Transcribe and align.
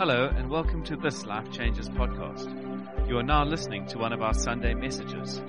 Hello, 0.00 0.32
and 0.34 0.48
welcome 0.48 0.82
to 0.84 0.96
this 0.96 1.26
Life 1.26 1.52
Changes 1.52 1.90
podcast. 1.90 2.48
You 3.06 3.18
are 3.18 3.22
now 3.22 3.44
listening 3.44 3.84
to 3.88 3.98
one 3.98 4.14
of 4.14 4.22
our 4.22 4.32
Sunday 4.32 4.72
messages. 4.72 5.42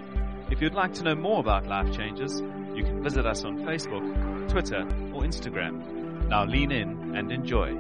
If 0.50 0.62
you'd 0.62 0.74
like 0.74 0.94
to 0.96 1.04
know 1.04 1.16
more 1.16 1.40
about 1.40 1.68
Life 1.68 1.96
Changes, 1.96 2.42
you 2.76 2.84
can 2.84 3.02
visit 3.02 3.26
us 3.26 3.46
on 3.46 3.60
Facebook, 3.60 4.50
Twitter, 4.50 4.82
or 5.14 5.22
Instagram. 5.22 6.28
Now 6.28 6.44
lean 6.44 6.74
in 6.74 7.16
and 7.16 7.32
enjoy. 7.32 7.68
Good 7.68 7.80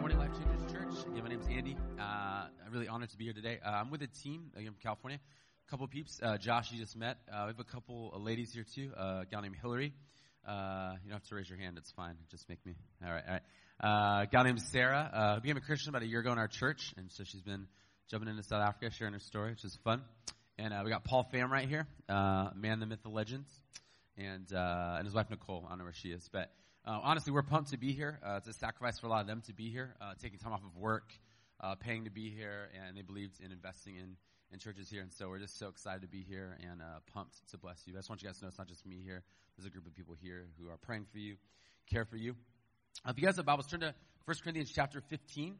morning, 0.00 0.18
Life 0.18 0.32
Changers 0.32 0.72
Church. 0.72 1.06
Yeah, 1.14 1.22
my 1.22 1.28
name's 1.28 1.46
Andy. 1.46 1.76
Uh, 1.96 2.02
I'm 2.02 2.72
really 2.72 2.88
honored 2.88 3.10
to 3.10 3.16
be 3.16 3.26
here 3.26 3.34
today. 3.34 3.60
Uh, 3.64 3.70
I'm 3.70 3.92
with 3.92 4.02
a 4.02 4.08
team 4.08 4.50
again 4.56 4.72
from 4.72 4.80
California. 4.82 5.20
A 5.68 5.70
couple 5.70 5.86
peeps. 5.86 6.18
Uh, 6.20 6.36
Josh, 6.36 6.72
you 6.72 6.80
just 6.80 6.96
met. 6.96 7.18
Uh, 7.32 7.42
we 7.42 7.50
have 7.50 7.60
a 7.60 7.64
couple 7.64 8.12
of 8.12 8.20
ladies 8.20 8.52
here 8.52 8.64
too. 8.64 8.90
Uh, 8.98 9.20
a 9.22 9.26
gal 9.30 9.40
named 9.40 9.54
Hillary. 9.62 9.92
Uh, 10.46 10.94
you 11.04 11.10
don't 11.10 11.20
have 11.20 11.28
to 11.28 11.34
raise 11.34 11.48
your 11.48 11.58
hand. 11.58 11.78
It's 11.78 11.92
fine. 11.92 12.16
Just 12.30 12.48
make 12.48 12.64
me. 12.66 12.74
All 13.04 13.12
right. 13.12 13.22
All 13.26 13.32
right. 13.34 13.42
Uh, 14.22 14.24
gal 14.26 14.44
named 14.44 14.60
Sarah. 14.60 15.10
Uh, 15.12 15.40
became 15.40 15.56
a 15.56 15.60
Christian 15.60 15.90
about 15.90 16.02
a 16.02 16.06
year 16.06 16.20
ago 16.20 16.32
in 16.32 16.38
our 16.38 16.48
church, 16.48 16.92
and 16.96 17.10
so 17.10 17.24
she's 17.24 17.42
been 17.42 17.66
jumping 18.10 18.28
into 18.28 18.42
South 18.42 18.62
Africa, 18.62 18.90
sharing 18.90 19.12
her 19.12 19.20
story, 19.20 19.50
which 19.50 19.64
is 19.64 19.76
fun. 19.84 20.02
And 20.58 20.72
uh, 20.74 20.82
we 20.84 20.90
got 20.90 21.04
Paul 21.04 21.28
Pham 21.32 21.48
right 21.48 21.68
here, 21.68 21.86
uh, 22.08 22.50
man, 22.54 22.80
the 22.80 22.86
myth, 22.86 23.00
the 23.02 23.08
legends, 23.08 23.48
and 24.16 24.52
uh, 24.52 24.96
and 24.98 25.06
his 25.06 25.14
wife 25.14 25.30
Nicole. 25.30 25.64
I 25.66 25.70
don't 25.70 25.78
know 25.78 25.84
where 25.84 25.92
she 25.92 26.08
is, 26.08 26.28
but 26.32 26.50
honestly, 26.84 27.32
we're 27.32 27.42
pumped 27.42 27.70
to 27.70 27.78
be 27.78 27.92
here. 27.92 28.18
It's 28.36 28.48
a 28.48 28.52
sacrifice 28.52 28.98
for 28.98 29.06
a 29.06 29.10
lot 29.10 29.20
of 29.20 29.26
them 29.26 29.42
to 29.46 29.54
be 29.54 29.70
here, 29.70 29.94
taking 30.20 30.38
time 30.38 30.52
off 30.52 30.62
of 30.64 30.76
work, 30.76 31.12
paying 31.80 32.04
to 32.04 32.10
be 32.10 32.30
here, 32.30 32.68
and 32.86 32.96
they 32.96 33.02
believed 33.02 33.40
in 33.40 33.52
investing 33.52 33.96
in 33.96 34.16
in 34.52 34.58
churches 34.58 34.90
here, 34.90 35.00
and 35.00 35.12
so 35.12 35.28
we're 35.28 35.38
just 35.38 35.58
so 35.58 35.68
excited 35.68 36.02
to 36.02 36.08
be 36.08 36.22
here 36.28 36.56
and 36.70 36.82
uh, 36.82 37.00
pumped 37.14 37.34
to 37.50 37.56
bless 37.56 37.82
you. 37.86 37.94
I 37.94 37.98
just 37.98 38.10
want 38.10 38.22
you 38.22 38.28
guys 38.28 38.38
to 38.38 38.44
know 38.44 38.48
it's 38.48 38.58
not 38.58 38.68
just 38.68 38.84
me 38.84 39.00
here. 39.02 39.22
There's 39.56 39.66
a 39.66 39.70
group 39.70 39.86
of 39.86 39.94
people 39.94 40.14
here 40.20 40.44
who 40.58 40.68
are 40.68 40.76
praying 40.76 41.06
for 41.10 41.18
you, 41.18 41.36
care 41.90 42.04
for 42.04 42.16
you. 42.16 42.34
Uh, 43.04 43.10
if 43.10 43.18
you 43.18 43.24
guys 43.24 43.36
have 43.36 43.46
Bibles, 43.46 43.66
turn 43.66 43.80
to 43.80 43.94
1 44.26 44.36
Corinthians 44.42 44.70
chapter 44.74 45.00
15. 45.00 45.54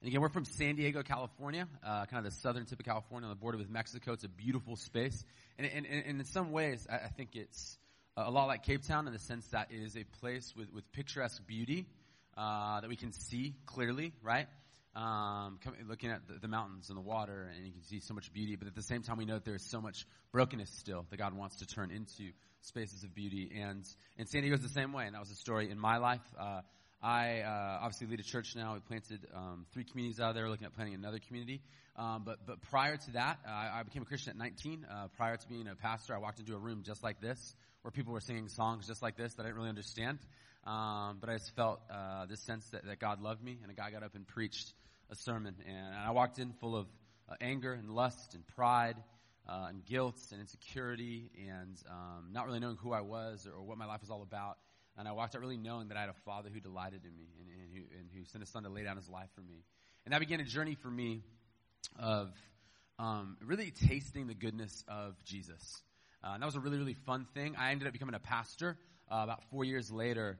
And 0.00 0.08
again, 0.08 0.20
we're 0.20 0.28
from 0.28 0.44
San 0.44 0.74
Diego, 0.74 1.02
California, 1.02 1.68
uh, 1.84 2.06
kind 2.06 2.24
of 2.24 2.32
the 2.32 2.38
southern 2.40 2.66
tip 2.66 2.80
of 2.80 2.84
California 2.84 3.28
on 3.28 3.30
the 3.30 3.40
border 3.40 3.58
with 3.58 3.70
Mexico. 3.70 4.12
It's 4.12 4.24
a 4.24 4.28
beautiful 4.28 4.76
space. 4.76 5.24
And, 5.58 5.66
and, 5.66 5.86
and 5.86 6.20
in 6.20 6.24
some 6.24 6.50
ways, 6.50 6.86
I, 6.90 6.96
I 6.96 7.08
think 7.08 7.36
it's 7.36 7.78
a 8.16 8.30
lot 8.30 8.46
like 8.46 8.64
Cape 8.64 8.84
Town 8.84 9.06
in 9.06 9.12
the 9.12 9.18
sense 9.20 9.46
that 9.48 9.68
it 9.70 9.80
is 9.80 9.96
a 9.96 10.04
place 10.20 10.54
with, 10.56 10.72
with 10.72 10.90
picturesque 10.92 11.46
beauty 11.46 11.86
uh, 12.36 12.80
that 12.80 12.88
we 12.88 12.96
can 12.96 13.12
see 13.12 13.54
clearly, 13.66 14.12
right? 14.22 14.48
Um, 14.98 15.60
coming, 15.62 15.86
looking 15.88 16.10
at 16.10 16.26
the, 16.26 16.40
the 16.40 16.48
mountains 16.48 16.88
and 16.88 16.98
the 16.98 17.02
water, 17.02 17.48
and 17.54 17.64
you 17.64 17.70
can 17.70 17.84
see 17.84 18.00
so 18.00 18.14
much 18.14 18.32
beauty. 18.32 18.56
But 18.56 18.66
at 18.66 18.74
the 18.74 18.82
same 18.82 19.02
time, 19.02 19.16
we 19.16 19.26
know 19.26 19.34
that 19.34 19.44
there 19.44 19.54
is 19.54 19.62
so 19.70 19.80
much 19.80 20.04
brokenness 20.32 20.70
still 20.70 21.06
that 21.10 21.18
God 21.18 21.34
wants 21.34 21.56
to 21.56 21.66
turn 21.66 21.92
into 21.92 22.32
spaces 22.62 23.04
of 23.04 23.14
beauty. 23.14 23.48
And, 23.54 23.84
and 24.18 24.28
San 24.28 24.40
Diego 24.42 24.56
is 24.56 24.62
the 24.62 24.68
same 24.68 24.92
way, 24.92 25.06
and 25.06 25.14
that 25.14 25.20
was 25.20 25.30
a 25.30 25.36
story 25.36 25.70
in 25.70 25.78
my 25.78 25.98
life. 25.98 26.22
Uh, 26.36 26.62
I 27.00 27.42
uh, 27.42 27.78
obviously 27.82 28.08
lead 28.08 28.18
a 28.18 28.24
church 28.24 28.56
now. 28.56 28.74
We 28.74 28.80
planted 28.80 29.24
um, 29.32 29.66
three 29.72 29.84
communities 29.84 30.18
out 30.18 30.34
there, 30.34 30.48
looking 30.48 30.66
at 30.66 30.74
planting 30.74 30.96
another 30.96 31.20
community. 31.20 31.60
Um, 31.94 32.22
but 32.24 32.44
but 32.44 32.60
prior 32.62 32.96
to 32.96 33.10
that, 33.12 33.38
uh, 33.46 33.50
I 33.50 33.82
became 33.84 34.02
a 34.02 34.04
Christian 34.04 34.30
at 34.30 34.36
19. 34.36 34.84
Uh, 34.84 35.06
prior 35.16 35.36
to 35.36 35.48
being 35.48 35.68
a 35.68 35.76
pastor, 35.76 36.12
I 36.14 36.18
walked 36.18 36.40
into 36.40 36.56
a 36.56 36.58
room 36.58 36.82
just 36.84 37.04
like 37.04 37.20
this, 37.20 37.54
where 37.82 37.92
people 37.92 38.12
were 38.12 38.20
singing 38.20 38.48
songs 38.48 38.88
just 38.88 39.00
like 39.00 39.16
this 39.16 39.34
that 39.34 39.42
I 39.42 39.46
didn't 39.46 39.58
really 39.58 39.68
understand. 39.68 40.18
Um, 40.66 41.18
but 41.20 41.30
I 41.30 41.34
just 41.34 41.54
felt 41.54 41.80
uh, 41.90 42.26
this 42.26 42.40
sense 42.40 42.68
that, 42.70 42.84
that 42.84 42.98
God 42.98 43.22
loved 43.22 43.42
me, 43.42 43.58
and 43.62 43.70
a 43.70 43.74
guy 43.74 43.90
got 43.90 44.02
up 44.02 44.14
and 44.14 44.26
preached 44.26 44.72
a 45.10 45.16
sermon, 45.16 45.54
and 45.66 45.94
I 45.94 46.10
walked 46.10 46.38
in 46.38 46.52
full 46.52 46.76
of 46.76 46.86
uh, 47.28 47.34
anger 47.40 47.72
and 47.72 47.90
lust 47.90 48.34
and 48.34 48.46
pride. 48.46 48.96
Uh, 49.50 49.68
and 49.70 49.82
guilt 49.86 50.20
and 50.30 50.42
insecurity, 50.42 51.30
and 51.48 51.74
um, 51.88 52.28
not 52.32 52.46
really 52.46 52.60
knowing 52.60 52.76
who 52.76 52.92
I 52.92 53.00
was 53.00 53.46
or, 53.46 53.52
or 53.52 53.62
what 53.62 53.78
my 53.78 53.86
life 53.86 54.02
was 54.02 54.10
all 54.10 54.20
about. 54.20 54.58
And 54.98 55.08
I 55.08 55.12
walked 55.12 55.34
out 55.34 55.40
really 55.40 55.56
knowing 55.56 55.88
that 55.88 55.96
I 55.96 56.00
had 56.00 56.10
a 56.10 56.20
father 56.26 56.50
who 56.52 56.60
delighted 56.60 57.00
in 57.04 57.16
me 57.16 57.28
and, 57.40 57.48
and, 57.48 57.72
who, 57.72 57.98
and 57.98 58.10
who 58.14 58.24
sent 58.24 58.42
his 58.42 58.50
son 58.50 58.64
to 58.64 58.68
lay 58.68 58.82
down 58.82 58.96
his 58.96 59.08
life 59.08 59.30
for 59.34 59.40
me. 59.40 59.64
And 60.04 60.12
that 60.12 60.18
began 60.18 60.40
a 60.40 60.44
journey 60.44 60.74
for 60.74 60.90
me 60.90 61.22
of 61.98 62.30
um, 62.98 63.38
really 63.42 63.70
tasting 63.70 64.26
the 64.26 64.34
goodness 64.34 64.84
of 64.86 65.14
Jesus. 65.24 65.82
Uh, 66.22 66.32
and 66.34 66.42
that 66.42 66.46
was 66.46 66.56
a 66.56 66.60
really, 66.60 66.76
really 66.76 66.96
fun 67.06 67.26
thing. 67.32 67.54
I 67.56 67.70
ended 67.70 67.86
up 67.86 67.92
becoming 67.92 68.16
a 68.16 68.20
pastor 68.20 68.76
uh, 69.10 69.20
about 69.22 69.44
four 69.50 69.64
years 69.64 69.90
later. 69.90 70.38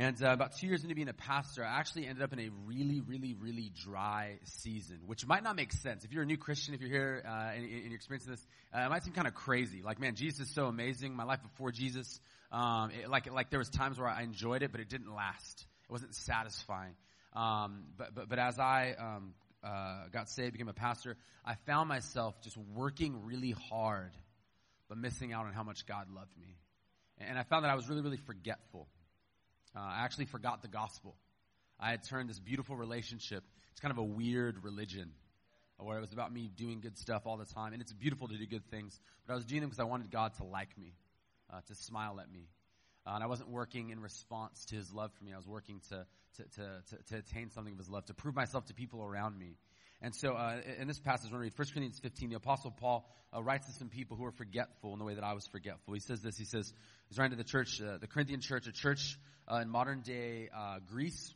And 0.00 0.16
uh, 0.22 0.30
about 0.30 0.56
two 0.56 0.66
years 0.66 0.82
into 0.82 0.94
being 0.94 1.10
a 1.10 1.12
pastor, 1.12 1.62
I 1.62 1.78
actually 1.78 2.06
ended 2.06 2.24
up 2.24 2.32
in 2.32 2.38
a 2.38 2.48
really, 2.64 3.02
really, 3.02 3.34
really 3.38 3.70
dry 3.84 4.38
season, 4.44 5.00
which 5.04 5.26
might 5.26 5.42
not 5.42 5.56
make 5.56 5.72
sense. 5.72 6.04
If 6.04 6.12
you're 6.14 6.22
a 6.22 6.26
new 6.26 6.38
Christian, 6.38 6.72
if 6.72 6.80
you're 6.80 6.88
here 6.88 7.22
uh, 7.22 7.50
and, 7.54 7.64
and 7.64 7.84
you're 7.84 7.96
experiencing 7.96 8.30
this, 8.30 8.46
uh, 8.74 8.80
it 8.80 8.88
might 8.88 9.04
seem 9.04 9.12
kind 9.12 9.28
of 9.28 9.34
crazy. 9.34 9.82
Like, 9.82 10.00
man, 10.00 10.14
Jesus 10.14 10.48
is 10.48 10.54
so 10.54 10.68
amazing. 10.68 11.14
My 11.14 11.24
life 11.24 11.42
before 11.42 11.70
Jesus, 11.70 12.18
um, 12.50 12.92
it, 12.92 13.10
like, 13.10 13.30
like 13.30 13.50
there 13.50 13.58
was 13.58 13.68
times 13.68 13.98
where 13.98 14.08
I 14.08 14.22
enjoyed 14.22 14.62
it, 14.62 14.72
but 14.72 14.80
it 14.80 14.88
didn't 14.88 15.14
last. 15.14 15.66
It 15.84 15.92
wasn't 15.92 16.14
satisfying. 16.14 16.94
Um, 17.34 17.82
but, 17.98 18.14
but, 18.14 18.30
but 18.30 18.38
as 18.38 18.58
I 18.58 18.94
um, 18.98 19.34
uh, 19.62 20.04
got 20.10 20.30
saved, 20.30 20.52
became 20.52 20.68
a 20.68 20.72
pastor, 20.72 21.18
I 21.44 21.56
found 21.66 21.90
myself 21.90 22.40
just 22.40 22.56
working 22.56 23.26
really 23.26 23.54
hard, 23.68 24.12
but 24.88 24.96
missing 24.96 25.34
out 25.34 25.44
on 25.44 25.52
how 25.52 25.62
much 25.62 25.84
God 25.84 26.06
loved 26.10 26.38
me. 26.40 26.56
And 27.18 27.38
I 27.38 27.42
found 27.42 27.66
that 27.66 27.70
I 27.70 27.74
was 27.74 27.86
really, 27.86 28.00
really 28.00 28.16
forgetful. 28.16 28.88
Uh, 29.74 29.80
I 29.80 30.04
actually 30.04 30.26
forgot 30.26 30.62
the 30.62 30.68
gospel. 30.68 31.16
I 31.78 31.90
had 31.90 32.02
turned 32.04 32.28
this 32.28 32.38
beautiful 32.38 32.76
relationship. 32.76 33.44
It's 33.72 33.80
kind 33.80 33.92
of 33.92 33.98
a 33.98 34.04
weird 34.04 34.64
religion 34.64 35.12
where 35.78 35.96
it 35.96 36.00
was 36.00 36.12
about 36.12 36.32
me 36.32 36.50
doing 36.54 36.80
good 36.80 36.98
stuff 36.98 37.22
all 37.26 37.36
the 37.36 37.46
time. 37.46 37.72
And 37.72 37.80
it's 37.80 37.92
beautiful 37.92 38.28
to 38.28 38.36
do 38.36 38.46
good 38.46 38.66
things, 38.70 38.98
but 39.26 39.32
I 39.32 39.36
was 39.36 39.44
doing 39.44 39.60
them 39.62 39.70
because 39.70 39.80
I 39.80 39.84
wanted 39.84 40.10
God 40.10 40.34
to 40.34 40.44
like 40.44 40.76
me, 40.76 40.94
uh, 41.52 41.60
to 41.68 41.74
smile 41.74 42.20
at 42.20 42.30
me. 42.30 42.48
Uh, 43.06 43.12
and 43.14 43.24
I 43.24 43.26
wasn't 43.26 43.48
working 43.48 43.90
in 43.90 44.00
response 44.00 44.66
to 44.66 44.74
his 44.74 44.92
love 44.92 45.10
for 45.16 45.24
me. 45.24 45.32
I 45.32 45.36
was 45.36 45.46
working 45.46 45.80
to, 45.88 46.06
to, 46.36 46.42
to, 46.42 46.96
to, 46.96 47.02
to 47.10 47.16
attain 47.16 47.50
something 47.50 47.72
of 47.72 47.78
his 47.78 47.88
love, 47.88 48.04
to 48.06 48.14
prove 48.14 48.34
myself 48.34 48.66
to 48.66 48.74
people 48.74 49.02
around 49.02 49.38
me. 49.38 49.56
And 50.02 50.14
so, 50.14 50.32
uh, 50.32 50.60
in 50.78 50.88
this 50.88 50.98
passage, 50.98 51.30
when 51.30 51.40
we 51.40 51.46
read 51.46 51.52
1 51.56 51.68
Corinthians 51.74 51.98
15, 51.98 52.30
the 52.30 52.36
Apostle 52.36 52.70
Paul 52.70 53.06
uh, 53.34 53.42
writes 53.42 53.66
to 53.66 53.72
some 53.72 53.88
people 53.88 54.16
who 54.16 54.24
are 54.24 54.32
forgetful 54.32 54.94
in 54.94 54.98
the 54.98 55.04
way 55.04 55.14
that 55.14 55.24
I 55.24 55.34
was 55.34 55.46
forgetful. 55.46 55.92
He 55.92 56.00
says 56.00 56.22
this. 56.22 56.38
He 56.38 56.46
says, 56.46 56.72
he's 57.08 57.18
writing 57.18 57.36
to 57.36 57.42
the 57.42 57.48
church, 57.48 57.82
uh, 57.82 57.98
the 57.98 58.06
Corinthian 58.06 58.40
church, 58.40 58.66
a 58.66 58.72
church 58.72 59.18
uh, 59.50 59.56
in 59.56 59.68
modern 59.68 60.00
day 60.00 60.48
uh, 60.56 60.78
Greece, 60.90 61.34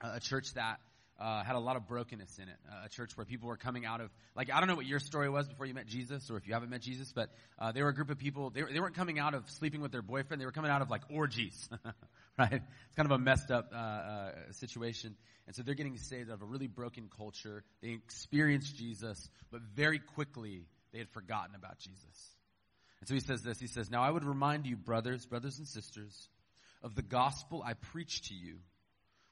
a 0.00 0.18
church 0.18 0.54
that 0.54 0.80
uh, 1.18 1.44
had 1.44 1.54
a 1.54 1.60
lot 1.60 1.76
of 1.76 1.86
brokenness 1.86 2.38
in 2.38 2.48
it. 2.48 2.56
Uh, 2.68 2.86
a 2.86 2.88
church 2.88 3.16
where 3.16 3.24
people 3.24 3.48
were 3.48 3.56
coming 3.56 3.86
out 3.86 4.00
of, 4.00 4.10
like, 4.34 4.50
I 4.52 4.58
don't 4.58 4.68
know 4.68 4.74
what 4.74 4.86
your 4.86 4.98
story 4.98 5.28
was 5.28 5.46
before 5.46 5.66
you 5.66 5.74
met 5.74 5.86
Jesus, 5.86 6.30
or 6.30 6.36
if 6.36 6.46
you 6.46 6.54
haven't 6.54 6.70
met 6.70 6.80
Jesus, 6.80 7.12
but 7.12 7.30
uh, 7.58 7.72
they 7.72 7.82
were 7.82 7.90
a 7.90 7.94
group 7.94 8.10
of 8.10 8.18
people, 8.18 8.50
they, 8.50 8.62
they 8.62 8.80
weren't 8.80 8.96
coming 8.96 9.18
out 9.18 9.34
of 9.34 9.48
sleeping 9.50 9.80
with 9.80 9.92
their 9.92 10.02
boyfriend, 10.02 10.40
they 10.40 10.46
were 10.46 10.52
coming 10.52 10.70
out 10.70 10.82
of, 10.82 10.90
like, 10.90 11.02
orgies, 11.10 11.68
right? 12.38 12.52
It's 12.52 12.96
kind 12.96 13.10
of 13.10 13.12
a 13.12 13.18
messed 13.18 13.50
up 13.50 13.70
uh, 13.72 13.76
uh, 13.76 14.32
situation. 14.52 15.16
And 15.46 15.54
so 15.54 15.62
they're 15.62 15.74
getting 15.74 15.98
saved 15.98 16.30
out 16.30 16.34
of 16.34 16.42
a 16.42 16.46
really 16.46 16.66
broken 16.66 17.10
culture. 17.14 17.64
They 17.82 17.90
experienced 17.90 18.76
Jesus, 18.76 19.28
but 19.50 19.60
very 19.74 19.98
quickly 19.98 20.66
they 20.92 20.98
had 20.98 21.10
forgotten 21.10 21.54
about 21.54 21.78
Jesus. 21.78 22.34
And 23.00 23.08
so 23.08 23.14
he 23.14 23.20
says 23.20 23.42
this, 23.42 23.60
he 23.60 23.66
says, 23.66 23.90
Now 23.90 24.02
I 24.02 24.10
would 24.10 24.24
remind 24.24 24.66
you, 24.66 24.76
brothers, 24.76 25.26
brothers 25.26 25.58
and 25.58 25.68
sisters, 25.68 26.28
of 26.82 26.94
the 26.94 27.02
gospel 27.02 27.62
I 27.64 27.74
preached 27.74 28.26
to 28.26 28.34
you, 28.34 28.56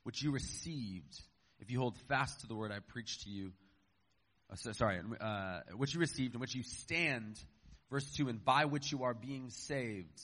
which 0.05 0.23
you 0.23 0.33
received 0.33 1.21
if 1.63 1.71
you 1.71 1.79
hold 1.79 1.97
fast 2.09 2.41
to 2.41 2.49
the 2.49 2.57
word 2.57 2.73
I 2.73 2.81
preached 2.81 3.23
to 3.23 3.31
you, 3.31 3.53
uh, 4.51 4.57
so, 4.57 4.73
sorry, 4.73 5.01
uh, 5.21 5.61
which 5.77 5.95
you 5.95 6.01
received, 6.01 6.35
and 6.35 6.41
which 6.41 6.57
you 6.57 6.65
stand, 6.65 7.39
verse 7.89 8.11
2, 8.17 8.29
and 8.29 8.45
by 8.45 8.65
which 8.65 8.91
you 8.91 9.05
are 9.05 9.15
being 9.15 9.49
saved. 9.51 10.21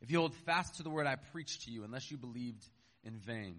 If 0.00 0.10
you 0.10 0.18
hold 0.18 0.34
fast 0.46 0.76
to 0.76 0.82
the 0.82 0.90
word 0.90 1.06
I 1.06 1.16
preached 1.16 1.64
to 1.64 1.70
you, 1.70 1.84
unless 1.84 2.10
you 2.10 2.16
believed 2.16 2.64
in 3.04 3.18
vain. 3.18 3.56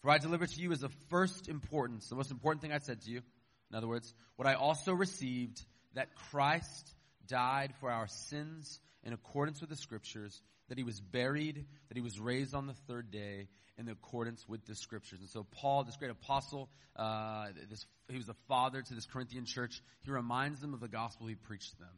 For 0.00 0.10
I 0.10 0.18
delivered 0.18 0.50
to 0.50 0.60
you 0.60 0.72
as 0.72 0.82
of 0.82 0.92
first 1.08 1.48
importance, 1.48 2.08
the 2.08 2.16
most 2.16 2.30
important 2.30 2.62
thing 2.62 2.72
I 2.72 2.78
said 2.78 3.02
to 3.02 3.10
you. 3.10 3.22
In 3.70 3.76
other 3.76 3.88
words, 3.88 4.12
what 4.36 4.48
I 4.48 4.54
also 4.54 4.92
received, 4.92 5.64
that 5.94 6.14
Christ 6.30 6.94
died 7.26 7.72
for 7.80 7.90
our 7.90 8.08
sins 8.08 8.80
in 9.04 9.12
accordance 9.12 9.60
with 9.60 9.70
the 9.70 9.76
scriptures, 9.76 10.42
that 10.68 10.78
he 10.78 10.84
was 10.84 11.00
buried, 11.00 11.64
that 11.88 11.96
he 11.96 12.02
was 12.02 12.18
raised 12.18 12.54
on 12.54 12.66
the 12.66 12.74
third 12.88 13.10
day, 13.10 13.48
in 13.78 13.88
accordance 13.88 14.46
with 14.46 14.64
the 14.66 14.74
scriptures. 14.74 15.20
And 15.20 15.28
so 15.28 15.44
Paul, 15.44 15.84
this 15.84 15.96
great 15.96 16.10
apostle, 16.10 16.68
uh, 16.96 17.46
this, 17.70 17.86
he 18.08 18.18
was 18.18 18.28
a 18.28 18.36
father 18.46 18.82
to 18.82 18.94
this 18.94 19.06
Corinthian 19.06 19.46
church. 19.46 19.82
He 20.02 20.10
reminds 20.10 20.60
them 20.60 20.74
of 20.74 20.80
the 20.80 20.88
gospel 20.88 21.26
he 21.26 21.34
preached 21.34 21.70
to 21.72 21.78
them. 21.78 21.94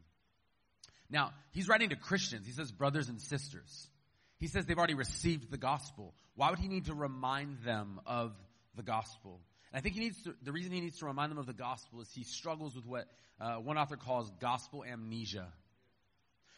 Now, 1.15 1.31
he's 1.53 1.69
writing 1.69 1.91
to 1.91 1.97
Christians. 1.97 2.45
He 2.45 2.53
says 2.53 2.73
brothers 2.73 3.09
and 3.09 3.21
sisters. 3.21 3.89
He 4.41 4.49
says 4.49 4.67
they've 4.67 4.77
already 4.77 4.95
received 4.95 5.49
the 5.49 5.57
gospel. 5.57 6.13
Why 6.35 6.51
would 6.51 6.59
he 6.59 6.67
need 6.67 6.87
to 6.87 6.95
remind 6.95 7.59
them 7.61 8.01
of 8.05 8.33
the 8.75 8.83
gospel? 8.83 9.41
And 9.73 9.79
I 9.79 9.81
think 9.81 9.95
he 9.95 10.01
needs 10.01 10.21
to, 10.25 10.35
the 10.43 10.51
reason 10.51 10.73
he 10.73 10.81
needs 10.81 10.99
to 10.99 11.07
remind 11.07 11.31
them 11.31 11.39
of 11.39 11.47
the 11.47 11.53
gospel 11.53 12.01
is 12.01 12.11
he 12.13 12.25
struggles 12.25 12.75
with 12.75 12.85
what 12.85 13.07
uh, 13.41 13.55
one 13.55 13.79
author 13.79 13.97
calls 13.97 14.29
gospel 14.41 14.85
amnesia. 14.85 15.47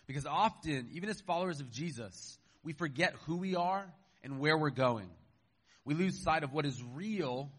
Because 0.06 0.24
often, 0.24 0.88
even 0.92 1.10
as 1.10 1.20
followers 1.20 1.60
of 1.60 1.70
Jesus, 1.70 2.38
we 2.64 2.72
forget 2.72 3.14
who 3.26 3.36
we 3.36 3.56
are 3.56 3.84
and 4.24 4.40
where 4.40 4.56
we're 4.56 4.70
going. 4.70 5.10
We 5.84 5.92
lose 5.92 6.24
sight 6.24 6.44
of 6.44 6.54
what 6.54 6.64
is 6.64 6.82
real 6.94 7.50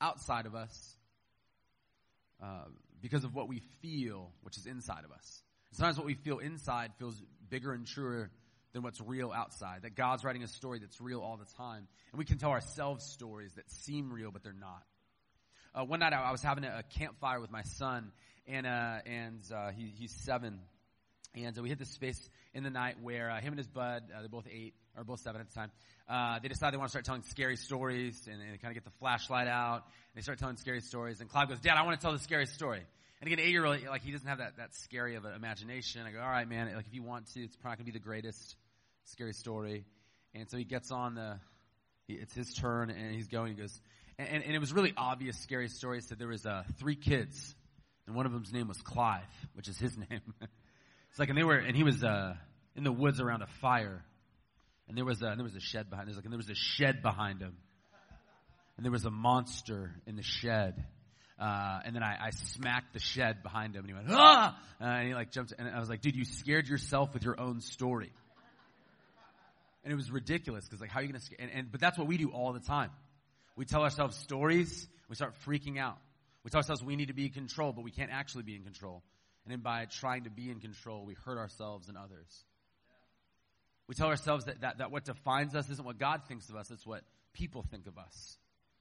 outside 0.00 0.46
of 0.46 0.54
us 0.54 0.96
uh, 2.42 2.64
because 3.02 3.22
of 3.22 3.34
what 3.34 3.48
we 3.48 3.60
feel, 3.82 4.30
which 4.40 4.56
is 4.56 4.64
inside 4.64 5.04
of 5.04 5.12
us. 5.12 5.42
Sometimes 5.72 5.96
what 5.96 6.06
we 6.06 6.14
feel 6.14 6.38
inside 6.38 6.92
feels 6.98 7.20
bigger 7.48 7.72
and 7.72 7.86
truer 7.86 8.30
than 8.72 8.82
what's 8.82 9.00
real 9.00 9.32
outside. 9.32 9.82
That 9.82 9.94
God's 9.94 10.24
writing 10.24 10.42
a 10.42 10.48
story 10.48 10.78
that's 10.78 11.00
real 11.00 11.20
all 11.20 11.36
the 11.36 11.46
time. 11.56 11.86
And 12.12 12.18
we 12.18 12.24
can 12.24 12.38
tell 12.38 12.50
ourselves 12.50 13.04
stories 13.04 13.52
that 13.54 13.70
seem 13.70 14.12
real, 14.12 14.30
but 14.30 14.42
they're 14.42 14.52
not. 14.52 14.82
Uh, 15.74 15.84
one 15.84 16.00
night 16.00 16.12
I, 16.12 16.32
was 16.32 16.42
having 16.42 16.64
a, 16.64 16.82
campfire 16.98 17.40
with 17.40 17.52
my 17.52 17.62
son, 17.62 18.10
and, 18.48 18.66
uh, 18.66 18.98
and 19.06 19.40
uh, 19.54 19.70
he, 19.70 19.92
he's 19.96 20.12
seven. 20.12 20.58
And 21.36 21.56
we 21.58 21.68
hit 21.68 21.78
this 21.78 21.90
space 21.90 22.28
in 22.52 22.64
the 22.64 22.70
night 22.70 22.96
where 23.00 23.30
uh, 23.30 23.40
him 23.40 23.52
and 23.52 23.58
his 23.58 23.68
bud, 23.68 24.02
uh, 24.12 24.18
they're 24.18 24.28
both 24.28 24.48
eight, 24.50 24.74
or 24.96 25.04
both 25.04 25.20
seven 25.20 25.40
at 25.40 25.48
the 25.48 25.54
time, 25.54 25.70
uh, 26.08 26.40
they 26.40 26.48
decide 26.48 26.72
they 26.72 26.76
want 26.76 26.88
to 26.88 26.90
start 26.90 27.04
telling 27.04 27.22
scary 27.22 27.56
stories, 27.56 28.26
and, 28.26 28.42
and 28.42 28.52
they 28.52 28.58
kind 28.58 28.76
of 28.76 28.82
get 28.82 28.84
the 28.84 28.98
flashlight 28.98 29.46
out, 29.46 29.84
and 29.84 30.16
they 30.16 30.22
start 30.22 30.40
telling 30.40 30.56
scary 30.56 30.80
stories. 30.80 31.20
And 31.20 31.30
Clive 31.30 31.48
goes, 31.48 31.60
Dad, 31.60 31.76
I 31.76 31.84
want 31.84 32.00
to 32.00 32.04
tell 32.04 32.12
the 32.12 32.18
scary 32.18 32.46
story. 32.46 32.82
And 33.20 33.30
again, 33.30 33.44
eight 33.44 33.50
year 33.50 33.66
old, 33.66 33.82
like 33.84 34.02
he 34.02 34.12
doesn't 34.12 34.26
have 34.26 34.38
that, 34.38 34.56
that 34.56 34.74
scary 34.74 35.16
of 35.16 35.24
an 35.24 35.34
imagination. 35.34 36.06
I 36.06 36.10
go, 36.10 36.20
all 36.20 36.28
right, 36.28 36.48
man, 36.48 36.74
like 36.74 36.86
if 36.86 36.94
you 36.94 37.02
want 37.02 37.26
to, 37.34 37.42
it's 37.42 37.56
probably 37.56 37.76
going 37.76 37.86
to 37.86 37.92
be 37.92 37.98
the 37.98 38.04
greatest 38.04 38.56
scary 39.04 39.34
story. 39.34 39.84
And 40.34 40.48
so 40.48 40.56
he 40.56 40.64
gets 40.64 40.90
on 40.90 41.16
the, 41.16 41.38
he, 42.06 42.14
it's 42.14 42.34
his 42.34 42.54
turn 42.54 42.90
and 42.90 43.14
he's 43.14 43.28
going, 43.28 43.54
he 43.54 43.60
goes, 43.60 43.78
and, 44.18 44.26
and, 44.28 44.44
and 44.44 44.54
it 44.54 44.58
was 44.58 44.72
really 44.72 44.94
obvious 44.96 45.38
scary 45.38 45.68
story. 45.68 46.00
Said 46.00 46.18
there 46.18 46.28
was, 46.28 46.46
uh, 46.46 46.62
three 46.78 46.96
kids 46.96 47.54
and 48.06 48.16
one 48.16 48.24
of 48.24 48.32
them's 48.32 48.52
name 48.52 48.68
was 48.68 48.80
Clive, 48.80 49.22
which 49.52 49.68
is 49.68 49.78
his 49.78 49.96
name. 50.10 50.22
it's 51.10 51.18
like, 51.18 51.28
and 51.28 51.36
they 51.36 51.44
were, 51.44 51.56
and 51.56 51.76
he 51.76 51.84
was, 51.84 52.02
uh, 52.02 52.34
in 52.74 52.84
the 52.84 52.92
woods 52.92 53.20
around 53.20 53.42
a 53.42 53.48
fire. 53.60 54.02
And 54.88 54.96
there 54.96 55.04
was 55.04 55.20
a, 55.20 55.34
there 55.36 55.44
was 55.44 55.54
a 55.54 55.60
shed 55.60 55.90
behind, 55.90 56.08
there's 56.08 56.16
like, 56.16 56.24
and 56.24 56.32
there 56.32 56.38
was 56.38 56.48
a 56.48 56.54
shed 56.54 57.02
behind 57.02 57.42
him. 57.42 57.56
And 58.76 58.84
there 58.84 58.90
was 58.90 59.04
a 59.04 59.10
monster 59.10 59.94
in 60.06 60.16
the 60.16 60.22
shed 60.22 60.82
uh, 61.40 61.80
and 61.86 61.96
then 61.96 62.02
I, 62.02 62.26
I, 62.26 62.30
smacked 62.30 62.92
the 62.92 62.98
shed 62.98 63.42
behind 63.42 63.74
him, 63.74 63.80
and 63.80 63.88
he 63.88 63.94
went, 63.94 64.08
ah! 64.10 64.58
Uh, 64.78 64.84
and 64.84 65.08
he 65.08 65.14
like 65.14 65.30
jumped, 65.30 65.54
and 65.58 65.68
I 65.68 65.80
was 65.80 65.88
like, 65.88 66.02
dude, 66.02 66.14
you 66.14 66.26
scared 66.26 66.68
yourself 66.68 67.14
with 67.14 67.24
your 67.24 67.40
own 67.40 67.62
story. 67.62 68.12
And 69.82 69.90
it 69.90 69.96
was 69.96 70.10
ridiculous 70.10 70.66
because 70.66 70.82
like, 70.82 70.90
how 70.90 71.00
are 71.00 71.02
you 71.02 71.08
gonna? 71.08 71.20
Scare? 71.20 71.38
And, 71.40 71.50
and 71.50 71.72
but 71.72 71.80
that's 71.80 71.96
what 71.96 72.06
we 72.06 72.18
do 72.18 72.28
all 72.28 72.52
the 72.52 72.60
time. 72.60 72.90
We 73.56 73.64
tell 73.64 73.82
ourselves 73.82 74.18
stories. 74.18 74.86
We 75.08 75.16
start 75.16 75.34
freaking 75.46 75.78
out. 75.78 75.96
We 76.44 76.50
tell 76.50 76.58
ourselves 76.58 76.84
we 76.84 76.96
need 76.96 77.08
to 77.08 77.14
be 77.14 77.24
in 77.24 77.32
control, 77.32 77.72
but 77.72 77.84
we 77.84 77.90
can't 77.90 78.10
actually 78.12 78.42
be 78.42 78.54
in 78.54 78.62
control. 78.62 79.02
And 79.46 79.52
then 79.52 79.60
by 79.60 79.86
trying 79.86 80.24
to 80.24 80.30
be 80.30 80.50
in 80.50 80.60
control, 80.60 81.06
we 81.06 81.14
hurt 81.24 81.38
ourselves 81.38 81.88
and 81.88 81.96
others. 81.96 82.44
We 83.88 83.94
tell 83.94 84.08
ourselves 84.08 84.44
that, 84.44 84.60
that, 84.60 84.78
that 84.78 84.90
what 84.90 85.04
defines 85.04 85.54
us 85.54 85.70
isn't 85.70 85.84
what 85.84 85.98
God 85.98 86.22
thinks 86.28 86.50
of 86.50 86.56
us, 86.56 86.70
it's 86.70 86.86
what 86.86 87.00
people 87.32 87.64
think 87.70 87.86
of 87.86 87.96
us. 87.96 88.36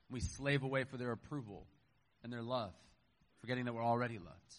We 0.09 0.19
slave 0.19 0.63
away 0.63 0.83
for 0.83 0.97
their 0.97 1.11
approval 1.11 1.65
and 2.23 2.31
their 2.31 2.41
love, 2.41 2.73
forgetting 3.41 3.65
that 3.65 3.73
we're 3.73 3.83
already 3.83 4.17
loved. 4.17 4.53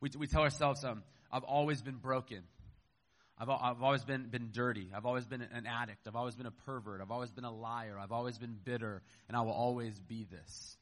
We, 0.00 0.10
we 0.18 0.26
tell 0.26 0.42
ourselves, 0.42 0.84
um, 0.84 1.02
I've 1.30 1.44
always 1.44 1.80
been 1.80 1.96
broken. 1.96 2.42
I've, 3.38 3.48
I've 3.48 3.82
always 3.82 4.04
been, 4.04 4.28
been 4.28 4.50
dirty. 4.52 4.90
I've 4.94 5.06
always 5.06 5.26
been 5.26 5.42
an 5.42 5.66
addict. 5.66 6.06
I've 6.06 6.16
always 6.16 6.34
been 6.34 6.46
a 6.46 6.52
pervert. 6.52 7.00
I've 7.00 7.10
always 7.10 7.30
been 7.30 7.44
a 7.44 7.52
liar. 7.52 7.96
I've 7.98 8.12
always 8.12 8.38
been 8.38 8.56
bitter, 8.64 9.02
and 9.28 9.36
I 9.36 9.40
will 9.42 9.52
always 9.52 9.98
be 10.00 10.26
this. 10.30 10.76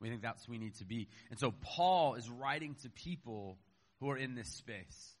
We 0.00 0.08
think 0.08 0.22
that's 0.22 0.44
who 0.44 0.52
we 0.52 0.58
need 0.58 0.74
to 0.76 0.84
be. 0.84 1.08
And 1.30 1.38
so 1.38 1.52
Paul 1.62 2.14
is 2.14 2.28
writing 2.28 2.74
to 2.82 2.90
people 2.90 3.58
who 4.00 4.10
are 4.10 4.16
in 4.16 4.34
this 4.34 4.48
space. 4.48 5.14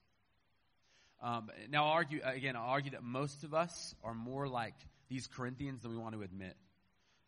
Um, 1.22 1.50
now, 1.70 1.84
I'll 1.84 1.92
argue, 1.92 2.20
again, 2.24 2.56
I'll 2.56 2.70
argue 2.70 2.90
that 2.90 3.04
most 3.04 3.44
of 3.44 3.54
us 3.54 3.94
are 4.02 4.12
more 4.12 4.48
like 4.48 4.74
these 5.08 5.28
Corinthians 5.28 5.82
than 5.82 5.92
we 5.92 5.98
want 5.98 6.16
to 6.16 6.22
admit. 6.22 6.56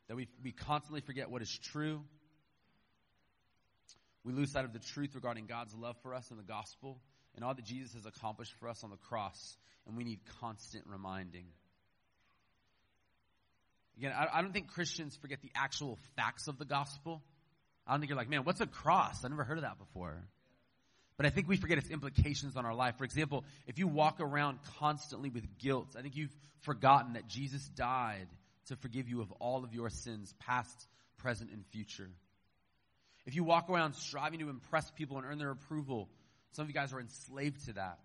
That 0.09 0.17
we, 0.17 0.27
we 0.43 0.51
constantly 0.51 1.01
forget 1.01 1.31
what 1.31 1.43
is 1.43 1.59
true, 1.71 2.03
we 4.25 4.33
lose 4.33 4.53
sight 4.53 4.65
of 4.65 4.73
the 4.73 4.79
truth 4.79 5.15
regarding 5.15 5.47
God's 5.47 5.75
love 5.75 5.97
for 6.03 6.15
us 6.15 6.31
in 6.31 6.37
the 6.37 6.43
gospel 6.43 6.99
and 7.35 7.45
all 7.45 7.55
that 7.55 7.65
Jesus 7.65 7.95
has 7.95 8.07
accomplished 8.07 8.55
for 8.59 8.69
us 8.69 8.83
on 8.85 8.91
the 8.91 8.97
cross, 8.97 9.57
and 9.87 9.97
we 9.97 10.05
need 10.05 10.21
constant 10.41 10.85
reminding. 10.87 11.45
Again, 13.99 14.13
I, 14.17 14.39
I 14.39 14.43
don't 14.43 14.53
think 14.53 14.69
Christians 14.69 15.17
forget 15.17 15.41
the 15.43 15.51
actual 15.55 15.99
facts 16.17 16.49
of 16.49 16.59
the 16.59 16.65
gospel. 16.65 17.23
I 17.87 17.93
don't 17.93 18.01
think 18.01 18.09
you're 18.09 18.19
like, 18.19 18.31
man, 18.31 18.45
what's 18.45 18.61
a 18.61 18.67
cross? 18.67 19.25
I 19.25 19.29
never 19.29 19.45
heard 19.45 19.59
of 19.59 19.65
that 19.65 19.79
before. 19.79 20.23
But 21.17 21.27
I 21.27 21.31
think 21.31 21.49
we 21.49 21.57
forget 21.57 21.79
its 21.79 21.91
implications 21.91 22.57
on 22.57 22.65
our 22.65 22.75
life. 22.75 22.99
For 22.99 23.05
example, 23.05 23.45
if 23.67 23.79
you 23.79 23.87
walk 23.87 24.21
around 24.21 24.59
constantly 24.79 25.29
with 25.29 25.45
guilt, 25.59 25.95
I 25.97 26.03
think 26.03 26.17
you've 26.17 26.35
forgotten 26.61 27.13
that 27.13 27.29
Jesus 27.29 27.65
died 27.69 28.27
to 28.67 28.77
forgive 28.77 29.09
you 29.09 29.21
of 29.21 29.31
all 29.33 29.63
of 29.63 29.75
your 29.75 29.91
sins, 29.91 30.35
past, 30.41 30.89
present, 31.19 31.51
and 31.53 31.65
future. 31.67 32.09
If 33.27 33.35
you 33.35 33.45
walk 33.45 33.71
around 33.71 33.95
striving 33.95 34.41
to 34.41 34.49
impress 34.51 34.91
people 34.91 35.17
and 35.17 35.27
earn 35.27 35.39
their 35.39 35.51
approval, 35.51 36.09
some 36.53 36.65
of 36.65 36.69
you 36.69 36.75
guys 36.75 36.93
are 36.93 37.01
enslaved 37.01 37.65
to 37.67 37.75
that. 37.75 37.99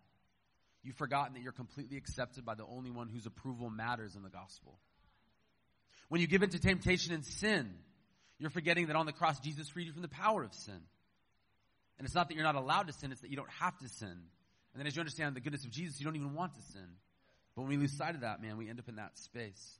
You've 0.83 0.95
forgotten 0.95 1.33
that 1.33 1.41
you're 1.41 1.51
completely 1.51 1.97
accepted 1.97 2.45
by 2.45 2.55
the 2.55 2.65
only 2.65 2.89
one 2.89 3.09
whose 3.09 3.25
approval 3.25 3.69
matters 3.69 4.15
in 4.15 4.23
the 4.23 4.29
gospel. 4.29 4.79
When 6.07 6.21
you 6.21 6.27
give 6.27 6.41
in 6.41 6.49
to 6.51 6.59
temptation 6.59 7.13
and 7.13 7.25
sin, 7.25 7.73
you're 8.37 8.49
forgetting 8.49 8.87
that 8.87 8.95
on 8.95 9.05
the 9.05 9.11
cross 9.11 9.39
Jesus 9.39 9.67
freed 9.69 9.87
you 9.87 9.93
from 9.93 10.01
the 10.01 10.07
power 10.07 10.43
of 10.43 10.53
sin. 10.53 10.79
And 11.97 12.05
it's 12.05 12.15
not 12.15 12.29
that 12.29 12.35
you're 12.35 12.45
not 12.45 12.55
allowed 12.55 12.87
to 12.87 12.93
sin, 12.93 13.11
it's 13.11 13.21
that 13.21 13.29
you 13.29 13.35
don't 13.35 13.51
have 13.59 13.77
to 13.79 13.89
sin. 13.89 14.07
And 14.07 14.79
then 14.79 14.87
as 14.87 14.95
you 14.95 15.01
understand 15.01 15.35
the 15.35 15.41
goodness 15.41 15.65
of 15.65 15.71
Jesus, 15.71 15.99
you 15.99 16.05
don't 16.05 16.15
even 16.15 16.33
want 16.33 16.55
to 16.55 16.61
sin. 16.61 16.87
But 17.55 17.63
when 17.63 17.71
we 17.71 17.77
lose 17.77 17.97
sight 17.97 18.15
of 18.15 18.21
that, 18.21 18.41
man, 18.41 18.57
we 18.57 18.69
end 18.69 18.79
up 18.79 18.87
in 18.87 18.95
that 18.95 19.17
space. 19.17 19.77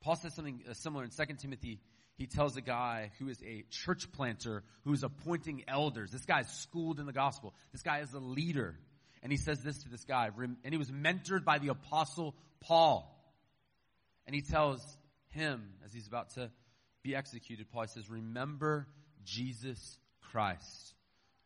Paul 0.00 0.16
says 0.16 0.34
something 0.34 0.62
uh, 0.68 0.74
similar 0.74 1.04
in 1.04 1.10
2 1.10 1.34
Timothy 1.38 1.80
he 2.20 2.26
tells 2.26 2.54
a 2.58 2.60
guy 2.60 3.12
who 3.18 3.30
is 3.30 3.42
a 3.42 3.64
church 3.70 4.12
planter 4.12 4.62
who's 4.84 5.02
appointing 5.04 5.64
elders. 5.66 6.10
This 6.10 6.26
guy 6.26 6.40
is 6.40 6.48
schooled 6.48 7.00
in 7.00 7.06
the 7.06 7.14
gospel. 7.14 7.54
This 7.72 7.80
guy 7.80 8.00
is 8.00 8.12
a 8.12 8.18
leader. 8.18 8.76
And 9.22 9.32
he 9.32 9.38
says 9.38 9.62
this 9.62 9.82
to 9.84 9.88
this 9.88 10.04
guy. 10.04 10.28
And 10.38 10.58
he 10.70 10.76
was 10.76 10.90
mentored 10.90 11.46
by 11.46 11.56
the 11.56 11.68
apostle 11.68 12.34
Paul. 12.60 13.10
And 14.26 14.34
he 14.34 14.42
tells 14.42 14.84
him, 15.30 15.62
as 15.82 15.94
he's 15.94 16.06
about 16.06 16.34
to 16.34 16.50
be 17.02 17.16
executed, 17.16 17.70
Paul 17.72 17.86
says, 17.86 18.10
Remember 18.10 18.86
Jesus 19.24 19.98
Christ, 20.30 20.94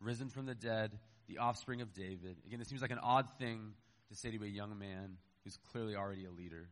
risen 0.01 0.29
from 0.29 0.47
the 0.47 0.57
dead, 0.57 0.91
the 1.29 1.39
offspring 1.39 1.83
of 1.83 1.95
David. 1.95 2.37
Again, 2.49 2.59
this 2.59 2.67
seems 2.67 2.83
like 2.83 2.91
an 2.91 2.99
odd 3.01 3.29
thing 3.39 3.75
to 4.09 4.17
say 4.17 4.33
to 4.33 4.43
a 4.43 4.49
young 4.49 4.77
man 4.77 5.19
who's 5.45 5.57
clearly 5.71 5.95
already 5.95 6.25
a 6.25 6.33
leader. 6.33 6.69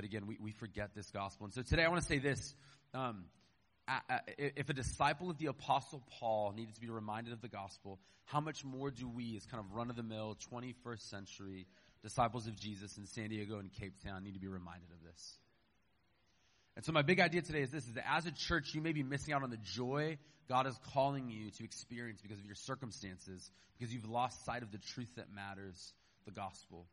But 0.00 0.06
again, 0.06 0.26
we, 0.26 0.38
we 0.40 0.52
forget 0.52 0.94
this 0.94 1.10
gospel. 1.10 1.44
And 1.44 1.52
so 1.52 1.60
today 1.60 1.84
I 1.84 1.88
want 1.88 2.00
to 2.00 2.08
say 2.08 2.16
this. 2.16 2.54
Um, 2.94 3.24
if 4.38 4.70
a 4.70 4.72
disciple 4.72 5.28
of 5.28 5.36
the 5.36 5.48
Apostle 5.48 6.02
Paul 6.18 6.54
needed 6.56 6.74
to 6.76 6.80
be 6.80 6.88
reminded 6.88 7.34
of 7.34 7.42
the 7.42 7.48
gospel, 7.48 8.00
how 8.24 8.40
much 8.40 8.64
more 8.64 8.90
do 8.90 9.06
we, 9.06 9.36
as 9.36 9.44
kind 9.44 9.62
of 9.62 9.74
run 9.74 9.90
of 9.90 9.96
the 9.96 10.02
mill, 10.02 10.38
21st 10.50 11.10
century 11.10 11.66
disciples 12.02 12.46
of 12.46 12.58
Jesus 12.58 12.96
in 12.96 13.04
San 13.04 13.28
Diego 13.28 13.58
and 13.58 13.70
Cape 13.74 14.02
Town, 14.02 14.24
need 14.24 14.32
to 14.32 14.40
be 14.40 14.48
reminded 14.48 14.88
of 14.90 15.04
this? 15.04 15.38
And 16.76 16.84
so 16.86 16.92
my 16.92 17.02
big 17.02 17.20
idea 17.20 17.42
today 17.42 17.60
is 17.60 17.70
this, 17.70 17.86
is 17.86 17.92
that 17.92 18.10
as 18.10 18.24
a 18.24 18.32
church, 18.32 18.70
you 18.72 18.80
may 18.80 18.94
be 18.94 19.02
missing 19.02 19.34
out 19.34 19.42
on 19.42 19.50
the 19.50 19.58
joy 19.58 20.16
God 20.48 20.66
is 20.66 20.78
calling 20.94 21.28
you 21.28 21.50
to 21.50 21.64
experience 21.64 22.22
because 22.22 22.38
of 22.38 22.46
your 22.46 22.54
circumstances, 22.54 23.50
because 23.78 23.92
you've 23.92 24.08
lost 24.08 24.46
sight 24.46 24.62
of 24.62 24.72
the 24.72 24.78
truth 24.78 25.10
that 25.16 25.26
matters, 25.30 25.92
the 26.24 26.30
gospel. 26.30 26.86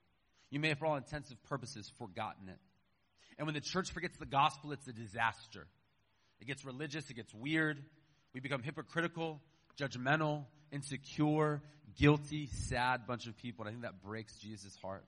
You 0.49 0.59
may 0.59 0.73
for 0.73 0.85
all 0.85 0.97
intensive 0.97 1.41
purposes, 1.43 1.89
forgotten 1.97 2.49
it. 2.49 2.59
And 3.37 3.45
when 3.45 3.53
the 3.53 3.61
church 3.61 3.91
forgets 3.91 4.17
the 4.17 4.25
gospel, 4.25 4.71
it's 4.71 4.87
a 4.87 4.93
disaster. 4.93 5.67
It 6.39 6.47
gets 6.47 6.65
religious, 6.65 7.09
it 7.09 7.15
gets 7.15 7.33
weird. 7.33 7.83
We 8.33 8.39
become 8.39 8.63
hypocritical, 8.63 9.41
judgmental, 9.79 10.45
insecure, 10.71 11.61
guilty, 11.97 12.47
sad 12.47 13.07
bunch 13.07 13.27
of 13.27 13.37
people. 13.37 13.65
And 13.65 13.69
I 13.69 13.71
think 13.73 13.83
that 13.83 14.03
breaks 14.03 14.37
Jesus' 14.37 14.75
heart. 14.81 15.05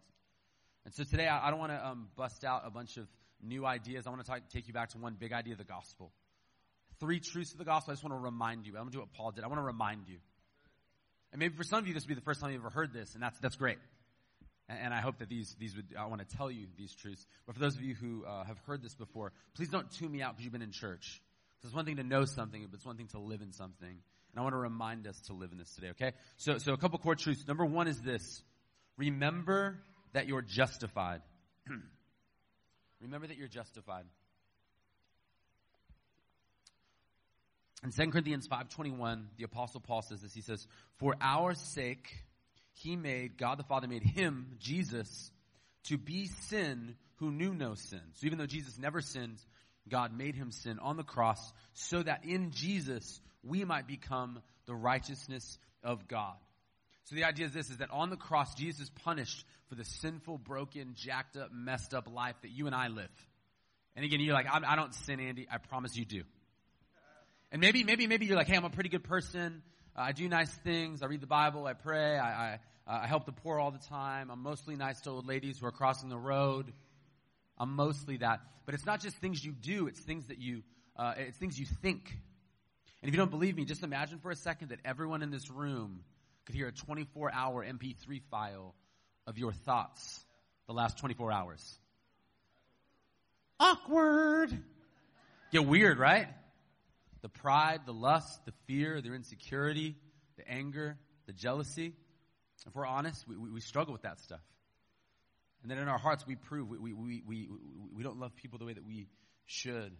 And 0.86 0.93
so 0.93 1.03
today, 1.03 1.27
I, 1.27 1.48
I 1.48 1.50
don't 1.51 1.59
want 1.59 1.71
to 1.71 1.88
um, 1.88 2.07
bust 2.15 2.43
out 2.43 2.63
a 2.65 2.69
bunch 2.69 2.98
of 2.98 3.07
new 3.43 3.65
ideas. 3.65 4.07
I 4.07 4.09
want 4.09 4.25
to 4.25 4.41
take 4.51 4.67
you 4.67 4.74
back 4.74 4.89
to 4.89 4.98
one 4.98 5.15
big 5.19 5.33
idea 5.33 5.53
of 5.53 5.59
the 5.59 5.65
gospel. 5.65 6.12
Three 7.00 7.19
truths 7.19 7.51
of 7.51 7.57
the 7.57 7.65
gospel. 7.65 7.91
I 7.91 7.95
just 7.95 8.03
want 8.03 8.15
to 8.15 8.19
remind 8.19 8.65
you. 8.65 8.74
I'm 8.74 8.83
going 8.83 8.88
to 8.88 8.93
do 8.93 9.00
what 9.00 9.13
Paul 9.13 9.31
did. 9.31 9.43
I 9.43 9.48
want 9.48 9.59
to 9.59 9.65
remind 9.65 10.07
you. 10.07 10.17
And 11.31 11.39
maybe 11.39 11.55
for 11.55 11.63
some 11.63 11.79
of 11.79 11.88
you, 11.88 11.93
this 11.93 12.03
will 12.03 12.09
be 12.09 12.15
the 12.15 12.21
first 12.21 12.41
time 12.41 12.51
you've 12.51 12.62
ever 12.62 12.69
heard 12.69 12.91
this, 12.91 13.13
and 13.13 13.21
that's, 13.21 13.38
that's 13.39 13.55
great. 13.55 13.77
And 14.70 14.94
I 14.94 15.02
hope 15.02 15.18
that 15.18 15.30
these, 15.30 15.56
these 15.60 15.76
would, 15.76 15.96
I 15.98 16.06
want 16.06 16.28
to 16.28 16.38
tell 16.38 16.52
you 16.52 16.68
these 16.78 16.94
truths. 16.94 17.26
But 17.48 17.56
for 17.56 17.62
those 17.62 17.76
of 17.76 17.82
you 17.82 17.96
who 17.96 18.24
uh, 18.24 18.44
have 18.44 18.60
heard 18.68 18.84
this 18.84 18.94
before, 18.94 19.32
please 19.56 19.70
don't 19.70 19.90
tune 19.92 20.12
me 20.12 20.22
out 20.22 20.34
because 20.34 20.44
you've 20.44 20.54
been 20.54 20.62
in 20.62 20.72
church. 20.72 21.22
It's 21.64 21.74
one 21.74 21.86
thing 21.86 21.96
to 21.96 22.04
know 22.04 22.26
something, 22.26 22.66
but 22.70 22.78
it's 22.78 22.86
one 22.86 22.96
thing 22.96 23.08
to 23.08 23.20
live 23.20 23.42
in 23.42 23.52
something. 23.52 23.90
And 23.90 24.38
I 24.38 24.42
want 24.42 24.54
to 24.54 24.60
remind 24.60 25.08
us 25.08 25.20
to 25.22 25.34
live 25.34 25.52
in 25.52 25.58
this 25.58 25.74
today, 25.74 25.90
okay? 25.90 26.12
So, 26.38 26.60
so 26.60 26.74
a 26.74 26.78
couple 26.78 27.00
core 27.00 27.16
truths. 27.16 27.48
Number 27.48 27.66
one 27.66 27.88
is 27.88 28.00
this. 28.00 28.44
Remember 28.96 29.80
that 30.14 30.28
you're 30.28 30.44
justified. 30.44 31.22
Remember 33.02 33.26
that 33.26 33.38
you're 33.38 33.48
justified. 33.48 34.06
In 37.84 37.92
2 37.92 38.12
Corinthians 38.12 38.48
5.21, 38.48 39.24
the 39.38 39.46
apostle 39.46 39.80
Paul 39.80 40.02
says 40.02 40.22
this. 40.22 40.34
He 40.34 40.42
says, 40.42 40.68
For 40.98 41.16
our 41.22 41.56
sake 41.56 42.10
he 42.79 42.95
made, 42.95 43.38
God 43.38 43.59
the 43.59 43.63
Father 43.63 43.88
made 43.88 44.03
him, 44.03 44.55
Jesus, 44.59 45.31
to 45.86 45.98
be 45.98 46.27
sin 46.27 46.95
who 47.17 47.31
knew 47.31 47.53
no 47.53 47.75
sin. 47.75 48.01
So 48.15 48.25
even 48.25 48.38
though 48.38 48.45
Jesus 48.45 48.77
never 48.77 49.01
sinned, 49.01 49.38
God 49.89 50.17
made 50.17 50.36
him 50.36 50.51
sin 50.51 50.79
on 50.79 50.95
the 50.95 51.03
cross 51.03 51.39
so 51.74 52.01
that 52.01 52.24
in 52.24 52.51
Jesus 52.51 53.19
we 53.43 53.65
might 53.65 53.88
become 53.88 54.41
the 54.65 54.75
righteousness 54.75 55.57
of 55.83 56.07
God. 56.07 56.36
So 57.05 57.15
the 57.15 57.25
idea 57.25 57.48
is 57.48 57.53
this, 57.53 57.69
is 57.69 57.77
that 57.77 57.89
on 57.91 58.09
the 58.09 58.15
cross, 58.15 58.53
Jesus 58.53 58.81
is 58.81 58.89
punished 59.03 59.43
for 59.67 59.75
the 59.75 59.83
sinful, 59.83 60.38
broken, 60.38 60.93
jacked 60.95 61.38
up, 61.38 61.51
messed 61.51 61.93
up 61.93 62.07
life 62.12 62.36
that 62.43 62.51
you 62.51 62.67
and 62.67 62.75
I 62.75 62.88
live. 62.88 63.09
And 63.95 64.05
again, 64.05 64.19
you're 64.19 64.36
like, 64.36 64.48
I, 64.48 64.59
I 64.65 64.75
don't 64.75 64.93
sin, 64.93 65.19
Andy. 65.19 65.48
I 65.51 65.57
promise 65.57 65.98
you 65.98 66.05
do. 66.05 66.24
And 67.51 67.59
maybe, 67.59 67.83
maybe, 67.83 68.07
maybe 68.07 68.27
you're 68.27 68.38
like, 68.38 68.48
hey, 68.48 68.55
I'm 68.55 68.63
a 68.63 68.69
pretty 68.69 68.89
good 68.89 69.03
person. 69.03 69.63
Uh, 69.96 70.01
I 70.01 70.12
do 70.12 70.27
nice 70.29 70.51
things. 70.51 71.01
I 71.01 71.08
read 71.08 71.22
the 71.22 71.27
Bible. 71.27 71.65
I 71.65 71.74
pray. 71.74 72.17
I, 72.17 72.53
I, 72.53 72.60
I 72.88 73.08
help 73.08 73.25
the 73.25 73.31
poor 73.31 73.60
all 73.60 73.72
the 73.72 73.86
time. 73.89 74.29
I'm 74.31 74.41
mostly 74.41 74.75
nice 74.75 75.00
to 75.01 75.12
old 75.12 75.27
ladies 75.27 75.60
who 75.60 75.65
are 75.65 75.72
crossing 75.72 76.10
the 76.10 76.17
road. 76.17 76.72
I'm 77.58 77.75
mostly 77.75 78.17
that. 78.17 78.41
But 78.65 78.75
it's 78.75 78.86
not 78.86 79.01
just 79.01 79.17
things 79.17 79.43
you 79.43 79.51
do. 79.51 79.88
It's 79.88 80.00
things 80.00 80.27
that 80.27 80.39
you, 80.39 80.63
uh, 80.96 81.13
it's 81.17 81.38
things 81.38 81.60
you 81.60 81.65
think. 81.81 82.10
And 83.01 83.10
if 83.10 83.13
you 83.13 83.17
don't 83.17 83.31
believe 83.31 83.55
me, 83.55 83.65
just 83.65 83.84
imagine 83.84 84.19
for 84.19 84.31
a 84.31 84.36
second 84.36 84.69
that 84.69 84.79
everyone 84.86 85.24
in 85.24 85.31
this 85.31 85.50
room 85.50 86.03
could 86.46 86.55
hear 86.55 86.67
a 86.67 86.72
24 86.72 87.31
hour 87.34 87.65
MP3 87.65 88.22
file 88.31 88.75
of 89.27 89.38
your 89.38 89.53
thoughts 89.53 90.25
the 90.67 90.74
last 90.74 90.98
24 90.98 91.31
hours. 91.31 91.79
Awkward. 93.60 94.51
Get 95.51 95.65
weird, 95.65 96.00
right? 96.00 96.27
The 97.22 97.30
pride, 97.30 97.82
the 97.86 97.94
lust, 97.94 98.46
the 98.46 98.54
fear, 98.66 99.02
the 99.02 99.14
insecurity, 99.14 99.96
the 100.38 100.50
anger, 100.50 100.98
the 101.26 101.34
jealousy. 101.34 101.94
If 102.66 102.76
we're 102.76 102.86
honest, 102.86 103.28
we, 103.28 103.38
we, 103.38 103.50
we 103.50 103.62
struggle 103.62 103.94
with 103.94 104.04
that 104.04 104.20
stuff. 104.20 104.42
And 105.62 105.72
then 105.72 105.78
in 105.78 105.88
our 105.88 105.98
hearts, 105.98 106.26
we 106.26 106.36
prove 106.36 106.70
we, 106.70 106.78
we, 106.78 106.94
we, 106.94 107.24
we, 107.26 107.50
we 107.94 108.04
don't 108.04 108.20
love 108.20 108.36
people 108.36 108.60
the 108.60 108.66
way 108.66 108.74
that 108.74 108.86
we 108.86 109.08
should. 109.46 109.92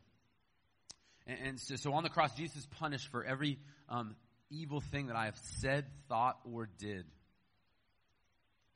And, 1.28 1.40
and 1.46 1.60
so, 1.60 1.76
so, 1.76 1.94
on 1.94 2.04
the 2.04 2.10
cross, 2.10 2.34
Jesus 2.36 2.66
punished 2.80 3.10
for 3.10 3.24
every 3.24 3.60
um, 3.90 4.16
evil 4.50 4.82
thing 4.82 5.08
that 5.08 5.16
I 5.16 5.26
have 5.26 5.38
said, 5.60 5.86
thought, 6.08 6.40
or 6.46 6.70
did. 6.80 7.06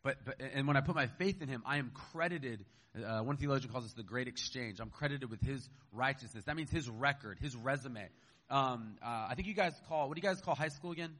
But, 0.03 0.17
but 0.25 0.41
and 0.53 0.67
when 0.67 0.75
I 0.75 0.81
put 0.81 0.95
my 0.95 1.07
faith 1.07 1.41
in 1.41 1.47
him, 1.47 1.63
I 1.65 1.77
am 1.77 1.91
credited. 2.11 2.65
Uh, 2.95 3.21
one 3.21 3.37
theologian 3.37 3.71
calls 3.71 3.85
this 3.85 3.93
the 3.93 4.03
great 4.03 4.27
exchange. 4.27 4.79
I'm 4.79 4.89
credited 4.89 5.29
with 5.29 5.41
his 5.41 5.67
righteousness. 5.93 6.43
That 6.45 6.57
means 6.57 6.69
his 6.69 6.89
record, 6.89 7.39
his 7.39 7.55
resume. 7.55 8.09
Um, 8.49 8.95
uh, 9.03 9.27
I 9.29 9.35
think 9.35 9.47
you 9.47 9.53
guys 9.53 9.73
call 9.87 10.07
what 10.07 10.15
do 10.15 10.21
you 10.21 10.27
guys 10.27 10.41
call 10.41 10.55
high 10.55 10.69
school 10.69 10.91
again? 10.91 11.11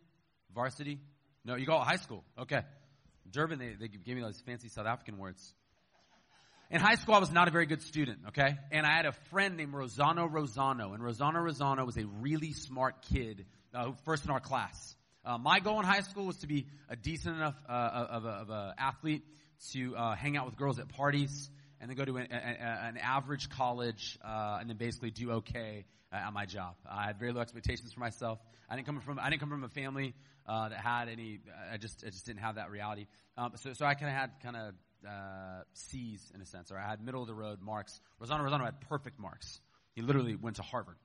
Varsity? 0.54 1.00
No, 1.46 1.56
you 1.56 1.66
call 1.66 1.82
it 1.82 1.86
high 1.86 1.98
school. 1.98 2.24
Okay. 2.40 2.62
Durban, 3.30 3.60
they, 3.60 3.76
they 3.80 3.88
gave 3.88 4.16
me 4.16 4.22
those 4.22 4.40
fancy 4.46 4.70
South 4.70 4.86
African 4.86 5.18
words. 5.18 5.54
In 6.70 6.80
high 6.80 6.96
school, 6.96 7.16
I 7.16 7.20
was 7.20 7.32
not 7.32 7.48
a 7.48 7.52
very 7.52 7.66
good 7.66 7.82
student, 7.82 8.20
okay? 8.30 8.58
And 8.72 8.86
I 8.86 8.92
had 8.92 9.06
a 9.06 9.12
friend 9.30 9.58
named 9.58 9.74
Rosano 9.74 10.32
Rosano. 10.32 10.94
And 10.94 11.04
Rosano 11.04 11.36
Rosano 11.36 11.86
was 11.86 11.98
a 11.98 12.06
really 12.06 12.52
smart 12.52 13.02
kid, 13.14 13.46
uh, 13.74 13.92
first 14.06 14.26
in 14.26 14.32
our 14.32 14.40
class. 14.40 14.96
Uh, 15.26 15.38
my 15.38 15.60
goal 15.60 15.80
in 15.80 15.86
high 15.86 16.02
school 16.02 16.26
was 16.26 16.38
to 16.38 16.48
be 16.48 16.68
a 16.90 16.96
decent 16.96 17.36
enough 17.36 17.56
uh, 17.70 17.72
of, 17.72 18.26
a, 18.26 18.30
of 18.30 18.50
a 18.50 18.76
athlete 18.78 19.24
to 19.72 19.96
uh, 19.96 20.16
hang 20.16 20.36
out 20.36 20.46
with 20.46 20.58
girls 20.58 20.80
at 20.80 20.90
parties 20.90 21.50
and 21.80 21.90
then 21.90 21.98
go 21.98 22.06
to 22.06 22.18
an, 22.18 22.28
a, 22.32 22.36
an 22.36 22.98
average 22.98 23.50
college 23.50 24.18
uh, 24.24 24.58
and 24.60 24.70
then 24.70 24.78
basically 24.78 25.12
do 25.12 25.32
okay 25.32 25.86
uh, 26.03 26.03
at 26.14 26.34
my 26.34 26.46
job. 26.46 26.76
I 26.90 27.06
had 27.06 27.20
very 27.20 27.34
low 27.34 27.42
expectations 27.42 27.94
for 27.94 28.00
myself. 28.00 28.40
I 28.70 28.76
didn't 28.76 28.88
come 28.88 29.02
from 29.02 29.20
I 29.20 29.30
didn't 29.30 29.40
come 29.40 29.50
from 29.50 29.64
a 29.64 29.70
family 29.70 30.14
uh, 30.48 30.70
that 30.70 30.80
had 30.80 31.10
any. 31.10 31.40
I 31.72 31.78
just 31.78 32.04
I 32.06 32.10
just 32.10 32.26
didn't 32.26 32.42
have 32.42 32.56
that 32.56 32.70
reality. 32.70 33.08
Um, 33.38 33.52
so 33.56 33.74
so 33.74 33.86
I 33.86 33.94
kind 33.96 34.12
of 34.12 34.18
had 34.18 34.32
kind 34.42 34.56
of 34.56 34.74
uh, 35.08 35.64
C's 35.74 36.32
in 36.34 36.42
a 36.42 36.46
sense, 36.46 36.72
or 36.72 36.78
I 36.78 36.88
had 36.88 37.04
middle 37.04 37.22
of 37.22 37.28
the 37.28 37.34
road 37.34 37.62
marks. 37.62 38.00
Rosano 38.22 38.42
Rosano 38.42 38.66
had 38.66 38.82
perfect 38.82 39.20
marks. 39.20 39.60
He 39.96 40.02
literally 40.02 40.36
went 40.36 40.58
to 40.58 40.62
Harvard. 40.62 40.96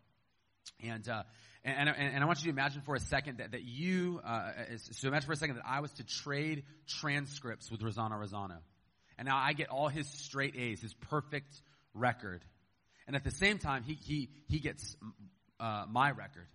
And, 0.82 1.08
uh, 1.08 1.22
and, 1.64 1.88
and, 1.88 2.14
and, 2.14 2.22
I 2.22 2.26
want 2.26 2.40
you 2.40 2.44
to 2.44 2.50
imagine 2.50 2.82
for 2.82 2.94
a 2.94 3.00
second 3.00 3.38
that, 3.38 3.52
that 3.52 3.62
you, 3.62 4.20
uh, 4.24 4.50
so 4.76 5.08
imagine 5.08 5.26
for 5.26 5.32
a 5.32 5.36
second 5.36 5.56
that 5.56 5.64
I 5.66 5.80
was 5.80 5.92
to 5.94 6.04
trade 6.04 6.64
transcripts 6.86 7.70
with 7.70 7.80
Rosano 7.80 8.12
Rosano. 8.12 8.58
And 9.18 9.26
now 9.26 9.36
I 9.36 9.52
get 9.54 9.68
all 9.68 9.88
his 9.88 10.06
straight 10.06 10.56
A's, 10.56 10.80
his 10.80 10.94
perfect 10.94 11.60
record. 11.94 12.44
And 13.08 13.16
at 13.16 13.24
the 13.24 13.32
same 13.32 13.58
time, 13.58 13.82
he, 13.82 13.94
he, 13.94 14.28
he 14.46 14.60
gets 14.60 14.96
uh, 15.58 15.86
my 15.88 16.10
record. 16.10 16.46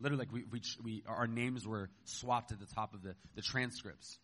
Literally, 0.00 0.24
like 0.24 0.32
we, 0.32 0.44
we, 0.50 0.60
we, 0.82 1.04
our 1.06 1.28
names 1.28 1.66
were 1.66 1.88
swapped 2.04 2.50
at 2.50 2.58
the 2.58 2.66
top 2.66 2.92
of 2.92 3.02
the, 3.02 3.14
the 3.36 3.40
transcripts. 3.40 4.18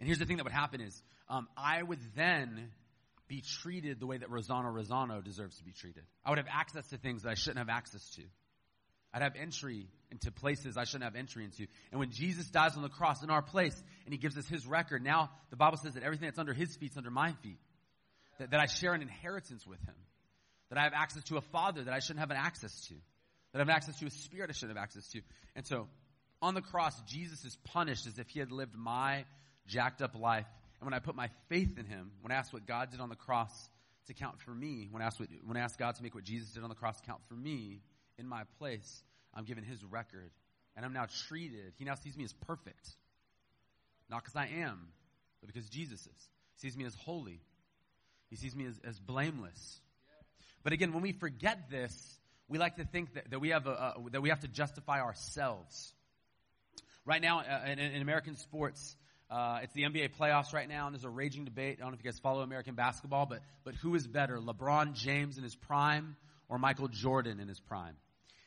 And 0.00 0.08
here's 0.08 0.18
the 0.18 0.26
thing 0.26 0.38
that 0.38 0.44
would 0.44 0.52
happen 0.52 0.80
is, 0.80 1.00
um, 1.28 1.46
I 1.56 1.80
would 1.80 2.00
then 2.16 2.72
be 3.28 3.40
treated 3.62 4.00
the 4.00 4.06
way 4.06 4.18
that 4.18 4.28
Rosano 4.28 4.74
Rosano 4.74 5.22
deserves 5.22 5.56
to 5.58 5.64
be 5.64 5.70
treated. 5.70 6.02
I 6.24 6.30
would 6.30 6.38
have 6.38 6.48
access 6.50 6.88
to 6.88 6.98
things 6.98 7.22
that 7.22 7.30
I 7.30 7.34
shouldn't 7.34 7.58
have 7.58 7.68
access 7.68 8.04
to. 8.16 8.22
I'd 9.14 9.22
have 9.22 9.36
entry 9.36 9.86
into 10.10 10.32
places 10.32 10.76
I 10.76 10.82
shouldn't 10.84 11.04
have 11.04 11.14
entry 11.14 11.44
into. 11.44 11.68
And 11.92 12.00
when 12.00 12.10
Jesus 12.10 12.46
dies 12.48 12.76
on 12.76 12.82
the 12.82 12.88
cross 12.88 13.22
in 13.22 13.30
our 13.30 13.42
place 13.42 13.80
and 14.06 14.12
he 14.12 14.18
gives 14.18 14.36
us 14.36 14.48
his 14.48 14.66
record, 14.66 15.04
now 15.04 15.30
the 15.50 15.56
Bible 15.56 15.78
says 15.78 15.94
that 15.94 16.02
everything 16.02 16.26
that's 16.26 16.38
under 16.40 16.52
his 16.52 16.74
feet 16.74 16.90
is 16.90 16.96
under 16.96 17.12
my 17.12 17.32
feet. 17.42 17.60
That, 18.40 18.50
that 18.50 18.60
I 18.60 18.66
share 18.66 18.92
an 18.92 19.02
inheritance 19.02 19.64
with 19.64 19.80
him. 19.82 19.94
That 20.74 20.80
I 20.80 20.84
have 20.84 20.92
access 20.92 21.22
to 21.24 21.36
a 21.36 21.40
father 21.40 21.84
that 21.84 21.94
I 21.94 22.00
shouldn't 22.00 22.20
have 22.20 22.30
an 22.30 22.36
access 22.36 22.88
to. 22.88 22.94
That 23.52 23.58
I 23.58 23.60
have 23.60 23.70
access 23.70 23.98
to 24.00 24.06
a 24.06 24.10
spirit 24.10 24.50
I 24.50 24.52
shouldn't 24.52 24.76
have 24.76 24.82
access 24.82 25.08
to. 25.08 25.20
And 25.54 25.66
so 25.66 25.88
on 26.42 26.54
the 26.54 26.60
cross, 26.60 27.00
Jesus 27.02 27.44
is 27.44 27.56
punished 27.64 28.06
as 28.06 28.18
if 28.18 28.28
he 28.28 28.40
had 28.40 28.50
lived 28.50 28.74
my 28.74 29.24
jacked 29.66 30.02
up 30.02 30.18
life 30.18 30.46
and 30.84 30.90
when 30.92 30.94
I 30.94 30.98
put 30.98 31.14
my 31.14 31.30
faith 31.48 31.78
in 31.78 31.86
him, 31.86 32.10
when 32.20 32.30
I 32.30 32.34
asked 32.34 32.52
what 32.52 32.66
God 32.66 32.90
did 32.90 33.00
on 33.00 33.08
the 33.08 33.16
cross 33.16 33.70
to 34.06 34.12
count 34.12 34.38
for 34.42 34.50
me, 34.50 34.88
when 34.90 35.00
I 35.00 35.06
asked, 35.06 35.18
what, 35.18 35.30
when 35.46 35.56
I 35.56 35.60
asked 35.60 35.78
God 35.78 35.94
to 35.94 36.02
make 36.02 36.14
what 36.14 36.24
Jesus 36.24 36.50
did 36.50 36.62
on 36.62 36.68
the 36.68 36.74
cross 36.74 37.00
count 37.06 37.20
for 37.26 37.32
me 37.32 37.80
in 38.18 38.26
my 38.26 38.42
place, 38.58 39.02
I'm 39.32 39.44
given 39.44 39.64
his 39.64 39.82
record. 39.82 40.30
And 40.76 40.84
I'm 40.84 40.92
now 40.92 41.06
treated, 41.26 41.72
he 41.78 41.86
now 41.86 41.94
sees 41.94 42.18
me 42.18 42.24
as 42.24 42.34
perfect. 42.34 42.86
Not 44.10 44.22
because 44.22 44.36
I 44.36 44.46
am, 44.60 44.88
but 45.40 45.46
because 45.46 45.68
Jesus 45.70 46.00
is. 46.00 46.28
He 46.60 46.68
sees 46.68 46.76
me 46.76 46.84
as 46.84 46.94
holy. 46.94 47.40
He 48.28 48.36
sees 48.36 48.54
me 48.54 48.66
as, 48.66 48.78
as 48.86 48.98
blameless. 48.98 49.80
But 50.64 50.72
again, 50.72 50.92
when 50.92 51.02
we 51.02 51.12
forget 51.12 51.70
this, 51.70 52.18
we 52.48 52.58
like 52.58 52.76
to 52.76 52.84
think 52.84 53.14
that, 53.14 53.30
that 53.30 53.38
we 53.38 53.50
have 53.50 53.66
a, 53.66 53.94
that 54.10 54.22
we 54.22 54.30
have 54.30 54.40
to 54.40 54.48
justify 54.48 55.00
ourselves. 55.00 55.92
Right 57.04 57.20
now, 57.20 57.40
uh, 57.40 57.66
in, 57.70 57.78
in 57.78 58.02
American 58.02 58.36
sports, 58.36 58.96
uh, 59.30 59.60
it's 59.62 59.74
the 59.74 59.82
NBA 59.82 60.16
playoffs 60.18 60.54
right 60.54 60.68
now, 60.68 60.86
and 60.86 60.94
there's 60.94 61.04
a 61.04 61.10
raging 61.10 61.44
debate. 61.44 61.78
I 61.78 61.82
don't 61.82 61.90
know 61.90 61.98
if 61.98 62.04
you 62.04 62.10
guys 62.10 62.18
follow 62.18 62.40
American 62.40 62.74
basketball, 62.74 63.26
but, 63.26 63.40
but 63.62 63.74
who 63.74 63.94
is 63.94 64.06
better, 64.06 64.38
LeBron 64.38 64.94
James 64.94 65.36
in 65.36 65.44
his 65.44 65.54
prime 65.54 66.16
or 66.48 66.58
Michael 66.58 66.88
Jordan 66.88 67.40
in 67.40 67.48
his 67.48 67.60
prime? 67.60 67.96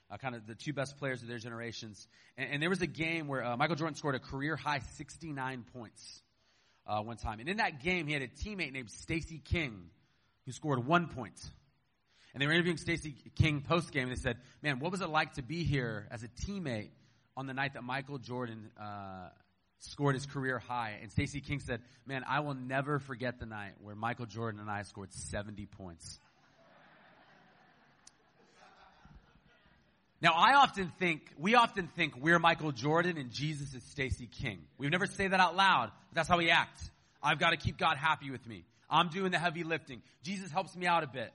Uh, 0.09 0.17
kind 0.17 0.33
of 0.33 0.47
the 0.47 0.55
two 0.55 0.73
best 0.73 0.97
players 0.97 1.21
of 1.21 1.27
their 1.27 1.37
generations. 1.37 2.07
And, 2.37 2.49
and 2.53 2.61
there 2.61 2.69
was 2.69 2.81
a 2.81 2.87
game 2.87 3.27
where 3.27 3.43
uh, 3.43 3.57
Michael 3.57 3.75
Jordan 3.75 3.95
scored 3.95 4.15
a 4.15 4.19
career 4.19 4.55
high 4.55 4.79
69 4.95 5.65
points 5.73 6.21
uh, 6.87 7.01
one 7.01 7.17
time. 7.17 7.39
And 7.39 7.49
in 7.49 7.57
that 7.57 7.83
game, 7.83 8.07
he 8.07 8.13
had 8.13 8.21
a 8.23 8.27
teammate 8.27 8.71
named 8.71 8.89
Stacey 8.89 9.39
King 9.43 9.89
who 10.45 10.51
scored 10.51 10.87
one 10.87 11.07
point. 11.07 11.37
And 12.37 12.41
they 12.43 12.45
were 12.45 12.53
interviewing 12.53 12.77
Stacey 12.77 13.15
King 13.35 13.61
post 13.61 13.91
game, 13.91 14.03
and 14.03 14.11
they 14.11 14.21
said, 14.21 14.37
"Man, 14.61 14.77
what 14.77 14.91
was 14.91 15.01
it 15.01 15.09
like 15.09 15.33
to 15.33 15.41
be 15.41 15.63
here 15.63 16.07
as 16.11 16.21
a 16.21 16.27
teammate 16.27 16.91
on 17.35 17.47
the 17.47 17.53
night 17.55 17.73
that 17.73 17.83
Michael 17.83 18.19
Jordan 18.19 18.69
uh, 18.79 19.29
scored 19.79 20.13
his 20.13 20.27
career 20.27 20.59
high. 20.59 20.99
And 21.01 21.11
Stacey 21.11 21.41
King 21.41 21.59
said, 21.59 21.81
Man, 22.05 22.23
I 22.27 22.41
will 22.41 22.53
never 22.53 22.99
forget 22.99 23.39
the 23.39 23.47
night 23.47 23.73
where 23.81 23.95
Michael 23.95 24.27
Jordan 24.27 24.59
and 24.59 24.69
I 24.69 24.83
scored 24.83 25.11
70 25.11 25.65
points. 25.65 26.19
Now, 30.21 30.33
I 30.35 30.55
often 30.57 30.91
think, 30.99 31.31
we 31.39 31.55
often 31.55 31.87
think 31.95 32.15
we're 32.19 32.37
Michael 32.37 32.71
Jordan 32.71 33.17
and 33.17 33.31
Jesus 33.31 33.73
is 33.73 33.83
Stacey 33.83 34.27
King. 34.27 34.59
We've 34.77 34.91
never 34.91 35.07
say 35.07 35.27
that 35.27 35.39
out 35.39 35.55
loud, 35.55 35.91
but 36.09 36.15
that's 36.15 36.29
how 36.29 36.37
we 36.37 36.51
act. 36.51 36.79
I've 37.23 37.39
got 37.39 37.49
to 37.49 37.57
keep 37.57 37.79
God 37.79 37.97
happy 37.97 38.29
with 38.29 38.45
me. 38.47 38.63
I'm 38.89 39.09
doing 39.09 39.31
the 39.31 39.39
heavy 39.39 39.63
lifting. 39.63 40.01
Jesus 40.23 40.51
helps 40.51 40.75
me 40.75 40.87
out 40.87 41.03
a 41.03 41.07
bit, 41.07 41.31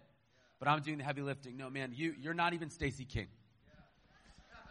but 0.62 0.70
I'm 0.70 0.80
doing 0.80 0.98
the 0.98 1.02
heavy 1.02 1.22
lifting. 1.22 1.56
No, 1.56 1.68
man, 1.70 1.90
you, 1.92 2.14
you're 2.20 2.34
not 2.34 2.54
even 2.54 2.70
Stacey 2.70 3.04
King. 3.04 3.26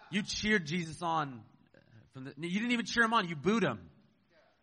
You 0.09 0.23
cheered 0.23 0.65
Jesus 0.65 1.01
on 1.01 1.41
uh, 1.75 1.79
from 2.13 2.23
the, 2.23 2.33
you 2.37 2.61
didn't 2.61 2.71
even 2.71 2.85
cheer 2.85 3.03
him 3.03 3.13
on, 3.13 3.27
you 3.27 3.35
booed 3.35 3.63
him. 3.63 3.77
And 3.77 3.79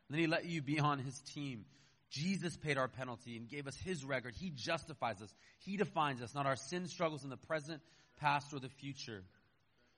then 0.09 0.21
he 0.21 0.27
let 0.27 0.47
you 0.47 0.63
be 0.63 0.81
on 0.81 0.99
his 0.99 1.21
team. 1.35 1.67
Jesus 2.09 2.57
paid 2.57 2.79
our 2.79 2.89
penalty 2.89 3.37
and 3.37 3.47
gave 3.47 3.67
us 3.67 3.77
his 3.85 4.07
record. 4.07 4.37
He 4.41 4.49
justifies 4.49 5.21
us. 5.21 5.31
He 5.59 5.77
defines 5.77 6.23
us, 6.23 6.35
not 6.35 6.47
our 6.47 6.57
sin 6.57 6.89
struggles 6.89 7.25
in 7.25 7.29
the 7.29 7.37
present, 7.37 7.83
past, 8.19 8.55
or 8.55 8.59
the 8.59 8.71
future. 8.71 9.23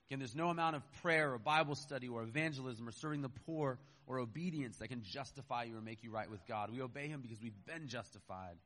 Again, 0.09 0.19
there's 0.19 0.35
no 0.35 0.49
amount 0.49 0.75
of 0.75 0.83
prayer 1.01 1.33
or 1.33 1.39
Bible 1.39 1.77
study 1.77 2.09
or 2.09 2.25
evangelism 2.25 2.89
or 2.89 2.91
serving 2.91 3.23
the 3.23 3.31
poor 3.47 3.79
or 4.09 4.19
obedience 4.19 4.79
that 4.79 4.89
can 4.89 5.05
justify 5.05 5.63
you 5.63 5.77
or 5.77 5.81
make 5.81 6.03
you 6.03 6.11
right 6.11 6.29
with 6.29 6.45
God. 6.49 6.73
We 6.73 6.83
obey 6.83 7.07
him 7.07 7.21
because 7.21 7.41
we've 7.41 7.65
been 7.67 7.87
justified, 7.87 8.57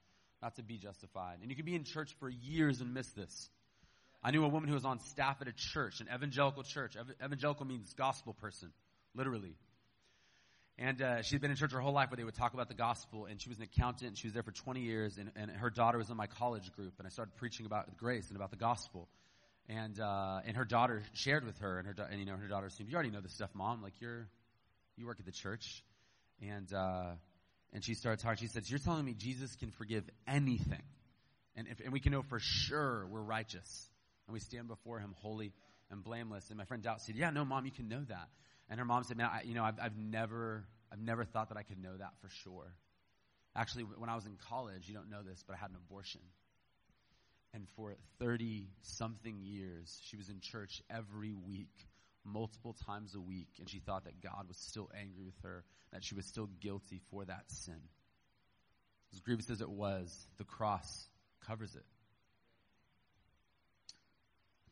not 0.45 0.57
to 0.57 0.63
be 0.63 0.77
justified. 0.77 1.39
And 1.41 1.51
you 1.51 1.57
can 1.57 1.65
be 1.65 1.75
in 1.75 1.85
church 1.85 2.15
for 2.21 2.29
years 2.29 2.83
and 2.83 2.93
miss 2.93 3.09
this. 3.13 3.49
I 4.23 4.31
knew 4.31 4.45
a 4.45 4.49
woman 4.49 4.69
who 4.69 4.75
was 4.75 4.85
on 4.85 5.01
staff 5.01 5.39
at 5.41 5.49
a 5.49 5.53
church, 5.53 6.01
an 6.01 6.09
evangelical 6.15 6.63
church. 6.63 6.97
Evangelical 7.25 7.65
means 7.65 7.95
gospel 7.95 8.35
person, 8.35 8.71
literally. 9.15 9.57
And 10.77 11.01
uh, 11.01 11.23
she'd 11.23 11.41
been 11.41 11.51
in 11.51 11.57
church 11.57 11.73
her 11.73 11.81
whole 11.81 11.95
life 11.95 12.11
where 12.11 12.17
they 12.17 12.25
would 12.25 12.35
talk 12.35 12.53
about 12.53 12.69
the 12.69 12.75
gospel, 12.75 13.25
and 13.25 13.41
she 13.41 13.49
was 13.49 13.57
an 13.57 13.65
accountant, 13.65 14.09
and 14.09 14.19
she 14.19 14.27
was 14.27 14.35
there 14.35 14.43
for 14.43 14.51
20 14.51 14.81
years, 14.81 15.17
and, 15.17 15.31
and 15.35 15.51
her 15.51 15.71
daughter 15.71 15.97
was 15.97 16.11
in 16.11 16.17
my 16.17 16.27
college 16.27 16.71
group, 16.73 16.93
and 16.99 17.07
I 17.07 17.11
started 17.11 17.35
preaching 17.37 17.65
about 17.65 17.97
grace 17.97 18.29
and 18.29 18.37
about 18.37 18.51
the 18.51 18.57
gospel. 18.57 19.09
And, 19.69 19.99
uh, 19.99 20.41
and 20.45 20.59
her 20.59 20.67
daughter 20.67 21.03
shared 21.15 21.47
with 21.47 21.59
her, 21.61 21.79
and, 21.79 21.87
her, 21.87 22.05
and 22.11 22.21
you 22.21 22.27
know, 22.27 22.37
her 22.37 22.49
daughter 22.49 22.69
seemed, 22.69 22.91
you 22.91 22.97
already 22.97 23.11
know 23.11 23.23
this 23.23 23.33
stuff, 23.33 23.51
mom, 23.55 23.83
like 23.83 23.95
you're, 23.99 24.29
you 24.99 25.07
work 25.07 25.21
at 25.21 25.25
the 25.25 25.33
church. 25.33 25.83
And, 26.43 26.71
uh, 26.75 27.13
and 27.75 27.85
she 27.85 27.95
started 27.95 28.23
talking. 28.23 28.39
She 28.39 28.47
said, 28.47 28.71
You're 28.71 28.79
telling 28.79 29.05
me 29.05 29.15
Jesus 29.15 29.55
can 29.57 29.73
forgive 29.73 30.05
anything. 30.27 30.83
And, 31.57 31.67
if, 31.69 31.81
and 31.81 31.93
we 31.93 32.01
can 32.01 32.13
know 32.13 32.23
for 32.23 32.39
sure 32.41 33.07
we're 33.11 33.21
righteous. 33.21 33.89
And 34.27 34.33
we 34.33 34.41
stand 34.41 34.69
before 34.69 35.01
him 35.01 35.15
holy 35.19 35.53
and 35.91 36.03
blameless. 36.03 36.49
And 36.49 36.57
my 36.57 36.65
friend 36.65 36.83
Doubt 36.83 37.03
said, 37.03 37.17
Yeah, 37.17 37.31
no, 37.31 37.45
mom, 37.45 37.67
you 37.67 37.73
can 37.73 37.89
know 37.89 38.03
that. 38.09 38.29
And 38.71 38.79
her 38.79 38.87
mom 38.87 39.03
said, 39.03 39.17
Man, 39.17 39.29
I, 39.31 39.43
you 39.45 39.55
know, 39.55 39.65
I've, 39.65 39.79
I've 39.83 39.97
never, 39.97 40.65
I've 40.93 41.01
never 41.01 41.25
thought 41.25 41.49
that 41.49 41.59
I 41.59 41.65
could 41.65 41.83
know 41.83 41.97
that 41.97 42.13
for 42.23 42.29
sure. 42.43 42.73
Actually, 43.57 43.85
when 43.85 44.09
I 44.09 44.15
was 44.15 44.27
in 44.27 44.37
college, 44.49 44.89
you 44.89 44.95
don't 44.95 45.11
know 45.11 45.23
this, 45.23 45.45
but 45.47 45.55
I 45.55 45.59
had 45.59 45.71
an 45.71 45.77
abortion. 45.77 46.21
And 47.53 47.67
for 47.77 47.95
30 48.19 48.67
something 48.83 49.41
years, 49.43 50.01
she 50.05 50.17
was 50.17 50.29
in 50.29 50.41
church 50.41 50.83
every 50.91 51.33
week, 51.33 51.71
multiple 52.25 52.75
times 52.87 53.15
a 53.15 53.21
week, 53.21 53.49
and 53.59 53.69
she 53.69 53.81
thought 53.81 54.05
that 54.05 54.21
God 54.21 54.47
was 54.49 54.57
still 54.57 54.91
angry 54.99 55.23
with 55.23 55.39
her, 55.43 55.65
that 55.93 56.05
she 56.05 56.15
was 56.15 56.27
still 56.27 56.49
guilty 56.61 57.01
for 57.11 57.25
that 57.25 57.45
sin. 57.49 57.81
As 59.13 59.21
grievous 59.21 59.51
as 59.51 59.61
it 59.61 59.71
was, 59.71 60.27
the 60.39 60.45
cross 60.45 61.07
covers 61.47 61.75
it. 61.75 61.85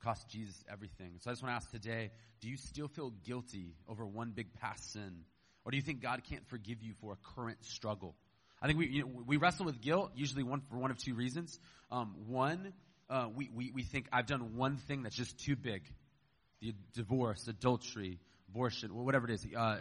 Cost 0.03 0.29
Jesus 0.29 0.65
everything. 0.71 1.13
So 1.21 1.31
I 1.31 1.33
just 1.33 1.43
want 1.45 1.53
to 1.53 1.57
ask 1.57 1.71
today 1.71 2.11
do 2.41 2.49
you 2.49 2.57
still 2.57 2.89
feel 2.89 3.11
guilty 3.11 3.77
over 3.89 4.05
one 4.05 4.33
big 4.33 4.53
past 4.55 4.93
sin? 4.93 5.25
Or 5.65 5.71
do 5.71 5.77
you 5.77 5.83
think 5.83 6.03
God 6.03 6.23
can't 6.29 6.45
forgive 6.49 6.83
you 6.83 6.95
for 7.01 7.13
a 7.13 7.35
current 7.37 7.65
struggle? 7.65 8.17
I 8.61 8.67
think 8.67 8.81
we, 8.81 8.89
you 8.89 9.03
know, 9.03 9.23
we 9.25 9.37
wrestle 9.37 9.65
with 9.65 9.81
guilt 9.81 10.11
usually 10.17 10.43
one 10.43 10.61
for 10.69 10.77
one 10.79 10.91
of 10.91 10.99
two 10.99 11.15
reasons. 11.15 11.59
Um, 11.91 12.15
one, 12.27 12.73
uh, 13.09 13.29
we, 13.33 13.49
we, 13.55 13.71
we 13.73 13.83
think 13.85 14.09
I've 14.13 14.27
done 14.27 14.57
one 14.57 14.77
thing 14.77 15.05
that's 15.05 15.15
just 15.15 15.39
too 15.39 15.55
big. 15.55 15.83
Divorce, 16.95 17.49
adultery, 17.49 18.19
abortion, 18.49 18.95
whatever 18.95 19.27
it 19.29 19.35
is. 19.35 19.47
Uh, 19.57 19.79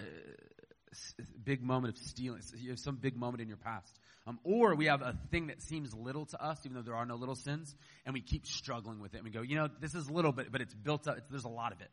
big 1.43 1.61
moment 1.61 1.95
of 1.95 2.03
stealing. 2.03 2.41
You 2.57 2.71
have 2.71 2.79
some 2.79 2.95
big 2.95 3.15
moment 3.15 3.41
in 3.41 3.47
your 3.47 3.57
past. 3.57 3.99
Um, 4.27 4.39
or 4.43 4.75
we 4.75 4.85
have 4.85 5.01
a 5.01 5.15
thing 5.31 5.47
that 5.47 5.61
seems 5.61 5.93
little 5.93 6.25
to 6.27 6.43
us, 6.43 6.59
even 6.65 6.75
though 6.75 6.83
there 6.83 6.95
are 6.95 7.05
no 7.05 7.15
little 7.15 7.35
sins, 7.35 7.75
and 8.05 8.13
we 8.13 8.21
keep 8.21 8.45
struggling 8.45 8.99
with 8.99 9.13
it. 9.13 9.17
And 9.17 9.25
we 9.25 9.31
go, 9.31 9.41
you 9.41 9.55
know, 9.55 9.67
this 9.79 9.95
is 9.95 10.09
little, 10.09 10.31
but, 10.31 10.51
but 10.51 10.61
it's 10.61 10.73
built 10.73 11.07
up. 11.07 11.17
It's, 11.17 11.27
there's 11.29 11.45
a 11.45 11.49
lot 11.49 11.71
of 11.71 11.81
it. 11.81 11.89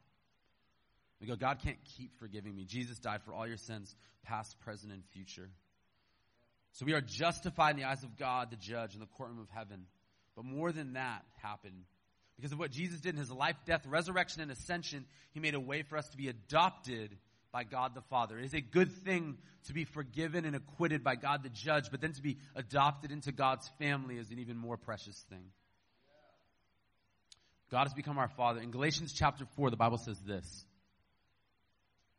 We 1.20 1.26
go, 1.26 1.36
God 1.36 1.58
can't 1.62 1.78
keep 1.96 2.18
forgiving 2.18 2.54
me. 2.54 2.64
Jesus 2.64 2.98
died 2.98 3.22
for 3.24 3.32
all 3.32 3.46
your 3.46 3.56
sins, 3.56 3.94
past, 4.24 4.58
present, 4.60 4.92
and 4.92 5.02
future. 5.12 5.48
So 6.72 6.84
we 6.84 6.92
are 6.92 7.00
justified 7.00 7.70
in 7.70 7.76
the 7.78 7.88
eyes 7.88 8.04
of 8.04 8.16
God, 8.16 8.50
the 8.50 8.56
judge, 8.56 8.94
in 8.94 9.00
the 9.00 9.06
courtroom 9.06 9.40
of 9.40 9.48
heaven. 9.50 9.86
But 10.36 10.44
more 10.44 10.70
than 10.70 10.92
that 10.92 11.24
happened. 11.42 11.84
Because 12.38 12.52
of 12.52 12.60
what 12.60 12.70
Jesus 12.70 13.00
did 13.00 13.14
in 13.14 13.20
his 13.20 13.32
life, 13.32 13.56
death, 13.66 13.84
resurrection, 13.84 14.40
and 14.42 14.52
ascension, 14.52 15.04
he 15.32 15.40
made 15.40 15.54
a 15.54 15.60
way 15.60 15.82
for 15.82 15.98
us 15.98 16.08
to 16.10 16.16
be 16.16 16.28
adopted 16.28 17.16
by 17.50 17.64
God 17.64 17.96
the 17.96 18.00
Father. 18.02 18.38
It 18.38 18.44
is 18.44 18.54
a 18.54 18.60
good 18.60 18.92
thing 18.92 19.38
to 19.66 19.72
be 19.72 19.84
forgiven 19.84 20.44
and 20.44 20.54
acquitted 20.54 21.02
by 21.02 21.16
God 21.16 21.42
the 21.42 21.48
judge, 21.48 21.90
but 21.90 22.00
then 22.00 22.12
to 22.12 22.22
be 22.22 22.36
adopted 22.54 23.10
into 23.10 23.32
God's 23.32 23.68
family 23.80 24.18
is 24.18 24.30
an 24.30 24.38
even 24.38 24.56
more 24.56 24.76
precious 24.76 25.24
thing. 25.28 25.46
God 27.72 27.84
has 27.84 27.94
become 27.94 28.18
our 28.18 28.28
Father. 28.28 28.60
In 28.60 28.70
Galatians 28.70 29.12
chapter 29.12 29.44
4, 29.56 29.70
the 29.70 29.76
Bible 29.76 29.98
says 29.98 30.20
this. 30.20 30.64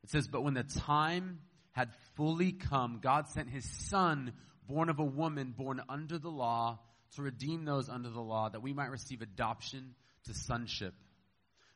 It 0.04 0.10
says, 0.10 0.28
But 0.28 0.44
when 0.44 0.54
the 0.54 0.64
time 0.64 1.40
had 1.72 1.90
fully 2.16 2.52
come, 2.52 3.00
God 3.02 3.30
sent 3.30 3.50
his 3.50 3.64
Son, 3.88 4.34
born 4.68 4.90
of 4.90 5.00
a 5.00 5.06
woman, 5.06 5.54
born 5.58 5.82
under 5.88 6.20
the 6.20 6.30
law, 6.30 6.80
to 7.16 7.22
redeem 7.22 7.64
those 7.64 7.88
under 7.88 8.10
the 8.10 8.20
law, 8.20 8.50
that 8.50 8.62
we 8.62 8.74
might 8.74 8.92
receive 8.92 9.22
adoption 9.22 9.96
to 10.26 10.34
sonship. 10.34 10.94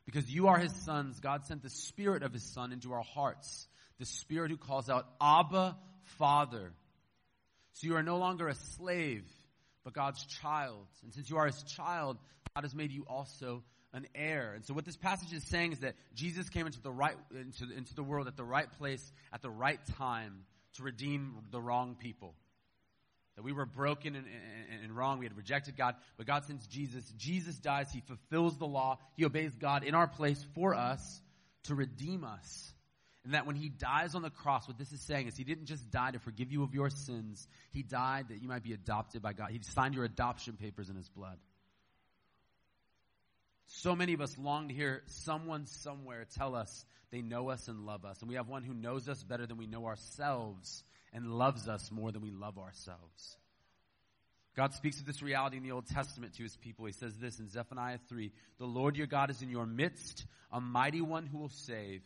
Because 0.04 0.30
you 0.30 0.48
are 0.48 0.58
his 0.58 0.74
sons, 0.84 1.18
God 1.20 1.46
sent 1.46 1.62
the 1.62 1.70
Spirit 1.70 2.22
of 2.22 2.32
his 2.32 2.42
Son 2.42 2.72
into 2.72 2.92
our 2.92 3.02
hearts, 3.02 3.66
the 3.98 4.04
Spirit 4.04 4.50
who 4.50 4.56
calls 4.56 4.90
out, 4.90 5.06
Abba, 5.20 5.76
Father. 6.18 6.72
So 7.72 7.86
you 7.86 7.96
are 7.96 8.02
no 8.02 8.18
longer 8.18 8.48
a 8.48 8.54
slave, 8.54 9.24
but 9.82 9.94
God's 9.94 10.24
child. 10.26 10.86
And 11.02 11.12
since 11.12 11.30
you 11.30 11.38
are 11.38 11.46
his 11.46 11.62
child, 11.62 12.18
God 12.54 12.64
has 12.64 12.74
made 12.74 12.92
you 12.92 13.04
also 13.08 13.62
an 13.94 14.06
heir. 14.14 14.52
And 14.54 14.64
so 14.64 14.74
what 14.74 14.84
this 14.84 14.96
passage 14.96 15.32
is 15.32 15.44
saying 15.44 15.72
is 15.72 15.80
that 15.80 15.94
Jesus 16.14 16.48
came 16.48 16.66
into 16.66 16.82
the 16.82 16.92
right 16.92 17.16
into, 17.30 17.72
into 17.74 17.94
the 17.94 18.02
world 18.02 18.26
at 18.26 18.36
the 18.36 18.44
right 18.44 18.70
place 18.78 19.12
at 19.32 19.40
the 19.40 19.50
right 19.50 19.80
time 19.98 20.44
to 20.74 20.82
redeem 20.82 21.36
the 21.50 21.60
wrong 21.60 21.96
people. 21.98 22.34
That 23.36 23.42
we 23.42 23.52
were 23.52 23.66
broken 23.66 24.14
and, 24.14 24.26
and, 24.26 24.84
and, 24.84 24.96
wrong. 24.96 25.18
We 25.18 25.24
had 25.24 25.36
rejected 25.36 25.76
God. 25.76 25.96
But 26.16 26.26
God 26.26 26.44
sends 26.44 26.66
Jesus. 26.68 27.04
Jesus 27.16 27.56
dies. 27.56 27.90
He 27.92 28.00
fulfills 28.00 28.56
the 28.58 28.66
law. 28.66 28.98
He 29.16 29.24
obeys 29.24 29.52
God 29.56 29.82
in 29.82 29.94
our 29.94 30.06
place 30.06 30.44
for 30.54 30.74
us 30.74 31.20
to 31.64 31.74
redeem 31.74 32.22
us. 32.22 32.72
And 33.24 33.34
that 33.34 33.46
when 33.46 33.56
he 33.56 33.70
dies 33.70 34.14
on 34.14 34.22
the 34.22 34.30
cross, 34.30 34.68
what 34.68 34.78
this 34.78 34.92
is 34.92 35.00
saying 35.00 35.26
is 35.26 35.36
he 35.36 35.44
didn't 35.44 35.66
just 35.66 35.90
die 35.90 36.10
to 36.10 36.18
forgive 36.18 36.52
you 36.52 36.62
of 36.62 36.74
your 36.74 36.90
sins. 36.90 37.48
He 37.72 37.82
died 37.82 38.26
that 38.28 38.42
you 38.42 38.48
might 38.48 38.62
be 38.62 38.74
adopted 38.74 39.22
by 39.22 39.32
God. 39.32 39.50
He 39.50 39.60
signed 39.62 39.94
your 39.94 40.04
adoption 40.04 40.56
papers 40.56 40.90
in 40.90 40.96
his 40.96 41.08
blood. 41.08 41.38
So 43.66 43.96
many 43.96 44.12
of 44.12 44.20
us 44.20 44.36
long 44.38 44.68
to 44.68 44.74
hear 44.74 45.02
someone 45.06 45.66
somewhere 45.66 46.26
tell 46.36 46.54
us 46.54 46.84
they 47.10 47.22
know 47.22 47.48
us 47.48 47.66
and 47.68 47.86
love 47.86 48.04
us. 48.04 48.20
And 48.20 48.28
we 48.28 48.36
have 48.36 48.48
one 48.48 48.62
who 48.62 48.74
knows 48.74 49.08
us 49.08 49.22
better 49.22 49.46
than 49.46 49.56
we 49.56 49.66
know 49.66 49.86
ourselves 49.86 50.84
and 51.14 51.26
loves 51.26 51.68
us 51.68 51.90
more 51.90 52.12
than 52.12 52.20
we 52.20 52.30
love 52.30 52.58
ourselves. 52.58 53.36
God 54.56 54.74
speaks 54.74 55.00
of 55.00 55.06
this 55.06 55.22
reality 55.22 55.56
in 55.56 55.62
the 55.62 55.72
Old 55.72 55.86
Testament 55.86 56.34
to 56.34 56.42
his 56.42 56.56
people. 56.56 56.86
He 56.86 56.92
says 56.92 57.16
this 57.16 57.38
in 57.38 57.48
Zephaniah 57.48 57.98
3 58.08 58.30
The 58.58 58.66
Lord 58.66 58.96
your 58.96 59.06
God 59.06 59.30
is 59.30 59.42
in 59.42 59.48
your 59.48 59.66
midst, 59.66 60.26
a 60.52 60.60
mighty 60.60 61.00
one 61.00 61.26
who 61.26 61.38
will 61.38 61.48
save. 61.48 62.02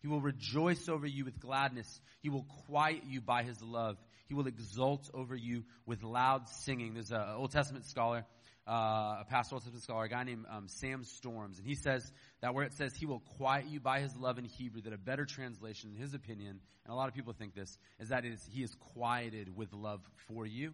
He 0.00 0.08
will 0.08 0.20
rejoice 0.20 0.88
over 0.88 1.06
you 1.06 1.24
with 1.24 1.40
gladness. 1.40 2.00
He 2.20 2.28
will 2.28 2.46
quiet 2.68 3.02
you 3.08 3.20
by 3.20 3.42
his 3.42 3.60
love. 3.62 3.96
He 4.28 4.34
will 4.34 4.46
exult 4.46 5.08
over 5.14 5.34
you 5.34 5.64
with 5.84 6.02
loud 6.02 6.48
singing. 6.48 6.94
There's 6.94 7.12
an 7.12 7.22
Old 7.36 7.52
Testament 7.52 7.86
scholar 7.86 8.24
uh, 8.66 9.18
a 9.20 9.26
pastoral 9.28 9.62
scholar, 9.80 10.04
a 10.04 10.08
guy 10.08 10.24
named 10.24 10.44
um, 10.50 10.66
Sam 10.68 11.04
Storms, 11.04 11.58
and 11.58 11.66
he 11.66 11.74
says 11.74 12.12
that 12.40 12.52
where 12.52 12.64
it 12.64 12.72
says 12.72 12.94
he 12.94 13.06
will 13.06 13.22
quiet 13.38 13.66
you 13.66 13.78
by 13.78 14.00
his 14.00 14.16
love 14.16 14.38
in 14.38 14.44
Hebrew, 14.44 14.82
that 14.82 14.92
a 14.92 14.98
better 14.98 15.24
translation, 15.24 15.90
in 15.94 16.00
his 16.00 16.14
opinion, 16.14 16.60
and 16.84 16.92
a 16.92 16.96
lot 16.96 17.08
of 17.08 17.14
people 17.14 17.32
think 17.32 17.54
this, 17.54 17.78
is 18.00 18.08
that 18.08 18.24
is, 18.24 18.40
he 18.52 18.62
is 18.62 18.74
quieted 18.94 19.56
with 19.56 19.72
love 19.72 20.00
for 20.28 20.46
you. 20.46 20.72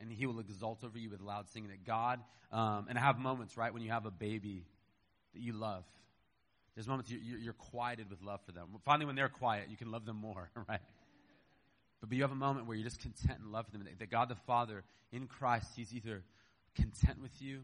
And 0.00 0.12
he 0.12 0.26
will 0.26 0.38
exult 0.38 0.84
over 0.84 0.96
you 0.96 1.10
with 1.10 1.20
loud 1.20 1.48
singing. 1.50 1.70
That 1.70 1.84
God, 1.84 2.20
um, 2.52 2.86
and 2.88 2.96
I 2.96 3.00
have 3.00 3.18
moments, 3.18 3.56
right, 3.56 3.72
when 3.72 3.82
you 3.82 3.90
have 3.90 4.06
a 4.06 4.12
baby 4.12 4.64
that 5.34 5.40
you 5.40 5.52
love. 5.52 5.84
There's 6.76 6.86
moments 6.86 7.10
you're, 7.10 7.38
you're 7.38 7.52
quieted 7.52 8.08
with 8.08 8.22
love 8.22 8.40
for 8.46 8.52
them. 8.52 8.68
Finally, 8.84 9.06
when 9.06 9.16
they're 9.16 9.28
quiet, 9.28 9.66
you 9.68 9.76
can 9.76 9.90
love 9.90 10.04
them 10.04 10.16
more, 10.16 10.50
right? 10.68 10.80
But, 12.00 12.10
but 12.10 12.16
you 12.16 12.22
have 12.22 12.32
a 12.32 12.36
moment 12.36 12.66
where 12.66 12.76
you're 12.76 12.88
just 12.88 13.00
content 13.00 13.40
and 13.40 13.52
love 13.52 13.70
them. 13.72 13.84
That, 13.84 13.98
that 13.98 14.10
God 14.10 14.28
the 14.28 14.36
Father 14.46 14.84
in 15.12 15.26
Christ, 15.26 15.66
He's 15.76 15.94
either 15.94 16.22
content 16.76 17.20
with 17.20 17.32
you, 17.40 17.60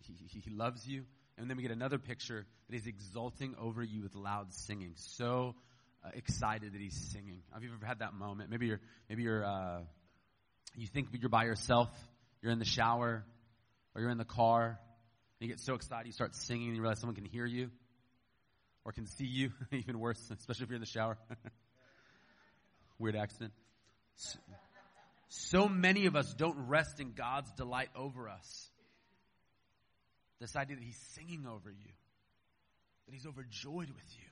he, 0.00 0.14
he, 0.28 0.40
he 0.40 0.50
loves 0.50 0.86
you, 0.86 1.04
and 1.36 1.50
then 1.50 1.56
we 1.56 1.62
get 1.62 1.72
another 1.72 1.98
picture 1.98 2.46
that 2.68 2.74
He's 2.74 2.86
exulting 2.86 3.54
over 3.60 3.82
you 3.82 4.02
with 4.02 4.14
loud 4.14 4.52
singing. 4.52 4.92
So 4.96 5.54
uh, 6.04 6.10
excited 6.14 6.72
that 6.72 6.80
He's 6.80 6.96
singing. 7.12 7.42
Have 7.52 7.62
you 7.62 7.70
ever 7.74 7.86
had 7.86 7.98
that 7.98 8.14
moment? 8.14 8.50
Maybe 8.50 8.66
you're, 8.66 8.80
maybe 9.08 9.22
you're, 9.22 9.44
uh, 9.44 9.80
you 10.76 10.86
think 10.86 11.08
you're 11.12 11.28
by 11.28 11.44
yourself, 11.44 11.90
you're 12.42 12.52
in 12.52 12.58
the 12.58 12.64
shower, 12.64 13.24
or 13.94 14.00
you're 14.00 14.10
in 14.10 14.18
the 14.18 14.24
car, 14.24 14.78
and 15.40 15.48
you 15.48 15.48
get 15.48 15.60
so 15.60 15.74
excited 15.74 16.06
you 16.06 16.12
start 16.12 16.34
singing 16.34 16.68
and 16.68 16.76
you 16.76 16.82
realize 16.82 16.98
someone 16.98 17.16
can 17.16 17.24
hear 17.24 17.46
you 17.46 17.70
or 18.84 18.92
can 18.92 19.06
see 19.06 19.26
you, 19.26 19.50
even 19.72 19.98
worse, 19.98 20.20
especially 20.30 20.64
if 20.64 20.70
you're 20.70 20.76
in 20.76 20.80
the 20.80 20.86
shower. 20.86 21.18
Weird 22.98 23.16
accident. 23.16 23.52
So, 24.16 24.38
so 25.28 25.68
many 25.68 26.06
of 26.06 26.16
us 26.16 26.32
don't 26.34 26.68
rest 26.68 27.00
in 27.00 27.12
God's 27.12 27.52
delight 27.52 27.90
over 27.94 28.28
us. 28.28 28.70
This 30.40 30.56
idea 30.56 30.76
that 30.76 30.84
He's 30.84 31.00
singing 31.14 31.46
over 31.46 31.70
you, 31.70 31.92
that 33.06 33.14
He's 33.14 33.26
overjoyed 33.26 33.90
with 33.90 34.16
you, 34.16 34.28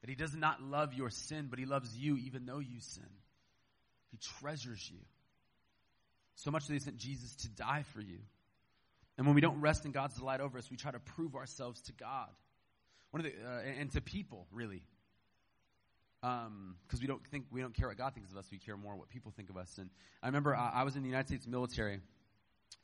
that 0.00 0.10
He 0.10 0.16
does 0.16 0.34
not 0.34 0.62
love 0.62 0.94
your 0.94 1.10
sin, 1.10 1.48
but 1.50 1.58
He 1.58 1.66
loves 1.66 1.96
you 1.96 2.16
even 2.18 2.46
though 2.46 2.58
you 2.58 2.80
sin. 2.80 3.04
He 4.10 4.18
treasures 4.40 4.88
you. 4.90 5.00
So 6.36 6.50
much 6.50 6.66
that 6.66 6.72
He 6.72 6.78
sent 6.78 6.98
Jesus 6.98 7.34
to 7.36 7.48
die 7.48 7.84
for 7.92 8.00
you. 8.00 8.18
And 9.16 9.26
when 9.26 9.34
we 9.34 9.40
don't 9.40 9.60
rest 9.60 9.84
in 9.84 9.92
God's 9.92 10.16
delight 10.16 10.40
over 10.40 10.58
us, 10.58 10.70
we 10.70 10.76
try 10.76 10.90
to 10.90 10.98
prove 10.98 11.36
ourselves 11.36 11.80
to 11.82 11.92
God. 11.92 12.28
One 13.10 13.24
of 13.24 13.30
the, 13.30 13.48
uh, 13.48 13.80
and 13.80 13.90
to 13.92 14.00
people, 14.00 14.46
really 14.50 14.82
because 16.24 16.46
um, 16.46 17.00
we 17.02 17.06
don't 17.06 17.26
think 17.26 17.44
we 17.50 17.60
don't 17.60 17.74
care 17.74 17.88
what 17.88 17.98
God 17.98 18.14
thinks 18.14 18.30
of 18.30 18.38
us. 18.38 18.46
We 18.50 18.58
care 18.58 18.76
more 18.78 18.96
what 18.96 19.10
people 19.10 19.30
think 19.36 19.50
of 19.50 19.58
us. 19.58 19.76
And 19.78 19.90
I 20.22 20.26
remember 20.26 20.56
I, 20.56 20.70
I 20.76 20.82
was 20.84 20.96
in 20.96 21.02
the 21.02 21.08
United 21.08 21.28
States 21.28 21.46
military 21.46 22.00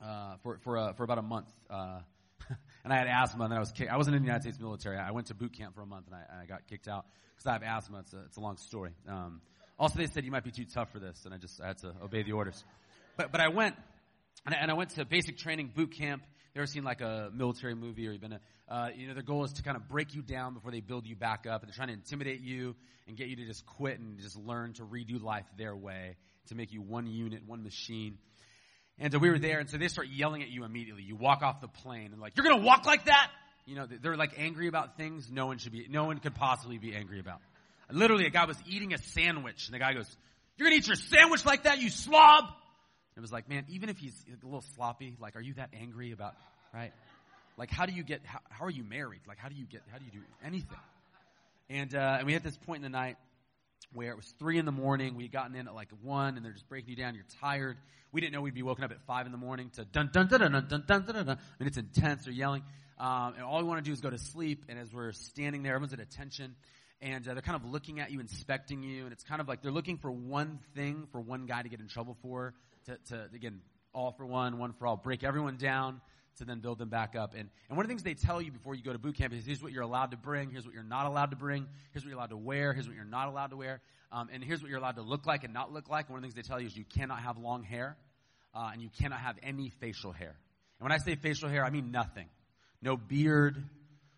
uh, 0.04 0.34
for 0.42 0.58
for 0.58 0.76
uh, 0.76 0.92
for 0.92 1.04
about 1.04 1.18
a 1.18 1.22
month, 1.22 1.48
uh, 1.70 2.00
and 2.84 2.92
I 2.92 2.98
had 2.98 3.06
asthma. 3.06 3.44
And 3.44 3.54
I 3.54 3.58
was 3.58 3.72
kicked. 3.72 3.90
I 3.90 3.96
wasn't 3.96 4.16
in 4.16 4.22
the 4.22 4.26
United 4.26 4.42
States 4.42 4.60
military. 4.60 4.98
I 4.98 5.12
went 5.12 5.28
to 5.28 5.34
boot 5.34 5.54
camp 5.54 5.74
for 5.74 5.80
a 5.80 5.86
month, 5.86 6.06
and 6.06 6.14
I, 6.14 6.42
I 6.42 6.46
got 6.46 6.66
kicked 6.68 6.86
out 6.86 7.06
because 7.34 7.46
I 7.46 7.52
have 7.54 7.62
asthma. 7.62 8.00
It's 8.00 8.12
a, 8.12 8.20
it's 8.26 8.36
a 8.36 8.40
long 8.40 8.58
story. 8.58 8.90
Um, 9.08 9.40
also, 9.78 9.98
they 9.98 10.06
said 10.06 10.26
you 10.26 10.30
might 10.30 10.44
be 10.44 10.50
too 10.50 10.66
tough 10.66 10.92
for 10.92 10.98
this, 10.98 11.22
and 11.24 11.32
I 11.32 11.38
just 11.38 11.62
I 11.62 11.68
had 11.68 11.78
to 11.78 11.94
obey 12.02 12.22
the 12.22 12.32
orders. 12.32 12.62
But 13.16 13.32
but 13.32 13.40
I 13.40 13.48
went, 13.48 13.74
and 14.44 14.54
I, 14.54 14.58
and 14.58 14.70
I 14.70 14.74
went 14.74 14.90
to 14.90 15.04
basic 15.06 15.38
training 15.38 15.72
boot 15.74 15.96
camp. 15.96 16.24
Ever 16.56 16.66
seen 16.66 16.82
like 16.82 17.00
a 17.00 17.30
military 17.32 17.74
movie 17.74 18.08
or 18.08 18.12
you've 18.12 18.20
been 18.20 18.32
a, 18.32 18.40
uh, 18.68 18.88
you 18.94 19.06
know, 19.06 19.14
their 19.14 19.22
goal 19.22 19.44
is 19.44 19.52
to 19.54 19.62
kind 19.62 19.76
of 19.76 19.88
break 19.88 20.14
you 20.14 20.22
down 20.22 20.54
before 20.54 20.72
they 20.72 20.80
build 20.80 21.06
you 21.06 21.14
back 21.14 21.46
up. 21.46 21.62
And 21.62 21.70
they're 21.70 21.76
trying 21.76 21.88
to 21.88 21.94
intimidate 21.94 22.40
you 22.40 22.74
and 23.06 23.16
get 23.16 23.28
you 23.28 23.36
to 23.36 23.46
just 23.46 23.64
quit 23.66 24.00
and 24.00 24.18
just 24.18 24.36
learn 24.36 24.72
to 24.74 24.82
redo 24.82 25.22
life 25.22 25.46
their 25.56 25.76
way 25.76 26.16
to 26.48 26.54
make 26.56 26.72
you 26.72 26.82
one 26.82 27.06
unit, 27.06 27.42
one 27.46 27.62
machine. 27.62 28.18
And 28.98 29.12
so 29.12 29.18
we 29.18 29.30
were 29.30 29.38
there, 29.38 29.60
and 29.60 29.70
so 29.70 29.78
they 29.78 29.88
start 29.88 30.08
yelling 30.08 30.42
at 30.42 30.50
you 30.50 30.64
immediately. 30.64 31.02
You 31.02 31.16
walk 31.16 31.42
off 31.42 31.60
the 31.60 31.68
plane 31.68 32.10
and 32.12 32.20
like, 32.20 32.36
you're 32.36 32.44
gonna 32.44 32.62
walk 32.62 32.84
like 32.84 33.06
that? 33.06 33.30
You 33.64 33.76
know, 33.76 33.86
they're 33.86 34.16
like 34.16 34.34
angry 34.36 34.66
about 34.66 34.96
things 34.96 35.30
no 35.30 35.46
one 35.46 35.58
should 35.58 35.72
be, 35.72 35.86
no 35.88 36.04
one 36.04 36.18
could 36.18 36.34
possibly 36.34 36.78
be 36.78 36.94
angry 36.94 37.20
about. 37.20 37.40
Literally, 37.90 38.26
a 38.26 38.30
guy 38.30 38.44
was 38.44 38.58
eating 38.66 38.92
a 38.92 38.98
sandwich, 38.98 39.66
and 39.66 39.74
the 39.74 39.78
guy 39.78 39.94
goes, 39.94 40.08
"You're 40.56 40.66
gonna 40.66 40.76
eat 40.76 40.86
your 40.86 40.96
sandwich 40.96 41.44
like 41.44 41.64
that, 41.64 41.80
you 41.80 41.88
slob?" 41.88 42.52
It 43.20 43.22
was 43.22 43.32
like, 43.32 43.50
man, 43.50 43.66
even 43.68 43.90
if 43.90 43.98
he's 43.98 44.14
a 44.26 44.46
little 44.46 44.64
sloppy, 44.74 45.14
like, 45.20 45.36
are 45.36 45.42
you 45.42 45.52
that 45.54 45.68
angry 45.78 46.12
about, 46.12 46.36
right? 46.72 46.90
Like, 47.58 47.70
how 47.70 47.84
do 47.84 47.92
you 47.92 48.02
get? 48.02 48.22
How, 48.24 48.38
how 48.48 48.64
are 48.64 48.70
you 48.70 48.82
married? 48.82 49.20
Like, 49.28 49.36
how 49.36 49.50
do 49.50 49.54
you 49.54 49.66
get? 49.66 49.82
How 49.92 49.98
do 49.98 50.06
you 50.06 50.10
do 50.10 50.20
anything? 50.42 50.78
And 51.68 51.94
uh, 51.94 52.16
and 52.16 52.26
we 52.26 52.32
hit 52.32 52.42
this 52.42 52.56
point 52.56 52.78
in 52.78 52.82
the 52.90 52.98
night 52.98 53.18
where 53.92 54.10
it 54.10 54.16
was 54.16 54.32
three 54.38 54.56
in 54.56 54.64
the 54.64 54.72
morning. 54.72 55.16
We 55.16 55.24
had 55.24 55.32
gotten 55.32 55.54
in 55.54 55.68
at 55.68 55.74
like 55.74 55.90
one, 56.00 56.38
and 56.38 56.46
they're 56.46 56.54
just 56.54 56.66
breaking 56.66 56.88
you 56.88 56.96
down. 56.96 57.14
You're 57.14 57.24
tired. 57.42 57.76
We 58.10 58.22
didn't 58.22 58.32
know 58.32 58.40
we'd 58.40 58.54
be 58.54 58.62
woken 58.62 58.84
up 58.84 58.90
at 58.90 59.02
five 59.06 59.26
in 59.26 59.32
the 59.32 59.38
morning 59.38 59.68
to 59.74 59.84
dun 59.84 60.08
dun 60.10 60.28
dun 60.28 60.40
dun 60.40 60.52
dun 60.52 60.66
dun 60.70 60.84
dun 60.86 61.04
dun. 61.04 61.26
dun. 61.26 61.38
Mean, 61.58 61.66
it's 61.66 61.76
intense. 61.76 62.24
They're 62.24 62.32
yelling, 62.32 62.62
um, 62.98 63.34
and 63.34 63.42
all 63.42 63.58
we 63.58 63.64
want 63.64 63.84
to 63.84 63.86
do 63.86 63.92
is 63.92 64.00
go 64.00 64.08
to 64.08 64.18
sleep. 64.18 64.64
And 64.70 64.78
as 64.78 64.90
we're 64.94 65.12
standing 65.12 65.62
there, 65.62 65.74
everyone's 65.74 65.92
at 65.92 66.00
attention 66.00 66.54
and 67.02 67.26
uh, 67.26 67.32
they're 67.32 67.42
kind 67.42 67.56
of 67.56 67.64
looking 67.64 68.00
at 68.00 68.10
you, 68.10 68.20
inspecting 68.20 68.82
you, 68.82 69.04
and 69.04 69.12
it's 69.12 69.24
kind 69.24 69.40
of 69.40 69.48
like 69.48 69.62
they're 69.62 69.72
looking 69.72 69.96
for 69.96 70.10
one 70.10 70.58
thing 70.74 71.08
for 71.12 71.20
one 71.20 71.46
guy 71.46 71.62
to 71.62 71.68
get 71.68 71.80
in 71.80 71.88
trouble 71.88 72.16
for, 72.22 72.54
to, 72.86 72.98
to 73.08 73.28
again, 73.34 73.60
all 73.92 74.12
for 74.12 74.24
one, 74.26 74.58
one 74.58 74.72
for 74.72 74.86
all, 74.86 74.96
break 74.96 75.24
everyone 75.24 75.56
down 75.56 76.00
to 76.38 76.44
then 76.44 76.60
build 76.60 76.78
them 76.78 76.88
back 76.88 77.14
up. 77.16 77.34
And, 77.34 77.48
and 77.68 77.76
one 77.76 77.84
of 77.84 77.88
the 77.88 77.92
things 77.92 78.02
they 78.02 78.14
tell 78.14 78.40
you 78.40 78.50
before 78.50 78.74
you 78.74 78.82
go 78.82 78.92
to 78.92 78.98
boot 78.98 79.16
camp 79.16 79.32
is 79.32 79.44
here's 79.44 79.62
what 79.62 79.72
you're 79.72 79.82
allowed 79.82 80.12
to 80.12 80.16
bring, 80.16 80.50
here's 80.50 80.64
what 80.64 80.74
you're 80.74 80.82
not 80.82 81.06
allowed 81.06 81.30
to 81.30 81.36
bring, 81.36 81.66
here's 81.92 82.04
what 82.04 82.08
you're 82.08 82.18
allowed 82.18 82.30
to 82.30 82.36
wear, 82.36 82.72
here's 82.72 82.86
what 82.86 82.96
you're 82.96 83.04
not 83.04 83.28
allowed 83.28 83.48
to 83.48 83.56
wear, 83.56 83.80
um, 84.10 84.28
and 84.32 84.42
here's 84.42 84.62
what 84.62 84.70
you're 84.70 84.78
allowed 84.78 84.96
to 84.96 85.02
look 85.02 85.26
like 85.26 85.44
and 85.44 85.52
not 85.52 85.72
look 85.72 85.88
like. 85.88 86.06
And 86.06 86.14
one 86.14 86.18
of 86.18 86.22
the 86.22 86.34
things 86.34 86.46
they 86.46 86.48
tell 86.48 86.60
you 86.60 86.66
is 86.66 86.76
you 86.76 86.84
cannot 86.84 87.20
have 87.20 87.36
long 87.36 87.62
hair, 87.62 87.96
uh, 88.54 88.70
and 88.72 88.82
you 88.82 88.88
cannot 89.00 89.20
have 89.20 89.36
any 89.42 89.70
facial 89.80 90.12
hair. 90.12 90.34
And 90.78 90.88
when 90.88 90.92
I 90.92 90.98
say 90.98 91.14
facial 91.14 91.48
hair, 91.48 91.64
I 91.64 91.70
mean 91.70 91.90
nothing. 91.90 92.26
No 92.80 92.96
beard, 92.96 93.62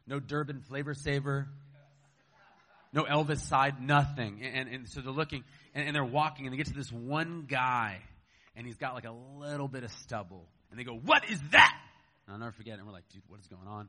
no 0.07 0.21
Durban 0.21 0.61
flavor 0.61 0.95
saver, 0.95 1.49
no 2.93 3.05
Elvis 3.05 3.41
side, 3.41 3.83
nothing. 3.83 4.43
And, 4.43 4.69
and 4.69 4.89
so 4.89 5.01
they're 5.01 5.13
looking 5.13 5.45
and, 5.75 5.87
and, 5.87 5.97
they're 5.97 6.05
walking 6.05 6.47
and 6.47 6.53
they 6.53 6.57
get 6.59 6.67
to 6.67 6.75
this 6.75 6.93
one 6.93 7.47
guy 7.49 8.01
and 8.57 8.67
he's 8.67 8.77
got 8.77 8.95
like 8.95 9.05
a 9.05 9.13
little 9.13 9.69
bit 9.69 9.85
of 9.85 9.93
stubble. 9.93 10.49
And 10.71 10.79
they 10.79 10.85
go, 10.85 10.95
What 10.95 11.29
is 11.31 11.41
that? 11.53 11.79
And 12.27 12.35
I'll 12.35 12.39
never 12.41 12.53
forget 12.53 12.75
it. 12.75 12.79
And 12.79 12.87
we're 12.87 12.93
like, 12.93 13.09
Dude, 13.13 13.23
what 13.29 13.41
is 13.41 13.47
going 13.47 13.67
on? 13.67 13.89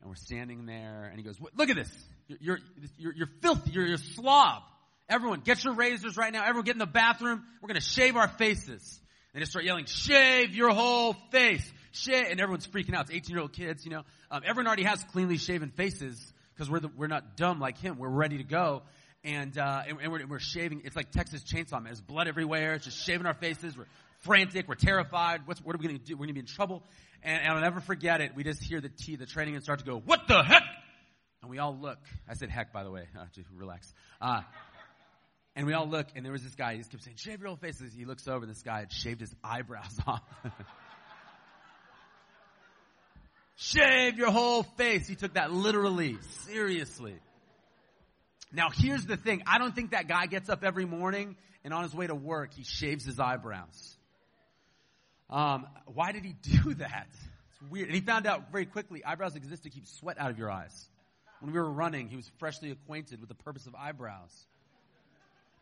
And 0.00 0.08
we're 0.08 0.16
standing 0.16 0.66
there 0.66 1.08
and 1.10 1.18
he 1.18 1.24
goes, 1.24 1.36
Look 1.56 1.70
at 1.70 1.76
this. 1.76 1.90
You're, 2.28 2.58
you're, 2.98 3.14
you're 3.14 3.30
filthy. 3.40 3.70
You're, 3.72 3.86
you're 3.86 3.98
slob. 3.98 4.62
Everyone, 5.08 5.40
get 5.40 5.64
your 5.64 5.74
razors 5.74 6.16
right 6.16 6.32
now. 6.32 6.42
Everyone, 6.42 6.64
get 6.64 6.74
in 6.74 6.78
the 6.78 6.86
bathroom. 6.86 7.42
We're 7.62 7.68
going 7.68 7.80
to 7.80 7.86
shave 7.86 8.16
our 8.16 8.28
faces. 8.28 9.00
And 9.32 9.40
they 9.40 9.40
just 9.40 9.52
start 9.52 9.64
yelling, 9.64 9.86
Shave 9.86 10.54
your 10.54 10.70
whole 10.70 11.14
face. 11.30 11.70
Shave. 11.92 12.26
And 12.30 12.40
everyone's 12.40 12.66
freaking 12.66 12.94
out. 12.94 13.06
It's 13.06 13.14
18 13.14 13.34
year 13.34 13.40
old 13.40 13.52
kids, 13.52 13.84
you 13.84 13.90
know. 13.90 14.02
Um, 14.30 14.42
everyone 14.44 14.66
already 14.66 14.84
has 14.84 15.02
cleanly 15.12 15.38
shaven 15.38 15.70
faces 15.70 16.32
because 16.54 16.70
we're, 16.70 16.80
we're 16.96 17.06
not 17.06 17.36
dumb 17.36 17.58
like 17.58 17.78
him. 17.78 17.98
We're 17.98 18.08
ready 18.08 18.38
to 18.38 18.44
go. 18.44 18.82
And, 19.28 19.58
uh, 19.58 19.82
and, 19.86 19.98
and 20.00 20.10
we're, 20.10 20.26
we're, 20.26 20.38
shaving. 20.38 20.80
It's 20.86 20.96
like 20.96 21.10
Texas 21.10 21.42
Chainsaw 21.42 21.72
Man. 21.72 21.84
There's 21.84 22.00
blood 22.00 22.28
everywhere. 22.28 22.72
It's 22.72 22.86
just 22.86 23.04
shaving 23.04 23.26
our 23.26 23.34
faces. 23.34 23.76
We're 23.76 23.84
frantic. 24.20 24.66
We're 24.66 24.74
terrified. 24.74 25.42
What's, 25.44 25.62
what 25.62 25.74
are 25.74 25.78
we 25.78 25.86
going 25.86 25.98
to 25.98 26.02
do? 26.02 26.14
We're 26.14 26.20
going 26.20 26.28
to 26.28 26.34
be 26.34 26.40
in 26.40 26.46
trouble. 26.46 26.82
And, 27.22 27.42
and 27.42 27.52
I'll 27.52 27.60
never 27.60 27.80
forget 27.80 28.22
it. 28.22 28.32
We 28.34 28.42
just 28.42 28.62
hear 28.62 28.80
the 28.80 28.88
T, 28.88 29.16
the 29.16 29.26
training 29.26 29.54
and 29.54 29.62
start 29.62 29.80
to 29.80 29.84
go, 29.84 30.00
what 30.02 30.28
the 30.28 30.42
heck? 30.42 30.62
And 31.42 31.50
we 31.50 31.58
all 31.58 31.76
look. 31.76 31.98
I 32.26 32.34
said 32.34 32.48
heck, 32.48 32.72
by 32.72 32.84
the 32.84 32.90
way. 32.90 33.06
Uh, 33.14 33.26
just 33.34 33.50
relax. 33.54 33.92
Uh, 34.18 34.40
and 35.54 35.66
we 35.66 35.74
all 35.74 35.86
look, 35.86 36.06
and 36.16 36.24
there 36.24 36.32
was 36.32 36.42
this 36.42 36.54
guy. 36.54 36.72
He 36.72 36.78
just 36.78 36.90
kept 36.90 37.04
saying, 37.04 37.18
shave 37.18 37.40
your 37.40 37.48
whole 37.48 37.56
faces. 37.56 37.92
He 37.92 38.06
looks 38.06 38.26
over, 38.28 38.46
and 38.46 38.50
this 38.50 38.62
guy 38.62 38.78
had 38.78 38.92
shaved 38.92 39.20
his 39.20 39.34
eyebrows 39.44 40.00
off. 40.06 40.22
Shave 43.56 44.16
your 44.16 44.30
whole 44.30 44.62
face. 44.62 45.06
He 45.06 45.16
took 45.16 45.34
that 45.34 45.52
literally, 45.52 46.16
seriously. 46.46 47.16
Now 48.52 48.70
here's 48.70 49.04
the 49.04 49.16
thing. 49.16 49.42
I 49.46 49.58
don't 49.58 49.74
think 49.74 49.90
that 49.90 50.08
guy 50.08 50.26
gets 50.26 50.48
up 50.48 50.64
every 50.64 50.84
morning 50.84 51.36
and 51.64 51.74
on 51.74 51.82
his 51.82 51.94
way 51.94 52.06
to 52.06 52.14
work, 52.14 52.54
he 52.54 52.64
shaves 52.64 53.04
his 53.04 53.20
eyebrows. 53.20 53.96
Um, 55.30 55.66
why 55.86 56.12
did 56.12 56.24
he 56.24 56.32
do 56.62 56.74
that? 56.74 57.08
It's 57.10 57.70
weird. 57.70 57.88
And 57.88 57.94
he 57.94 58.00
found 58.00 58.26
out 58.26 58.50
very 58.50 58.66
quickly 58.66 59.04
eyebrows 59.04 59.36
exist 59.36 59.64
to 59.64 59.70
keep 59.70 59.86
sweat 59.86 60.18
out 60.18 60.30
of 60.30 60.38
your 60.38 60.50
eyes. 60.50 60.88
When 61.40 61.52
we 61.52 61.58
were 61.58 61.70
running, 61.70 62.08
he 62.08 62.16
was 62.16 62.28
freshly 62.38 62.70
acquainted 62.70 63.20
with 63.20 63.28
the 63.28 63.34
purpose 63.34 63.66
of 63.66 63.74
eyebrows. 63.74 64.46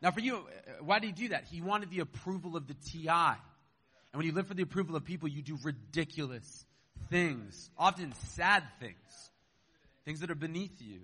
Now 0.01 0.11
for 0.11 0.21
you, 0.21 0.37
uh, 0.37 0.85
why 0.85 0.99
did 0.99 1.07
he 1.07 1.13
do 1.13 1.29
that? 1.29 1.45
He 1.51 1.61
wanted 1.61 1.91
the 1.91 2.01
approval 2.01 2.57
of 2.57 2.67
the 2.67 2.75
TI. 2.75 3.09
And 3.09 4.15
when 4.15 4.27
you 4.27 4.33
live 4.33 4.47
for 4.47 4.55
the 4.55 4.63
approval 4.63 4.97
of 4.97 5.05
people, 5.05 5.29
you 5.29 5.43
do 5.43 5.59
ridiculous 5.63 6.65
things, 7.11 7.71
often 7.77 8.13
sad 8.35 8.63
things, 8.81 9.31
things 10.05 10.21
that 10.21 10.31
are 10.31 10.37
beneath 10.37 10.81
you. 10.81 11.01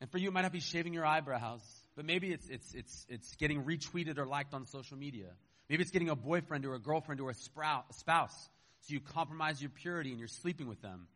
And 0.00 0.10
for 0.10 0.18
you, 0.18 0.28
it 0.28 0.32
might 0.32 0.42
not 0.42 0.52
be 0.52 0.60
shaving 0.60 0.94
your 0.94 1.04
eyebrows, 1.04 1.60
but 1.94 2.04
maybe 2.04 2.32
it's, 2.32 2.48
it's, 2.48 2.74
it's, 2.74 3.06
it's 3.08 3.36
getting 3.36 3.64
retweeted 3.64 4.18
or 4.18 4.26
liked 4.26 4.54
on 4.54 4.66
social 4.66 4.96
media. 4.96 5.26
Maybe 5.68 5.82
it's 5.82 5.90
getting 5.90 6.08
a 6.08 6.16
boyfriend 6.16 6.64
or 6.64 6.74
a 6.74 6.78
girlfriend 6.78 7.20
or 7.20 7.30
a 7.30 7.34
sprout 7.34 7.94
spouse. 7.94 8.48
So 8.82 8.94
you 8.94 9.00
compromise 9.00 9.60
your 9.60 9.70
purity 9.70 10.10
and 10.10 10.18
you're 10.18 10.28
sleeping 10.28 10.68
with 10.68 10.80
them. 10.80 11.06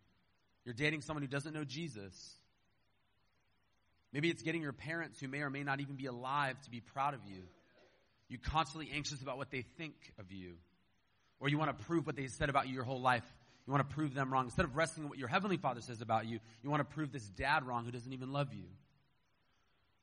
You're 0.64 0.75
dating 0.75 1.01
someone 1.01 1.23
who 1.23 1.29
doesn't 1.29 1.55
know 1.55 1.64
Jesus. 1.64 2.14
Maybe 4.12 4.31
it's 4.31 4.42
getting 4.42 4.62
your 4.62 4.73
parents 4.73 5.18
who 5.18 5.29
may 5.29 5.40
or 5.40 5.51
may 5.51 5.64
not 5.64 5.81
even 5.81 5.97
be 5.97 6.07
alive 6.07 6.61
to 6.62 6.70
be 6.70 6.81
proud 6.81 7.14
of 7.14 7.20
you. 7.27 7.42
You're 8.29 8.40
constantly 8.40 8.90
anxious 8.94 9.20
about 9.23 9.38
what 9.38 9.51
they 9.51 9.62
think 9.77 9.94
of 10.18 10.31
you. 10.31 10.55
Or 11.40 11.49
you 11.49 11.59
want 11.59 11.77
to 11.77 11.85
prove 11.85 12.07
what 12.07 12.16
they 12.16 12.29
said 12.29 12.49
about 12.49 12.68
you 12.68 12.75
your 12.75 12.85
whole 12.85 13.01
life. 13.01 13.25
You 13.66 13.72
want 13.72 13.88
to 13.88 13.94
prove 13.94 14.14
them 14.14 14.33
wrong. 14.33 14.44
Instead 14.44 14.66
of 14.66 14.77
wrestling 14.77 15.09
what 15.09 15.18
your 15.18 15.29
heavenly 15.29 15.57
father 15.57 15.81
says 15.81 16.00
about 16.00 16.27
you, 16.27 16.38
you 16.62 16.70
want 16.70 16.81
to 16.81 16.94
prove 16.94 17.12
this 17.12 17.24
dad 17.24 17.66
wrong 17.66 17.85
who 17.85 17.90
doesn't 17.90 18.12
even 18.12 18.33
love 18.33 18.53
you. 18.53 18.64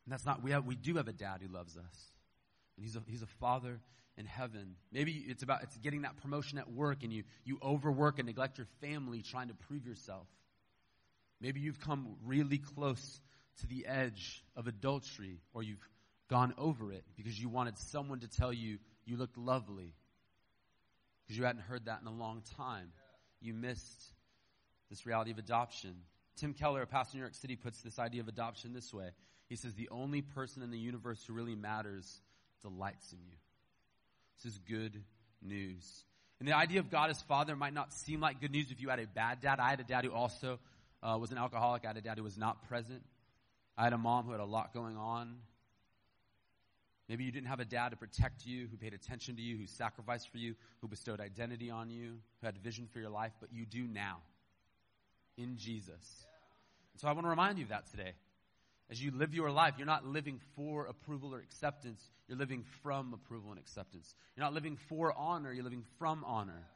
And 0.06 0.12
that's 0.12 0.26
not, 0.26 0.42
we, 0.42 0.52
have, 0.52 0.66
we 0.66 0.76
do 0.76 0.96
have 0.96 1.08
a 1.08 1.14
dad 1.14 1.42
who 1.46 1.54
loves 1.54 1.78
us. 1.78 2.12
And 2.76 2.86
he's 2.86 2.96
a, 2.96 3.04
he's 3.08 3.22
a 3.22 3.28
father 3.40 3.80
in 4.18 4.26
heaven. 4.26 4.76
Maybe 4.92 5.24
it's 5.28 5.44
about, 5.44 5.62
it's 5.62 5.78
getting 5.78 6.02
that 6.02 6.18
promotion 6.18 6.58
at 6.58 6.72
work 6.72 7.04
and 7.04 7.14
you, 7.14 7.24
you 7.46 7.60
overwork 7.62 8.18
and 8.18 8.26
neglect 8.26 8.58
your 8.58 8.68
family 8.82 9.22
trying 9.22 9.50
to 9.50 9.54
prove 9.54 9.86
yourself. 9.86 10.28
Maybe 11.40 11.60
you've 11.60 11.80
come 11.80 12.16
really 12.26 12.58
close 12.58 13.22
to 13.60 13.68
the 13.68 13.86
edge 13.86 14.44
of 14.56 14.68
adultery 14.68 15.40
or 15.54 15.62
you've 15.62 15.88
gone 16.30 16.54
over 16.58 16.92
it 16.92 17.04
because 17.16 17.40
you 17.40 17.50
wanted 17.50 17.78
someone 17.78 18.22
to 18.22 18.28
tell 18.28 18.54
you 18.54 18.80
you 19.06 19.18
looked 19.18 19.38
lovely 19.38 19.94
because 21.24 21.38
you 21.38 21.46
hadn't 21.46 21.62
heard 21.62 21.86
that 21.86 22.00
in 22.02 22.08
a 22.08 22.14
long 22.14 22.42
time. 22.58 22.92
You 23.42 23.54
missed 23.54 24.04
this 24.90 25.06
reality 25.06 25.32
of 25.32 25.38
adoption. 25.38 25.96
Tim 26.38 26.54
Keller, 26.54 26.82
a 26.82 26.88
pastor 26.88 27.16
in 27.16 27.20
New 27.20 27.24
York 27.26 27.36
City, 27.36 27.56
puts 27.56 27.82
this 27.82 28.00
idea 28.00 28.22
of 28.22 28.28
adoption 28.28 28.74
this 28.74 28.94
way. 28.94 29.10
He 29.50 29.56
says, 29.56 29.74
The 29.74 29.90
only 29.90 30.22
person 30.22 30.64
in 30.64 30.72
the 30.72 30.78
universe 30.78 31.24
who 31.26 31.34
really 31.34 31.56
matters 31.56 32.22
delights 32.62 33.12
in 33.12 33.20
you. 33.28 33.36
This 34.38 34.54
is 34.54 34.60
good 34.60 35.04
news. 35.42 36.04
And 36.40 36.48
the 36.48 36.56
idea 36.56 36.80
of 36.80 36.90
God 36.90 37.10
as 37.10 37.22
Father 37.22 37.56
might 37.56 37.74
not 37.74 37.94
seem 37.94 38.20
like 38.20 38.42
good 38.42 38.52
news 38.52 38.72
if 38.72 38.82
you 38.82 38.90
had 38.90 39.00
a 39.00 39.06
bad 39.06 39.42
dad. 39.42 39.60
I 39.60 39.70
had 39.70 39.80
a 39.80 39.84
dad 39.84 40.06
who 40.06 40.12
also 40.12 40.60
uh, 41.04 41.18
was 41.20 41.32
an 41.32 41.38
alcoholic. 41.38 41.84
I 41.86 41.90
had 41.90 41.98
a 41.98 42.02
dad 42.02 42.18
who 42.18 42.24
was 42.24 42.38
not 42.38 42.68
present. 42.68 43.04
I 43.78 43.84
had 43.84 43.94
a 43.94 43.98
mom 43.98 44.26
who 44.26 44.32
had 44.32 44.42
a 44.42 44.46
lot 44.46 44.74
going 44.74 44.98
on. 44.98 45.36
Maybe 47.10 47.24
you 47.24 47.32
didn't 47.32 47.48
have 47.48 47.60
a 47.60 47.66
dad 47.66 47.90
to 47.90 47.98
protect 47.98 48.46
you, 48.46 48.68
who 48.70 48.78
paid 48.78 48.94
attention 48.94 49.36
to 49.36 49.42
you, 49.42 49.58
who 49.58 49.68
sacrificed 49.68 50.30
for 50.32 50.38
you, 50.38 50.56
who 50.80 50.88
bestowed 50.88 51.20
identity 51.20 51.70
on 51.70 51.90
you, 51.90 52.18
who 52.40 52.46
had 52.46 52.56
a 52.56 52.60
vision 52.60 52.88
for 52.92 53.00
your 53.00 53.10
life, 53.10 53.34
but 53.40 53.52
you 53.52 53.66
do 53.66 53.84
now 53.86 54.18
in 55.38 55.58
Jesus. 55.58 56.26
So 56.98 57.08
I 57.08 57.14
want 57.14 57.26
to 57.26 57.30
remind 57.30 57.58
you 57.58 57.66
of 57.66 57.70
that 57.70 57.90
today. 57.92 58.14
As 58.90 59.02
you 59.02 59.12
live 59.12 59.34
your 59.34 59.52
life, 59.52 59.76
you're 59.78 59.88
not 59.88 60.06
living 60.06 60.40
for 60.56 60.86
approval 60.86 61.34
or 61.34 61.40
acceptance, 61.40 62.02
you're 62.28 62.38
living 62.38 62.66
from 62.84 63.14
approval 63.14 63.52
and 63.52 63.60
acceptance. 63.60 64.14
You're 64.36 64.46
not 64.46 64.54
living 64.54 64.78
for 64.90 65.14
honor, 65.18 65.52
you're 65.52 65.64
living 65.64 65.86
from 65.98 66.24
honor. 66.26 66.68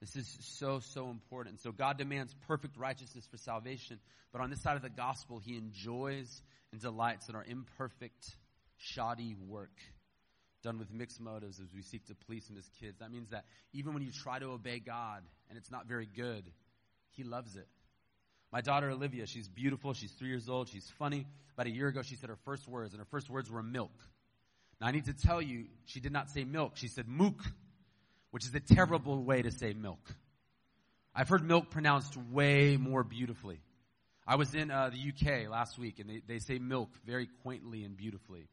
This 0.00 0.16
is 0.16 0.38
so, 0.58 0.80
so 0.80 1.10
important. 1.10 1.60
So 1.60 1.72
God 1.72 1.98
demands 1.98 2.34
perfect 2.46 2.76
righteousness 2.76 3.26
for 3.30 3.36
salvation, 3.38 3.98
but 4.32 4.40
on 4.40 4.50
this 4.50 4.62
side 4.62 4.76
of 4.76 4.82
the 4.82 4.90
gospel, 4.90 5.38
He 5.38 5.56
enjoys 5.56 6.42
and 6.72 6.80
delights 6.80 7.28
in 7.28 7.34
our 7.34 7.44
imperfect 7.44 8.36
shoddy 8.80 9.36
work 9.46 9.70
done 10.62 10.78
with 10.78 10.92
mixed 10.92 11.20
motives 11.20 11.60
as 11.60 11.72
we 11.74 11.82
seek 11.82 12.06
to 12.06 12.14
please 12.14 12.48
him 12.48 12.56
as 12.58 12.68
kids. 12.80 12.98
That 12.98 13.10
means 13.10 13.30
that 13.30 13.44
even 13.72 13.94
when 13.94 14.02
you 14.02 14.10
try 14.12 14.38
to 14.38 14.46
obey 14.46 14.78
God 14.78 15.22
and 15.48 15.56
it's 15.56 15.70
not 15.70 15.86
very 15.86 16.06
good, 16.06 16.44
he 17.12 17.24
loves 17.24 17.56
it. 17.56 17.66
My 18.52 18.60
daughter 18.60 18.90
Olivia, 18.90 19.26
she's 19.26 19.48
beautiful. 19.48 19.94
She's 19.94 20.10
three 20.12 20.28
years 20.28 20.48
old. 20.48 20.68
She's 20.68 20.90
funny. 20.98 21.26
About 21.54 21.66
a 21.66 21.70
year 21.70 21.88
ago, 21.88 22.02
she 22.02 22.16
said 22.16 22.30
her 22.30 22.38
first 22.44 22.66
words, 22.68 22.92
and 22.92 23.00
her 23.00 23.06
first 23.10 23.30
words 23.30 23.50
were 23.50 23.62
milk. 23.62 23.92
Now, 24.80 24.88
I 24.88 24.90
need 24.92 25.04
to 25.04 25.12
tell 25.12 25.40
you, 25.40 25.66
she 25.84 26.00
did 26.00 26.12
not 26.12 26.30
say 26.30 26.44
milk. 26.44 26.72
She 26.74 26.88
said 26.88 27.06
mook, 27.06 27.40
which 28.30 28.44
is 28.44 28.54
a 28.54 28.60
terrible 28.60 29.22
way 29.22 29.42
to 29.42 29.50
say 29.50 29.72
milk. 29.72 30.00
I've 31.14 31.28
heard 31.28 31.44
milk 31.44 31.70
pronounced 31.70 32.16
way 32.16 32.76
more 32.76 33.04
beautifully. 33.04 33.60
I 34.26 34.36
was 34.36 34.54
in 34.54 34.70
uh, 34.70 34.90
the 34.90 35.10
UK 35.10 35.48
last 35.50 35.78
week, 35.78 35.98
and 35.98 36.08
they, 36.08 36.22
they 36.26 36.38
say 36.38 36.58
milk 36.58 36.90
very 37.04 37.28
quaintly 37.42 37.84
and 37.84 37.96
beautifully. 37.96 38.48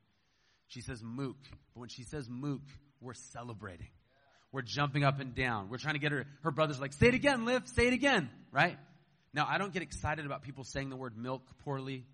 She 0.68 0.82
says 0.82 1.02
mook, 1.02 1.38
but 1.74 1.80
when 1.80 1.90
she 1.90 2.04
says 2.04 2.28
mook, 2.30 2.62
we're 3.02 3.14
celebrating. 3.14 3.88
We're 4.52 4.62
jumping 4.62 5.04
up 5.04 5.20
and 5.20 5.36
down. 5.36 5.70
We're 5.70 5.78
trying 5.78 5.96
to 5.96 6.00
get 6.00 6.12
her. 6.12 6.26
Her 6.42 6.52
brother's 6.52 6.80
like, 6.80 6.94
say 6.94 7.08
it 7.08 7.14
again, 7.14 7.46
Liv, 7.46 7.68
say 7.68 7.88
it 7.88 7.94
again, 7.94 8.30
right? 8.52 8.78
Now, 9.34 9.46
I 9.50 9.58
don't 9.58 9.74
get 9.74 9.82
excited 9.82 10.26
about 10.26 10.42
people 10.42 10.64
saying 10.64 10.90
the 10.90 10.96
word 10.96 11.18
milk 11.18 11.44
poorly, 11.64 12.06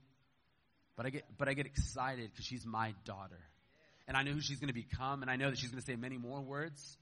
but 0.97 1.05
I 1.05 1.09
get, 1.09 1.25
but 1.37 1.47
I 1.47 1.53
get 1.53 1.65
excited 1.65 2.31
because 2.31 2.45
she's 2.45 2.65
my 2.65 2.93
daughter. 3.05 3.39
And 4.07 4.17
I 4.17 4.23
know 4.23 4.31
who 4.31 4.41
she's 4.41 4.59
going 4.59 4.67
to 4.67 4.73
become, 4.73 5.21
and 5.21 5.31
I 5.31 5.37
know 5.37 5.49
that 5.49 5.57
she's 5.57 5.69
going 5.69 5.81
to 5.81 5.85
say 5.85 5.95
many 5.95 6.17
more 6.17 6.41
words. 6.41 6.97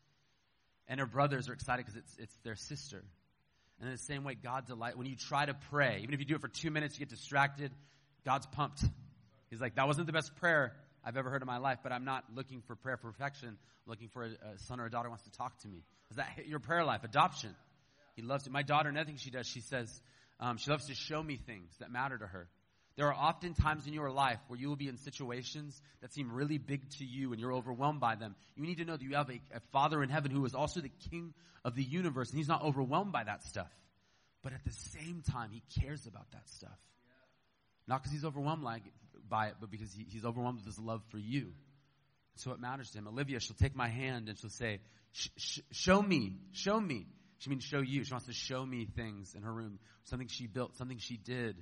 And 0.87 0.99
her 0.99 1.05
brothers 1.05 1.49
are 1.49 1.53
excited 1.53 1.85
because 1.85 1.97
it's, 1.97 2.15
it's 2.19 2.37
their 2.43 2.55
sister. 2.55 3.03
And 3.79 3.89
in 3.89 3.95
the 3.95 4.01
same 4.01 4.23
way, 4.23 4.35
God 4.35 4.67
delight 4.67 4.97
when 4.97 5.07
you 5.07 5.15
try 5.15 5.45
to 5.45 5.55
pray, 5.71 6.01
even 6.03 6.13
if 6.13 6.19
you 6.19 6.25
do 6.25 6.35
it 6.35 6.41
for 6.41 6.49
two 6.49 6.69
minutes, 6.69 6.95
you 6.95 6.99
get 6.99 7.09
distracted. 7.09 7.71
God's 8.25 8.45
pumped. 8.45 8.83
He's 9.49 9.59
like, 9.59 9.75
that 9.75 9.87
wasn't 9.87 10.05
the 10.05 10.13
best 10.13 10.35
prayer 10.35 10.73
I've 11.03 11.17
ever 11.17 11.29
heard 11.29 11.41
in 11.41 11.47
my 11.47 11.57
life, 11.57 11.79
but 11.83 11.91
I'm 11.91 12.05
not 12.05 12.25
looking 12.35 12.61
for 12.61 12.75
prayer 12.75 12.97
perfection. 12.97 13.49
I'm 13.49 13.57
looking 13.87 14.09
for 14.09 14.23
a, 14.23 14.27
a 14.27 14.59
son 14.67 14.79
or 14.79 14.85
a 14.85 14.91
daughter 14.91 15.09
wants 15.09 15.23
to 15.23 15.31
talk 15.31 15.57
to 15.59 15.67
me. 15.67 15.83
Is 16.09 16.17
that 16.17 16.27
hit 16.35 16.45
your 16.45 16.59
prayer 16.59 16.83
life? 16.83 17.03
Adoption. 17.03 17.55
He 18.15 18.21
loves 18.21 18.45
it. 18.45 18.51
My 18.51 18.63
daughter, 18.63 18.91
nothing 18.91 19.17
she 19.17 19.31
does, 19.31 19.47
she 19.47 19.61
says, 19.61 20.01
um, 20.39 20.57
she 20.57 20.69
loves 20.69 20.87
to 20.87 20.95
show 20.95 21.21
me 21.21 21.37
things 21.37 21.71
that 21.79 21.91
matter 21.91 22.17
to 22.17 22.27
her. 22.27 22.47
There 22.97 23.07
are 23.07 23.13
often 23.13 23.53
times 23.53 23.87
in 23.87 23.93
your 23.93 24.11
life 24.11 24.39
where 24.47 24.59
you 24.59 24.67
will 24.67 24.75
be 24.75 24.89
in 24.89 24.97
situations 24.97 25.81
that 26.01 26.13
seem 26.13 26.31
really 26.31 26.57
big 26.57 26.89
to 26.97 27.05
you 27.05 27.31
and 27.31 27.39
you're 27.39 27.53
overwhelmed 27.53 28.01
by 28.01 28.15
them. 28.15 28.35
You 28.55 28.63
need 28.63 28.77
to 28.79 28.85
know 28.85 28.97
that 28.97 29.01
you 29.01 29.15
have 29.15 29.29
a, 29.29 29.39
a 29.55 29.59
Father 29.71 30.03
in 30.03 30.09
heaven 30.09 30.31
who 30.31 30.45
is 30.45 30.53
also 30.53 30.81
the 30.81 30.91
King 31.09 31.33
of 31.63 31.75
the 31.75 31.83
universe 31.83 32.29
and 32.29 32.37
He's 32.37 32.49
not 32.49 32.63
overwhelmed 32.63 33.13
by 33.13 33.23
that 33.23 33.43
stuff. 33.43 33.71
But 34.43 34.53
at 34.53 34.63
the 34.65 34.73
same 34.73 35.23
time, 35.31 35.51
He 35.51 35.63
cares 35.81 36.05
about 36.05 36.29
that 36.31 36.49
stuff. 36.49 36.77
Not 37.87 38.01
because 38.01 38.13
He's 38.13 38.25
overwhelmed 38.25 38.63
like, 38.63 38.83
by 39.29 39.47
it, 39.47 39.55
but 39.59 39.71
because 39.71 39.93
he, 39.93 40.05
He's 40.09 40.25
overwhelmed 40.25 40.59
with 40.59 40.65
His 40.65 40.79
love 40.79 41.01
for 41.09 41.17
you. 41.17 41.53
So 42.35 42.51
it 42.51 42.59
matters 42.59 42.91
to 42.91 42.97
Him. 42.97 43.07
Olivia, 43.07 43.39
she'll 43.39 43.55
take 43.55 43.75
my 43.75 43.89
hand 43.89 44.29
and 44.29 44.37
she'll 44.37 44.49
say, 44.49 44.79
Show 45.71 46.01
me, 46.01 46.37
show 46.53 46.79
me. 46.79 47.05
She 47.39 47.49
means 47.49 47.63
show 47.63 47.81
you. 47.81 48.03
She 48.03 48.13
wants 48.13 48.27
to 48.27 48.33
show 48.33 48.65
me 48.65 48.87
things 48.95 49.33
in 49.35 49.43
her 49.43 49.51
room, 49.51 49.79
something 50.05 50.27
she 50.27 50.47
built, 50.47 50.77
something 50.77 50.99
she 50.99 51.17
did 51.17 51.57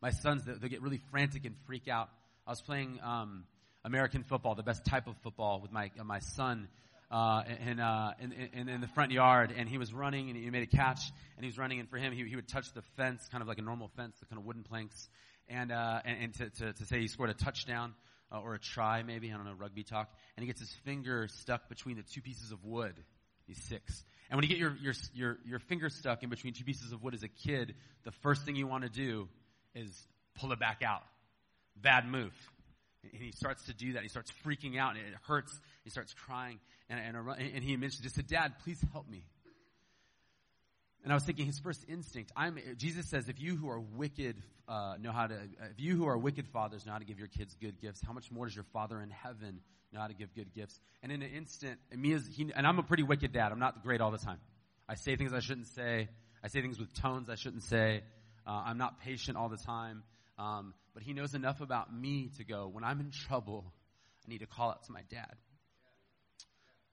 my 0.00 0.10
sons, 0.10 0.44
they'll 0.44 0.56
get 0.56 0.82
really 0.82 1.00
frantic 1.10 1.44
and 1.44 1.54
freak 1.66 1.88
out. 1.88 2.08
I 2.46 2.50
was 2.50 2.62
playing 2.62 2.98
um, 3.02 3.44
American 3.84 4.22
football, 4.22 4.54
the 4.54 4.62
best 4.62 4.84
type 4.84 5.06
of 5.06 5.16
football, 5.18 5.60
with 5.60 5.72
my 5.72 5.90
uh, 5.98 6.04
my 6.04 6.20
son 6.20 6.68
uh, 7.10 7.42
in, 7.66 7.80
uh, 7.80 8.12
in, 8.20 8.32
in, 8.32 8.68
in 8.68 8.80
the 8.80 8.88
front 8.88 9.12
yard, 9.12 9.52
and 9.54 9.68
he 9.68 9.78
was 9.78 9.92
running, 9.92 10.30
and 10.30 10.38
he 10.38 10.48
made 10.50 10.62
a 10.62 10.76
catch, 10.76 11.00
and 11.36 11.44
he 11.44 11.48
was 11.48 11.58
running, 11.58 11.80
and 11.80 11.88
for 11.90 11.98
him, 11.98 12.12
he, 12.12 12.24
he 12.24 12.36
would 12.36 12.48
touch 12.48 12.72
the 12.72 12.82
fence, 12.96 13.28
kind 13.30 13.42
of 13.42 13.48
like 13.48 13.58
a 13.58 13.62
normal 13.62 13.90
fence, 13.96 14.16
the 14.20 14.26
kind 14.26 14.38
of 14.38 14.46
wooden 14.46 14.62
planks, 14.62 15.08
and 15.50 15.72
uh, 15.72 16.00
and, 16.04 16.22
and 16.22 16.34
to, 16.34 16.50
to, 16.64 16.72
to 16.72 16.84
say 16.86 17.00
he 17.00 17.08
scored 17.08 17.30
a 17.30 17.34
touchdown 17.34 17.94
uh, 18.32 18.40
or 18.40 18.54
a 18.54 18.58
try, 18.58 19.02
maybe 19.02 19.30
I 19.30 19.36
don't 19.36 19.44
know 19.44 19.52
rugby 19.58 19.82
talk, 19.82 20.08
and 20.36 20.42
he 20.42 20.46
gets 20.46 20.60
his 20.60 20.72
finger 20.84 21.28
stuck 21.28 21.68
between 21.68 21.96
the 21.96 22.02
two 22.02 22.22
pieces 22.22 22.52
of 22.52 22.64
wood. 22.64 22.94
He's 23.46 23.62
six. 23.64 24.04
And 24.30 24.36
when 24.36 24.44
you 24.44 24.48
get 24.48 24.58
your, 24.58 24.76
your, 24.80 24.94
your, 25.12 25.38
your 25.44 25.58
finger 25.58 25.88
stuck 25.88 26.22
in 26.22 26.30
between 26.30 26.52
two 26.52 26.62
pieces 26.62 26.92
of 26.92 27.02
wood 27.02 27.14
as 27.14 27.24
a 27.24 27.28
kid, 27.28 27.74
the 28.04 28.12
first 28.22 28.44
thing 28.44 28.54
you 28.54 28.68
want 28.68 28.84
to 28.84 28.88
do 28.88 29.28
is 29.74 30.06
pull 30.36 30.52
it 30.52 30.60
back 30.60 30.82
out. 30.86 31.02
Bad 31.74 32.06
move. 32.06 32.32
And 33.02 33.20
he 33.20 33.32
starts 33.32 33.64
to 33.64 33.74
do 33.74 33.94
that. 33.94 34.02
He 34.02 34.08
starts 34.08 34.32
freaking 34.46 34.78
out, 34.78 34.90
and 34.90 35.04
it 35.04 35.14
hurts. 35.26 35.58
He 35.82 35.90
starts 35.90 36.14
crying, 36.14 36.60
and, 36.88 37.00
and, 37.00 37.16
and 37.16 37.64
he 37.64 37.76
mentioned, 37.76 38.04
just 38.04 38.14
said, 38.14 38.28
Dad, 38.28 38.52
please 38.62 38.80
help 38.92 39.08
me. 39.08 39.24
And 41.02 41.12
I 41.12 41.16
was 41.16 41.24
thinking, 41.24 41.46
his 41.46 41.58
first 41.58 41.84
instinct. 41.88 42.30
I'm, 42.36 42.58
Jesus 42.76 43.06
says, 43.06 43.28
if 43.28 43.40
you 43.40 43.56
who 43.56 43.70
are 43.70 43.80
wicked 43.80 44.36
uh, 44.68 44.94
know 45.00 45.12
how 45.12 45.26
to, 45.26 45.34
if 45.34 45.78
you 45.78 45.96
who 45.96 46.06
are 46.06 46.16
wicked 46.16 46.46
fathers 46.48 46.84
know 46.84 46.92
how 46.92 46.98
to 46.98 47.04
give 47.04 47.18
your 47.18 47.28
kids 47.28 47.56
good 47.60 47.80
gifts, 47.80 48.00
how 48.06 48.12
much 48.12 48.30
more 48.30 48.46
does 48.46 48.54
your 48.54 48.66
Father 48.72 49.00
in 49.00 49.10
heaven 49.10 49.60
know 49.92 50.00
how 50.00 50.06
to 50.06 50.14
give 50.14 50.34
good 50.34 50.52
gifts? 50.54 50.78
And 51.02 51.10
in 51.10 51.22
an 51.22 51.30
instant, 51.30 51.80
and 51.90 52.00
me 52.00 52.16
he, 52.18 52.52
and 52.54 52.66
I'm 52.66 52.78
a 52.78 52.82
pretty 52.82 53.02
wicked 53.02 53.32
dad. 53.32 53.50
I'm 53.50 53.58
not 53.58 53.82
great 53.82 54.00
all 54.00 54.10
the 54.10 54.18
time. 54.18 54.38
I 54.88 54.94
say 54.94 55.16
things 55.16 55.32
I 55.32 55.40
shouldn't 55.40 55.68
say. 55.68 56.08
I 56.44 56.48
say 56.48 56.60
things 56.60 56.78
with 56.78 56.92
tones 56.94 57.28
I 57.30 57.34
shouldn't 57.34 57.64
say. 57.64 58.02
Uh, 58.46 58.62
I'm 58.66 58.78
not 58.78 59.00
patient 59.00 59.36
all 59.36 59.48
the 59.48 59.56
time. 59.56 60.02
Um, 60.38 60.74
but 60.94 61.02
he 61.02 61.12
knows 61.12 61.34
enough 61.34 61.60
about 61.60 61.94
me 61.94 62.30
to 62.38 62.44
go, 62.44 62.68
when 62.68 62.84
I'm 62.84 63.00
in 63.00 63.10
trouble, 63.10 63.72
I 64.26 64.30
need 64.30 64.38
to 64.38 64.46
call 64.46 64.70
out 64.70 64.84
to 64.84 64.92
my 64.92 65.02
dad. 65.10 65.34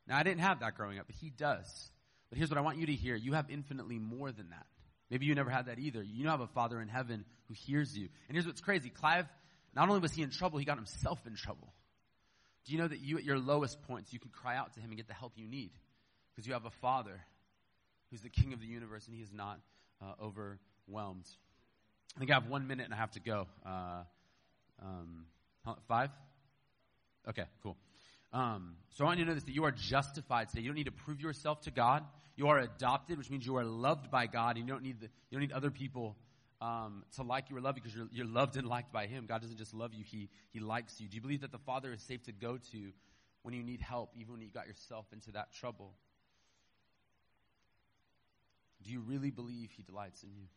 Now, 0.08 0.18
I 0.18 0.24
didn't 0.24 0.42
have 0.42 0.62
that 0.62 0.76
growing 0.76 1.00
up, 1.00 1.08
but 1.08 1.16
he 1.16 1.30
does. 1.30 1.92
But 2.30 2.38
here's 2.38 2.50
what 2.50 2.58
I 2.58 2.62
want 2.62 2.78
you 2.78 2.88
to 2.88 2.94
hear 2.94 3.16
you 3.16 3.34
have 3.34 3.50
infinitely 3.50 4.00
more 4.00 4.32
than 4.32 4.50
that. 4.50 4.66
Maybe 5.10 5.26
you 5.26 5.36
never 5.36 5.50
had 5.50 5.68
that 5.68 5.80
either. 5.80 6.04
You 6.04 6.28
have 6.28 6.42
a 6.42 6.48
Father 6.48 6.82
in 6.82 6.90
heaven 6.90 7.24
who 7.48 7.54
hears 7.54 7.98
you. 7.98 8.10
And 8.28 8.36
here's 8.36 8.46
what's 8.46 8.62
crazy 8.62 8.90
Clive, 8.90 9.26
not 9.74 9.88
only 9.88 10.02
was 10.02 10.12
he 10.12 10.22
in 10.22 10.32
trouble, 10.32 10.60
he 10.60 10.66
got 10.66 10.78
himself 10.78 11.20
in 11.26 11.36
trouble. 11.36 11.74
Do 12.66 12.74
you 12.74 12.80
know 12.80 12.88
that 12.88 13.00
you, 13.00 13.18
at 13.18 13.24
your 13.24 13.40
lowest 13.40 13.82
points, 13.84 14.12
you 14.12 14.20
can 14.20 14.30
cry 14.32 14.58
out 14.58 14.74
to 14.74 14.82
him 14.82 14.90
and 14.90 14.98
get 14.98 15.08
the 15.08 15.14
help 15.14 15.34
you 15.36 15.48
need? 15.48 15.72
Because 16.36 16.46
you 16.46 16.54
have 16.54 16.66
a 16.66 16.72
Father 16.82 17.22
who's 18.12 18.22
the 18.22 18.30
King 18.30 18.54
of 18.54 18.60
the 18.60 18.66
universe 18.66 19.06
and 19.08 19.16
he 19.16 19.22
is 19.22 19.32
not 19.32 19.60
uh, 20.02 20.14
overwhelmed. 20.22 21.26
I 22.16 22.20
think 22.20 22.32
I 22.32 22.34
have 22.34 22.48
one 22.48 22.68
minute 22.68 22.86
and 22.86 22.94
I 22.94 22.98
have 22.98 23.12
to 23.12 23.20
go. 23.20 23.48
Uh, 23.66 24.04
um, 24.84 25.26
five? 25.88 26.10
Okay, 27.30 27.46
cool. 27.64 27.78
Um, 28.34 28.76
so 28.90 29.04
I 29.04 29.08
want 29.08 29.20
you 29.20 29.26
to 29.26 29.32
know 29.32 29.36
this 29.36 29.46
that 29.46 29.56
you 29.56 29.64
are 29.64 29.72
justified 29.72 30.50
today. 30.50 30.62
You 30.62 30.70
don't 30.70 30.76
need 30.76 30.86
to 30.86 30.92
prove 30.92 31.22
yourself 31.22 31.62
to 31.62 31.72
God. 31.72 32.04
You 32.36 32.50
are 32.50 32.60
adopted, 32.60 33.18
which 33.18 33.30
means 33.30 33.46
you 33.46 33.58
are 33.58 33.64
loved 33.64 34.12
by 34.12 34.28
God, 34.28 34.58
and 34.58 34.68
you 34.68 34.74
don't 34.74 34.84
need, 34.84 35.00
the, 35.00 35.08
you 35.30 35.38
don't 35.38 35.42
need 35.42 35.52
other 35.52 35.72
people 35.72 36.16
um, 36.62 37.04
to 37.16 37.24
like 37.24 37.50
you 37.50 37.58
or 37.58 37.62
love 37.62 37.78
you 37.78 37.82
because 37.82 37.96
you're, 37.96 38.08
you're 38.12 38.26
loved 38.26 38.58
and 38.58 38.68
liked 38.68 38.92
by 38.92 39.08
Him. 39.08 39.26
God 39.28 39.42
doesn't 39.42 39.58
just 39.58 39.74
love 39.74 39.94
you, 39.94 40.04
He, 40.04 40.30
he 40.52 40.60
likes 40.60 41.00
you. 41.00 41.08
Do 41.08 41.16
you 41.16 41.22
believe 41.22 41.42
that 41.42 41.52
the 41.52 41.58
Father 41.60 41.92
is 41.94 42.02
safe 42.02 42.24
to 42.24 42.32
go 42.32 42.58
to 42.72 42.92
when 43.44 43.54
you 43.54 43.64
need 43.64 43.82
help, 43.82 44.12
even 44.16 44.34
when 44.34 44.42
you 44.42 44.50
got 44.50 44.68
yourself 44.68 45.06
into 45.14 45.32
that 45.32 45.54
trouble? 45.54 45.94
Do 48.84 48.92
you 48.92 49.00
really 49.00 49.32
believe 49.32 49.72
He 49.76 49.84
delights 49.84 50.24
in 50.24 50.30
you? 50.36 50.48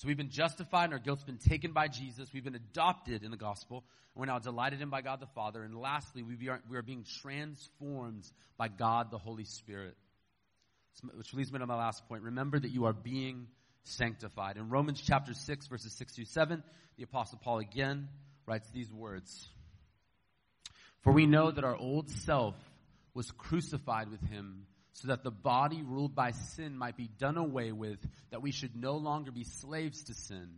So 0.00 0.08
we've 0.08 0.16
been 0.16 0.30
justified 0.30 0.84
and 0.84 0.94
our 0.94 0.98
guilt's 0.98 1.24
been 1.24 1.36
taken 1.36 1.72
by 1.72 1.88
Jesus. 1.88 2.32
We've 2.32 2.42
been 2.42 2.54
adopted 2.54 3.22
in 3.22 3.30
the 3.30 3.36
gospel. 3.36 3.84
And 4.14 4.20
we're 4.20 4.32
now 4.32 4.38
delighted 4.38 4.80
in 4.80 4.88
by 4.88 5.02
God 5.02 5.20
the 5.20 5.26
Father. 5.26 5.62
And 5.62 5.76
lastly, 5.76 6.22
we 6.22 6.48
are, 6.48 6.58
we 6.70 6.78
are 6.78 6.82
being 6.82 7.04
transformed 7.20 8.24
by 8.56 8.68
God 8.68 9.10
the 9.10 9.18
Holy 9.18 9.44
Spirit. 9.44 9.98
Which 11.12 11.34
leads 11.34 11.52
me 11.52 11.58
to 11.58 11.66
my 11.66 11.76
last 11.76 12.08
point. 12.08 12.22
Remember 12.22 12.58
that 12.58 12.70
you 12.70 12.86
are 12.86 12.94
being 12.94 13.48
sanctified. 13.84 14.56
In 14.56 14.70
Romans 14.70 15.02
chapter 15.06 15.34
6, 15.34 15.66
verses 15.66 15.92
6 15.92 16.14
through 16.14 16.24
7, 16.24 16.62
the 16.96 17.02
Apostle 17.02 17.38
Paul 17.42 17.58
again 17.58 18.08
writes 18.46 18.70
these 18.70 18.90
words 18.90 19.50
For 21.02 21.12
we 21.12 21.26
know 21.26 21.50
that 21.50 21.62
our 21.62 21.76
old 21.76 22.08
self 22.08 22.54
was 23.12 23.30
crucified 23.32 24.10
with 24.10 24.22
him 24.30 24.64
so 24.92 25.08
that 25.08 25.22
the 25.22 25.30
body 25.30 25.82
ruled 25.82 26.14
by 26.14 26.32
sin 26.32 26.76
might 26.76 26.96
be 26.96 27.08
done 27.18 27.36
away 27.36 27.72
with, 27.72 27.98
that 28.30 28.42
we 28.42 28.50
should 28.50 28.76
no 28.76 28.96
longer 28.96 29.30
be 29.30 29.44
slaves 29.44 30.04
to 30.04 30.14
sin. 30.14 30.48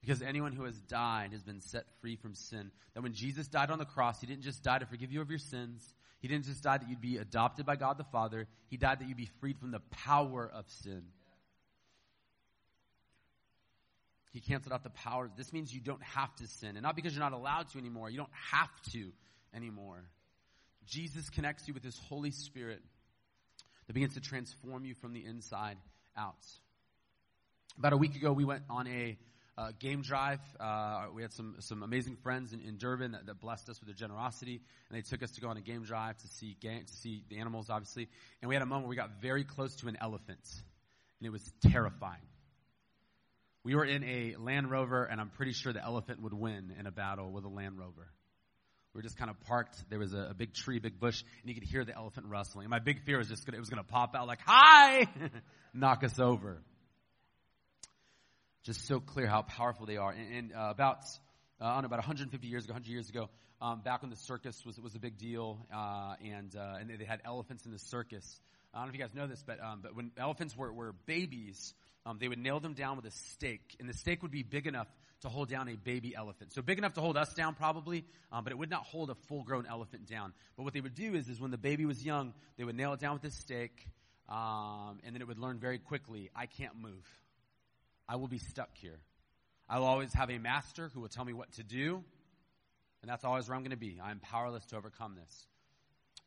Because 0.00 0.20
anyone 0.20 0.52
who 0.52 0.64
has 0.64 0.78
died 0.80 1.32
has 1.32 1.42
been 1.42 1.60
set 1.60 1.84
free 2.00 2.16
from 2.16 2.34
sin. 2.34 2.70
That 2.94 3.02
when 3.02 3.14
Jesus 3.14 3.46
died 3.46 3.70
on 3.70 3.78
the 3.78 3.84
cross, 3.84 4.20
he 4.20 4.26
didn't 4.26 4.42
just 4.42 4.62
die 4.62 4.78
to 4.78 4.86
forgive 4.86 5.12
you 5.12 5.20
of 5.20 5.30
your 5.30 5.38
sins. 5.38 5.94
He 6.20 6.28
didn't 6.28 6.44
just 6.44 6.62
die 6.62 6.78
that 6.78 6.88
you'd 6.88 7.00
be 7.00 7.18
adopted 7.18 7.66
by 7.66 7.76
God 7.76 7.98
the 7.98 8.04
Father. 8.04 8.48
He 8.68 8.76
died 8.76 8.98
that 8.98 9.08
you'd 9.08 9.16
be 9.16 9.30
freed 9.40 9.58
from 9.58 9.70
the 9.70 9.80
power 9.90 10.50
of 10.52 10.68
sin. 10.82 11.04
He 14.32 14.40
canceled 14.40 14.72
out 14.72 14.82
the 14.82 14.90
power. 14.90 15.30
This 15.36 15.52
means 15.52 15.72
you 15.72 15.80
don't 15.80 16.02
have 16.02 16.34
to 16.36 16.46
sin. 16.46 16.70
And 16.76 16.82
not 16.82 16.96
because 16.96 17.14
you're 17.14 17.22
not 17.22 17.32
allowed 17.32 17.68
to 17.70 17.78
anymore. 17.78 18.10
You 18.10 18.18
don't 18.18 18.30
have 18.50 18.70
to 18.92 19.12
anymore. 19.54 20.02
Jesus 20.86 21.28
connects 21.30 21.68
you 21.68 21.74
with 21.74 21.84
his 21.84 21.98
Holy 22.08 22.30
Spirit 22.30 22.82
that 23.92 23.94
begins 23.94 24.14
to 24.14 24.20
transform 24.20 24.86
you 24.86 24.94
from 24.94 25.12
the 25.12 25.22
inside 25.22 25.76
out. 26.16 26.46
About 27.78 27.92
a 27.92 27.96
week 27.98 28.16
ago, 28.16 28.32
we 28.32 28.46
went 28.46 28.62
on 28.70 28.86
a 28.86 29.18
uh, 29.58 29.72
game 29.78 30.00
drive. 30.00 30.40
Uh, 30.58 31.08
we 31.12 31.20
had 31.20 31.30
some 31.30 31.56
some 31.58 31.82
amazing 31.82 32.16
friends 32.16 32.54
in, 32.54 32.62
in 32.62 32.78
Durban 32.78 33.12
that, 33.12 33.26
that, 33.26 33.38
blessed 33.38 33.68
us 33.68 33.78
with 33.80 33.88
their 33.88 33.94
generosity, 33.94 34.62
and 34.88 34.96
they 34.96 35.02
took 35.02 35.22
us 35.22 35.32
to 35.32 35.42
go 35.42 35.48
on 35.48 35.58
a 35.58 35.60
game 35.60 35.84
drive 35.84 36.16
to 36.16 36.26
see 36.28 36.56
game, 36.58 36.86
to 36.86 36.92
see 36.94 37.22
the 37.28 37.38
animals, 37.38 37.68
obviously. 37.68 38.08
And 38.40 38.48
we 38.48 38.54
had 38.54 38.62
a 38.62 38.66
moment 38.66 38.84
where 38.84 38.90
we 38.90 38.96
got 38.96 39.20
very 39.20 39.44
close 39.44 39.76
to 39.76 39.88
an 39.88 39.98
elephant, 40.00 40.40
and 41.20 41.26
it 41.26 41.30
was 41.30 41.42
terrifying. 41.70 42.22
We 43.62 43.74
were 43.74 43.84
in 43.84 44.02
a 44.04 44.36
Land 44.38 44.70
Rover, 44.70 45.04
and 45.04 45.20
I'm 45.20 45.28
pretty 45.28 45.52
sure 45.52 45.74
the 45.74 45.84
elephant 45.84 46.22
would 46.22 46.32
win 46.32 46.74
in 46.78 46.86
a 46.86 46.92
battle 46.92 47.30
with 47.30 47.44
a 47.44 47.50
Land 47.50 47.78
Rover. 47.78 48.08
We 48.94 48.98
were 48.98 49.02
just 49.02 49.16
kind 49.16 49.30
of 49.30 49.40
parked. 49.40 49.76
There 49.88 49.98
was 49.98 50.12
a, 50.12 50.28
a 50.30 50.34
big 50.34 50.52
tree, 50.52 50.78
big 50.78 51.00
bush, 51.00 51.22
and 51.40 51.48
you 51.48 51.54
could 51.54 51.68
hear 51.68 51.84
the 51.84 51.96
elephant 51.96 52.26
rustling. 52.28 52.64
And 52.64 52.70
my 52.70 52.78
big 52.78 53.04
fear 53.04 53.18
was 53.18 53.28
just 53.28 53.46
gonna, 53.46 53.56
it 53.56 53.60
was 53.60 53.70
going 53.70 53.82
to 53.82 53.90
pop 53.90 54.14
out 54.14 54.26
like, 54.26 54.40
hi, 54.44 55.06
knock 55.74 56.04
us 56.04 56.18
over. 56.18 56.62
Just 58.64 58.86
so 58.86 59.00
clear 59.00 59.26
how 59.26 59.42
powerful 59.42 59.86
they 59.86 59.96
are. 59.96 60.10
And, 60.10 60.34
and 60.34 60.52
uh, 60.54 60.68
about 60.70 61.04
uh, 61.62 61.66
I 61.66 61.72
don't 61.74 61.82
know, 61.82 61.86
about 61.86 62.00
150 62.00 62.48
years 62.48 62.64
ago, 62.64 62.72
100 62.72 62.90
years 62.90 63.08
ago, 63.08 63.28
um, 63.60 63.82
back 63.82 64.02
when 64.02 64.10
the 64.10 64.16
circus 64.16 64.60
was, 64.66 64.80
was 64.80 64.96
a 64.96 64.98
big 64.98 65.16
deal, 65.16 65.64
uh, 65.72 66.14
and, 66.24 66.56
uh, 66.56 66.78
and 66.80 66.90
they 66.90 67.04
had 67.04 67.20
elephants 67.24 67.64
in 67.64 67.70
the 67.70 67.78
circus. 67.78 68.40
I 68.74 68.78
don't 68.78 68.88
know 68.88 68.94
if 68.94 68.98
you 68.98 69.04
guys 69.04 69.14
know 69.14 69.28
this, 69.28 69.44
but, 69.46 69.62
um, 69.62 69.78
but 69.80 69.94
when 69.94 70.10
elephants 70.18 70.56
were, 70.56 70.72
were 70.72 70.92
babies, 71.06 71.72
um, 72.04 72.18
they 72.18 72.28
would 72.28 72.38
nail 72.38 72.60
them 72.60 72.74
down 72.74 72.96
with 72.96 73.06
a 73.06 73.10
stake, 73.10 73.76
and 73.78 73.88
the 73.88 73.94
stake 73.94 74.22
would 74.22 74.30
be 74.30 74.42
big 74.42 74.66
enough 74.66 74.88
to 75.20 75.28
hold 75.28 75.48
down 75.48 75.68
a 75.68 75.76
baby 75.76 76.14
elephant. 76.16 76.52
So 76.52 76.62
big 76.62 76.78
enough 76.78 76.94
to 76.94 77.00
hold 77.00 77.16
us 77.16 77.32
down, 77.34 77.54
probably, 77.54 78.04
um, 78.32 78.42
but 78.42 78.52
it 78.52 78.58
would 78.58 78.70
not 78.70 78.82
hold 78.82 79.08
a 79.10 79.14
full-grown 79.14 79.66
elephant 79.66 80.06
down. 80.06 80.32
But 80.56 80.64
what 80.64 80.74
they 80.74 80.80
would 80.80 80.94
do 80.94 81.14
is, 81.14 81.28
is 81.28 81.40
when 81.40 81.52
the 81.52 81.58
baby 81.58 81.86
was 81.86 82.04
young, 82.04 82.34
they 82.56 82.64
would 82.64 82.74
nail 82.74 82.92
it 82.92 83.00
down 83.00 83.14
with 83.14 83.24
a 83.24 83.30
stake, 83.30 83.86
um, 84.28 84.98
and 85.04 85.14
then 85.14 85.22
it 85.22 85.28
would 85.28 85.38
learn 85.38 85.58
very 85.58 85.78
quickly, 85.78 86.30
I 86.34 86.46
can't 86.46 86.76
move. 86.76 87.06
I 88.08 88.16
will 88.16 88.28
be 88.28 88.38
stuck 88.38 88.76
here. 88.76 88.98
I 89.68 89.78
will 89.78 89.86
always 89.86 90.12
have 90.14 90.28
a 90.28 90.38
master 90.38 90.90
who 90.92 91.00
will 91.00 91.08
tell 91.08 91.24
me 91.24 91.32
what 91.32 91.52
to 91.52 91.62
do, 91.62 92.02
and 93.00 93.10
that's 93.10 93.24
always 93.24 93.48
where 93.48 93.56
I'm 93.56 93.62
going 93.62 93.70
to 93.70 93.76
be. 93.76 94.00
I'm 94.02 94.18
powerless 94.18 94.64
to 94.66 94.76
overcome 94.76 95.14
this. 95.14 95.46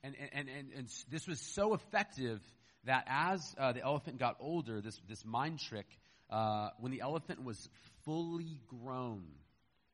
And, 0.04 0.16
and, 0.34 0.48
and, 0.50 0.68
and 0.78 0.88
this 1.10 1.28
was 1.28 1.40
so 1.40 1.74
effective 1.74 2.40
that 2.86 3.06
as 3.08 3.56
uh, 3.58 3.72
the 3.74 3.82
elephant 3.82 4.20
got 4.20 4.38
older, 4.40 4.82
this, 4.82 5.00
this 5.08 5.24
mind 5.26 5.60
trick, 5.60 5.88
uh, 6.30 6.70
when 6.80 6.92
the 6.92 7.02
elephant 7.02 7.44
was 7.44 7.70
fully 8.04 8.60
grown, 8.68 9.24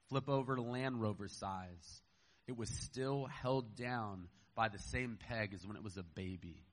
flip 0.09 0.29
over 0.29 0.55
to 0.55 0.61
Land 0.61 1.01
Rover 1.01 1.27
size, 1.27 2.01
it 2.47 2.57
was 2.57 2.69
still 2.69 3.25
held 3.25 3.75
down 3.75 4.27
by 4.55 4.67
the 4.69 4.79
same 4.79 5.17
peg 5.29 5.53
as 5.53 5.65
when 5.65 5.77
it 5.77 5.83
was 5.83 5.97
a 5.97 6.03
baby. 6.03 6.63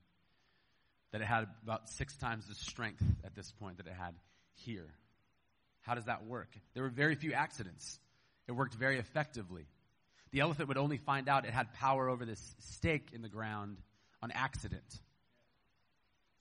That 1.11 1.21
it 1.21 1.27
had 1.27 1.47
about 1.63 1.89
six 1.89 2.15
times 2.17 2.47
the 2.47 2.55
strength 2.55 3.03
at 3.23 3.35
this 3.35 3.51
point 3.59 3.77
that 3.77 3.87
it 3.87 3.93
had 3.93 4.13
here. 4.65 4.87
How 5.81 5.95
does 5.95 6.05
that 6.05 6.25
work? 6.25 6.49
There 6.73 6.83
were 6.83 6.89
very 6.89 7.15
few 7.15 7.33
accidents. 7.33 7.99
It 8.47 8.51
worked 8.51 8.75
very 8.75 8.99
effectively. 8.99 9.65
The 10.31 10.41
elephant 10.41 10.67
would 10.67 10.77
only 10.77 10.97
find 10.97 11.27
out 11.27 11.45
it 11.45 11.51
had 11.51 11.73
power 11.73 12.09
over 12.09 12.25
this 12.25 12.55
stake 12.59 13.09
in 13.13 13.21
the 13.21 13.29
ground 13.29 13.77
on 14.21 14.31
accident. 14.31 14.83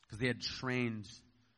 Because 0.08 0.20
they 0.20 0.26
had 0.26 0.40
trained 0.40 1.06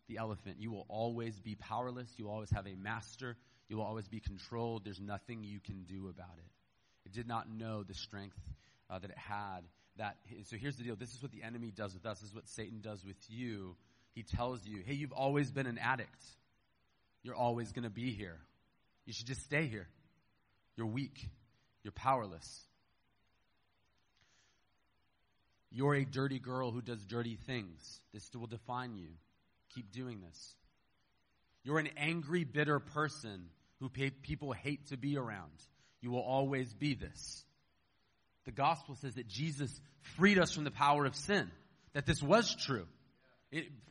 the 0.09 0.19
elephant. 0.19 0.57
You 0.59 0.73
will 0.73 0.87
always 0.89 1.39
be 1.39 1.55
powerless. 1.55 2.13
You 2.17 2.25
will 2.27 2.33
always 2.33 2.51
have 2.51 2.67
a 2.67 2.75
master. 2.75 3.37
You 3.69 3.77
will 3.77 3.85
always 3.85 4.09
be 4.09 4.19
controlled. 4.19 4.85
There's 4.85 5.01
nothing 5.01 5.45
you 5.45 5.61
can 5.61 5.85
do 5.85 6.09
about 6.09 6.37
it. 6.37 6.51
It 7.07 7.13
did 7.13 7.29
not 7.29 7.49
know 7.49 7.85
the 7.85 7.95
strength 7.95 8.37
uh, 8.91 8.99
that 8.99 9.11
it 9.11 9.19
had. 9.19 9.61
That 9.97 10.17
so 10.45 10.57
here's 10.57 10.77
the 10.77 10.85
deal. 10.85 10.97
This 10.97 11.15
is 11.15 11.23
what 11.23 11.31
the 11.33 11.43
enemy 11.43 11.71
does 11.71 11.95
with 11.95 12.05
us. 12.07 12.21
This 12.21 12.31
is 12.31 12.35
what 12.35 12.49
Satan 12.49 12.81
does 12.81 13.05
with 13.05 13.17
you. 13.29 13.77
He 14.15 14.23
tells 14.23 14.67
you, 14.67 14.83
"Hey, 14.85 14.95
you've 14.95 15.13
always 15.13 15.51
been 15.51 15.67
an 15.67 15.79
addict. 15.79 16.25
You're 17.23 17.37
always 17.37 17.73
going 17.73 17.85
to 17.85 17.91
be 17.91 18.13
here. 18.13 18.39
You 19.07 19.13
should 19.13 19.27
just 19.27 19.43
stay 19.43 19.67
here. 19.67 19.89
You're 20.77 20.87
weak. 20.87 21.29
You're 21.83 21.93
powerless. 21.93 22.65
You're 25.71 25.95
a 25.95 26.05
dirty 26.05 26.39
girl 26.39 26.71
who 26.73 26.83
does 26.83 27.05
dirty 27.05 27.37
things. 27.47 28.01
This 28.13 28.29
will 28.35 28.47
define 28.47 28.97
you. 28.97 29.09
Keep 29.75 29.93
doing 29.93 30.21
this. 30.21 30.55
You're 31.63 31.79
an 31.79 31.91
angry, 31.97 32.45
bitter 32.45 32.81
person 32.81 33.47
who 33.79 33.89
people 33.89 34.53
hate 34.53 34.89
to 34.89 34.97
be 34.97 35.17
around. 35.17 35.53
You 36.01 36.11
will 36.11 36.23
always 36.23 36.73
be 36.73 36.95
this. 36.95 37.45
The 38.47 38.53
gospel 38.53 38.97
says 38.97 39.15
that 39.15 39.29
Jesus 39.29 39.81
freed 40.17 40.39
us 40.39 40.53
from 40.53 40.65
the 40.65 40.71
power 40.71 41.05
of 41.05 41.15
sin, 41.15 41.51
that 41.93 42.07
this 42.07 42.23
was 42.23 42.55
true. 42.55 42.87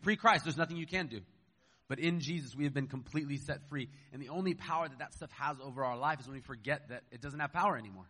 Pre 0.01 0.15
Christ, 0.15 0.45
there's 0.45 0.57
nothing 0.57 0.77
you 0.77 0.87
can 0.87 1.07
do. 1.07 1.21
But 1.87 1.99
in 1.99 2.19
Jesus, 2.19 2.55
we 2.55 2.65
have 2.65 2.73
been 2.73 2.87
completely 2.87 3.37
set 3.37 3.67
free. 3.69 3.89
And 4.13 4.21
the 4.21 4.29
only 4.29 4.53
power 4.53 4.87
that 4.87 4.99
that 4.99 5.13
stuff 5.13 5.31
has 5.31 5.57
over 5.63 5.83
our 5.83 5.97
life 5.97 6.19
is 6.19 6.27
when 6.27 6.35
we 6.35 6.41
forget 6.41 6.89
that 6.89 7.03
it 7.11 7.21
doesn't 7.21 7.39
have 7.39 7.51
power 7.51 7.77
anymore. 7.77 8.05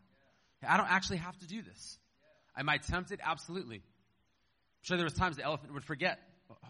I 0.67 0.77
don't 0.77 0.91
actually 0.91 1.17
have 1.17 1.38
to 1.39 1.47
do 1.47 1.62
this. 1.62 1.97
Am 2.60 2.67
I 2.67 2.78
tempted? 2.78 3.22
Absolutely. 3.24 3.78
I'm 3.78 3.82
sure 4.82 4.98
there 4.98 5.06
was 5.06 5.13
times 5.13 5.38
the 5.38 5.43
elephant 5.43 5.74
would 5.74 5.86
forget. 5.86 6.19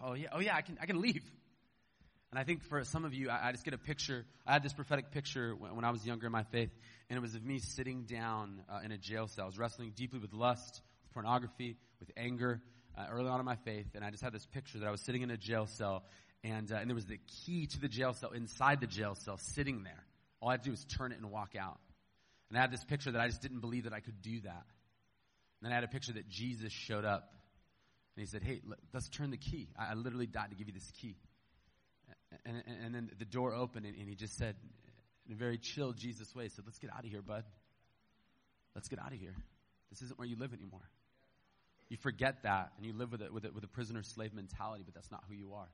Oh 0.02 0.14
yeah, 0.14 0.28
oh 0.32 0.38
yeah, 0.38 0.54
I 0.54 0.62
can, 0.62 0.78
I 0.80 0.86
can 0.86 1.00
leave. 1.00 1.24
And 2.30 2.38
I 2.38 2.44
think 2.44 2.62
for 2.62 2.84
some 2.84 3.04
of 3.04 3.12
you, 3.12 3.28
I, 3.28 3.48
I 3.48 3.52
just 3.52 3.64
get 3.64 3.74
a 3.74 3.78
picture. 3.78 4.24
I 4.46 4.52
had 4.52 4.62
this 4.62 4.72
prophetic 4.72 5.10
picture 5.10 5.54
when, 5.56 5.74
when, 5.74 5.84
I 5.84 5.90
was 5.90 6.06
younger 6.06 6.26
in 6.26 6.32
my 6.32 6.44
faith, 6.44 6.70
and 7.08 7.16
it 7.16 7.20
was 7.20 7.34
of 7.34 7.44
me 7.44 7.58
sitting 7.58 8.04
down 8.04 8.62
uh, 8.70 8.80
in 8.84 8.92
a 8.92 8.98
jail 8.98 9.26
cell. 9.26 9.44
I 9.44 9.46
was 9.46 9.58
wrestling 9.58 9.92
deeply 9.96 10.20
with 10.20 10.32
lust, 10.32 10.80
with 11.02 11.12
pornography, 11.12 11.76
with 11.98 12.12
anger, 12.16 12.62
uh, 12.96 13.06
early 13.10 13.28
on 13.28 13.40
in 13.40 13.46
my 13.46 13.56
faith, 13.56 13.86
and 13.96 14.04
I 14.04 14.10
just 14.10 14.22
had 14.22 14.32
this 14.32 14.46
picture 14.46 14.78
that 14.78 14.86
I 14.86 14.92
was 14.92 15.00
sitting 15.00 15.22
in 15.22 15.30
a 15.32 15.36
jail 15.36 15.66
cell, 15.66 16.04
and, 16.44 16.70
uh, 16.70 16.76
and 16.76 16.88
there 16.88 16.94
was 16.94 17.06
the 17.06 17.18
key 17.44 17.66
to 17.66 17.80
the 17.80 17.88
jail 17.88 18.12
cell 18.12 18.30
inside 18.30 18.80
the 18.80 18.86
jail 18.86 19.16
cell 19.16 19.38
sitting 19.38 19.82
there. 19.82 20.04
All 20.40 20.50
I 20.50 20.52
had 20.52 20.62
to 20.62 20.66
do 20.66 20.70
was 20.70 20.84
turn 20.84 21.10
it 21.10 21.18
and 21.18 21.32
walk 21.32 21.54
out. 21.60 21.80
And 22.48 22.58
I 22.58 22.60
had 22.60 22.70
this 22.70 22.84
picture 22.84 23.10
that 23.10 23.20
I 23.20 23.26
just 23.26 23.42
didn't 23.42 23.60
believe 23.60 23.84
that 23.84 23.92
I 23.92 24.00
could 24.00 24.22
do 24.22 24.40
that. 24.42 24.64
Then 25.62 25.72
I 25.72 25.74
had 25.74 25.84
a 25.84 25.88
picture 25.88 26.12
that 26.12 26.28
Jesus 26.28 26.72
showed 26.72 27.04
up. 27.04 27.32
And 28.16 28.22
he 28.22 28.26
said, 28.26 28.42
Hey, 28.42 28.60
let's 28.92 29.08
turn 29.08 29.30
the 29.30 29.36
key. 29.36 29.68
I, 29.78 29.92
I 29.92 29.94
literally 29.94 30.26
died 30.26 30.50
to 30.50 30.56
give 30.56 30.68
you 30.68 30.74
this 30.74 30.90
key. 31.00 31.16
And, 32.44 32.62
and, 32.66 32.84
and 32.84 32.94
then 32.94 33.10
the 33.18 33.24
door 33.24 33.54
opened, 33.54 33.86
and, 33.86 33.96
and, 33.96 34.08
he 34.08 34.14
just 34.14 34.36
said, 34.36 34.54
in 35.26 35.32
a 35.32 35.36
very 35.36 35.58
chill 35.58 35.92
Jesus 35.92 36.34
way, 36.34 36.48
said, 36.48 36.64
Let's 36.66 36.78
get 36.78 36.90
out 36.92 37.04
of 37.04 37.10
here, 37.10 37.22
bud. 37.22 37.44
Let's 38.74 38.88
get 38.88 38.98
out 39.00 39.12
of 39.12 39.18
here. 39.18 39.34
This 39.90 40.02
isn't 40.02 40.18
where 40.18 40.28
you 40.28 40.36
live 40.36 40.52
anymore. 40.52 40.88
You 41.88 41.96
forget 41.96 42.44
that, 42.44 42.70
and 42.76 42.86
you 42.86 42.92
live 42.92 43.10
with, 43.10 43.22
it, 43.22 43.32
with, 43.32 43.44
it, 43.44 43.54
with 43.54 43.64
a 43.64 43.68
prisoner 43.68 44.02
slave 44.04 44.32
mentality, 44.32 44.84
but 44.84 44.94
that's 44.94 45.10
not 45.10 45.24
who 45.28 45.34
you 45.34 45.54
are. 45.54 45.68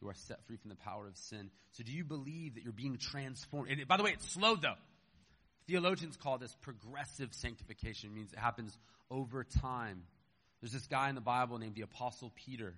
You 0.00 0.08
are 0.08 0.14
set 0.14 0.44
free 0.46 0.56
from 0.56 0.70
the 0.70 0.76
power 0.76 1.06
of 1.06 1.16
sin. 1.16 1.50
So 1.72 1.84
do 1.84 1.92
you 1.92 2.04
believe 2.04 2.54
that 2.54 2.64
you're 2.64 2.72
being 2.72 2.96
transformed? 2.96 3.70
And 3.70 3.86
by 3.86 3.96
the 3.96 4.02
way, 4.02 4.12
it's 4.12 4.30
slow 4.30 4.56
though. 4.56 4.76
Theologians 5.66 6.16
call 6.16 6.38
this 6.38 6.54
progressive 6.62 7.34
sanctification. 7.34 8.10
It 8.10 8.14
means 8.14 8.32
it 8.32 8.38
happens 8.38 8.76
over 9.10 9.44
time. 9.44 10.02
There's 10.60 10.72
this 10.72 10.86
guy 10.86 11.08
in 11.08 11.14
the 11.14 11.20
Bible 11.20 11.58
named 11.58 11.74
the 11.74 11.82
Apostle 11.82 12.32
Peter. 12.34 12.74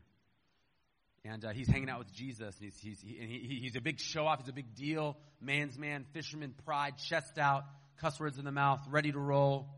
And 1.24 1.44
uh, 1.44 1.50
he's 1.50 1.68
hanging 1.68 1.90
out 1.90 1.98
with 1.98 2.12
Jesus, 2.14 2.56
and 2.58 2.64
he's, 2.64 2.78
he's, 2.80 3.00
he, 3.00 3.18
and 3.20 3.28
he, 3.28 3.58
he's 3.62 3.76
a 3.76 3.80
big 3.80 4.00
show 4.00 4.26
off. 4.26 4.40
He's 4.40 4.48
a 4.48 4.54
big 4.54 4.74
deal. 4.74 5.18
Man's 5.40 5.78
man, 5.78 6.06
fisherman, 6.14 6.54
pride, 6.64 6.94
chest 6.96 7.38
out, 7.38 7.64
cuss 8.00 8.18
words 8.18 8.38
in 8.38 8.44
the 8.44 8.52
mouth, 8.52 8.80
ready 8.88 9.12
to 9.12 9.18
roll, 9.18 9.68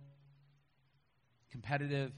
competitive. 1.51 2.13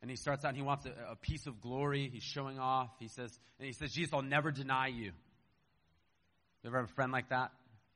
And 0.00 0.10
he 0.10 0.16
starts 0.16 0.44
out 0.44 0.48
and 0.48 0.56
he 0.56 0.62
wants 0.62 0.86
a, 0.86 1.12
a 1.12 1.16
piece 1.16 1.46
of 1.46 1.60
glory. 1.60 2.10
He's 2.12 2.24
showing 2.24 2.58
off. 2.58 2.90
He 2.98 3.06
says, 3.06 3.38
and 3.60 3.66
he 3.66 3.72
says, 3.72 3.92
Jesus, 3.92 4.12
I'll 4.12 4.22
never 4.22 4.50
deny 4.50 4.88
you. 4.88 5.12
You 6.62 6.66
ever 6.66 6.78
have 6.78 6.90
a 6.90 6.94
friend 6.94 7.12
like 7.12 7.28
that? 7.28 7.52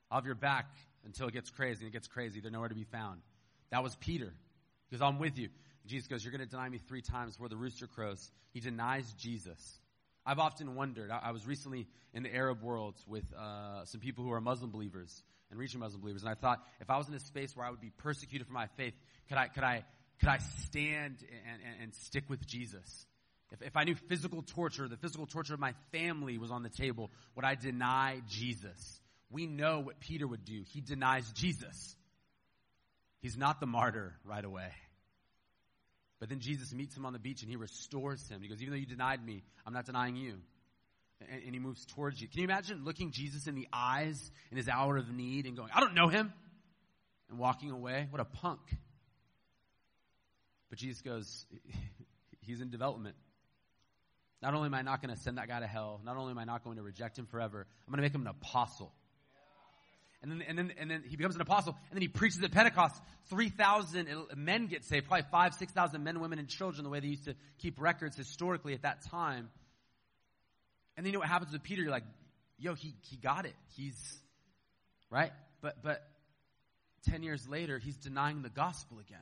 I'll 0.08 0.18
have 0.18 0.26
your 0.26 0.36
back 0.36 0.66
until 1.04 1.26
it 1.26 1.34
gets 1.34 1.50
crazy. 1.50 1.84
And 1.84 1.88
it 1.88 1.92
gets 1.92 2.06
crazy. 2.06 2.38
They're 2.40 2.52
nowhere 2.52 2.68
to 2.68 2.76
be 2.76 2.84
found. 2.84 3.20
That 3.70 3.82
was 3.82 3.96
Peter. 3.96 4.32
Because 4.88 5.02
I'm 5.02 5.18
with 5.18 5.38
you. 5.38 5.48
Jesus 5.86 6.08
goes, 6.08 6.24
You're 6.24 6.32
going 6.32 6.44
to 6.44 6.50
deny 6.50 6.68
me 6.68 6.78
three 6.78 7.02
times 7.02 7.34
before 7.34 7.48
the 7.48 7.56
rooster 7.56 7.86
crows. 7.86 8.30
He 8.52 8.60
denies 8.60 9.10
Jesus. 9.18 9.78
I've 10.24 10.38
often 10.38 10.74
wondered. 10.74 11.10
I, 11.10 11.20
I 11.24 11.30
was 11.30 11.46
recently 11.46 11.86
in 12.12 12.22
the 12.24 12.34
Arab 12.34 12.62
world 12.62 12.96
with 13.06 13.24
uh, 13.32 13.84
some 13.84 14.00
people 14.00 14.24
who 14.24 14.32
are 14.32 14.40
Muslim 14.40 14.70
believers 14.70 15.22
and 15.50 15.58
reaching 15.60 15.80
Muslim 15.80 16.00
believers, 16.00 16.22
and 16.22 16.30
I 16.30 16.34
thought 16.34 16.60
if 16.80 16.90
I 16.90 16.98
was 16.98 17.08
in 17.08 17.14
a 17.14 17.20
space 17.20 17.56
where 17.56 17.64
I 17.64 17.70
would 17.70 17.80
be 17.80 17.92
persecuted 17.98 18.46
for 18.46 18.52
my 18.52 18.66
faith, 18.76 18.94
could 19.28 19.38
I 19.38 19.48
could 19.48 19.62
I 19.62 19.84
could 20.18 20.28
I 20.28 20.38
stand 20.38 21.16
and, 21.20 21.62
and, 21.64 21.82
and 21.82 21.94
stick 21.94 22.24
with 22.28 22.46
Jesus? 22.46 23.06
If, 23.52 23.62
if 23.62 23.76
I 23.76 23.84
knew 23.84 23.94
physical 23.94 24.42
torture, 24.42 24.88
the 24.88 24.96
physical 24.96 25.26
torture 25.26 25.54
of 25.54 25.60
my 25.60 25.74
family 25.92 26.38
was 26.38 26.50
on 26.50 26.62
the 26.62 26.68
table, 26.68 27.10
would 27.36 27.44
I 27.44 27.54
deny 27.54 28.20
Jesus? 28.28 29.00
We 29.30 29.46
know 29.46 29.80
what 29.80 30.00
Peter 30.00 30.26
would 30.26 30.44
do. 30.44 30.62
He 30.66 30.80
denies 30.80 31.30
Jesus. 31.32 31.94
He's 33.20 33.36
not 33.36 33.60
the 33.60 33.66
martyr 33.66 34.14
right 34.24 34.44
away. 34.44 34.70
But 36.18 36.28
then 36.28 36.40
Jesus 36.40 36.72
meets 36.72 36.96
him 36.96 37.04
on 37.04 37.12
the 37.12 37.18
beach 37.18 37.42
and 37.42 37.50
he 37.50 37.56
restores 37.56 38.26
him. 38.28 38.40
He 38.40 38.48
goes, 38.48 38.60
Even 38.62 38.72
though 38.72 38.78
you 38.78 38.86
denied 38.86 39.24
me, 39.24 39.42
I'm 39.66 39.72
not 39.72 39.86
denying 39.86 40.16
you. 40.16 40.34
And, 41.20 41.42
and, 41.44 41.54
he 41.54 41.58
moves 41.58 41.84
towards 41.86 42.20
you. 42.20 42.28
Can 42.28 42.40
you 42.40 42.44
imagine 42.44 42.84
looking 42.84 43.10
Jesus 43.10 43.46
in 43.46 43.54
the 43.54 43.66
eyes 43.72 44.30
in 44.50 44.56
his 44.58 44.68
hour 44.68 44.98
of 44.98 45.10
need 45.10 45.46
and 45.46 45.56
going, 45.56 45.70
I 45.74 45.80
don't 45.80 45.94
know 45.94 46.08
him? 46.08 46.32
And 47.30 47.38
walking 47.38 47.70
away? 47.70 48.06
What 48.10 48.20
a 48.20 48.24
punk. 48.24 48.60
But 50.68 50.78
Jesus 50.78 51.00
goes, 51.00 51.46
He's 52.40 52.60
in 52.60 52.70
development. 52.70 53.16
Not 54.42 54.54
only 54.54 54.66
am 54.66 54.74
I 54.74 54.82
not 54.82 55.02
going 55.02 55.14
to 55.14 55.20
send 55.20 55.38
that 55.38 55.48
guy 55.48 55.60
to 55.60 55.66
hell, 55.66 56.00
not 56.04 56.16
only 56.16 56.30
am 56.30 56.38
I 56.38 56.44
not 56.44 56.62
going 56.62 56.76
to 56.76 56.82
reject 56.82 57.18
him 57.18 57.26
forever, 57.26 57.66
I'm 57.86 57.90
going 57.90 57.98
to 57.98 58.02
make 58.02 58.14
him 58.14 58.20
an 58.20 58.28
apostle. 58.28 58.92
And 60.22 60.30
then, 60.30 60.42
and 60.42 60.58
then, 60.58 60.72
and 60.78 60.90
then 60.90 61.04
he 61.06 61.16
becomes 61.16 61.34
an 61.34 61.42
apostle, 61.42 61.76
and 61.90 61.96
then 61.96 62.02
he 62.02 62.08
preaches 62.08 62.42
at 62.42 62.50
Pentecost. 62.50 62.96
3,000 63.28 64.08
uh, 64.08 64.34
men 64.34 64.66
get 64.66 64.84
saved, 64.84 65.06
probably 65.06 65.26
5, 65.30 65.54
6,000 65.54 66.02
men, 66.02 66.20
women, 66.20 66.38
and 66.38 66.48
children, 66.48 66.84
the 66.84 66.90
way 66.90 67.00
they 67.00 67.08
used 67.08 67.24
to 67.24 67.34
keep 67.58 67.80
records 67.80 68.16
historically 68.16 68.72
at 68.74 68.82
that 68.82 69.04
time. 69.10 69.50
And 70.96 71.04
then 71.04 71.06
you 71.06 71.12
know 71.12 71.18
what 71.20 71.28
happens 71.28 71.52
with 71.52 71.62
Peter? 71.62 71.82
You're 71.82 71.90
like, 71.90 72.04
yo, 72.58 72.74
he, 72.74 72.94
he 73.02 73.16
got 73.16 73.44
it. 73.44 73.54
He's, 73.76 73.96
right? 75.10 75.32
But, 75.60 75.82
but 75.82 76.02
10 77.10 77.22
years 77.22 77.46
later, 77.48 77.78
he's 77.78 77.96
denying 77.96 78.42
the 78.42 78.48
gospel 78.48 78.98
again. 78.98 79.18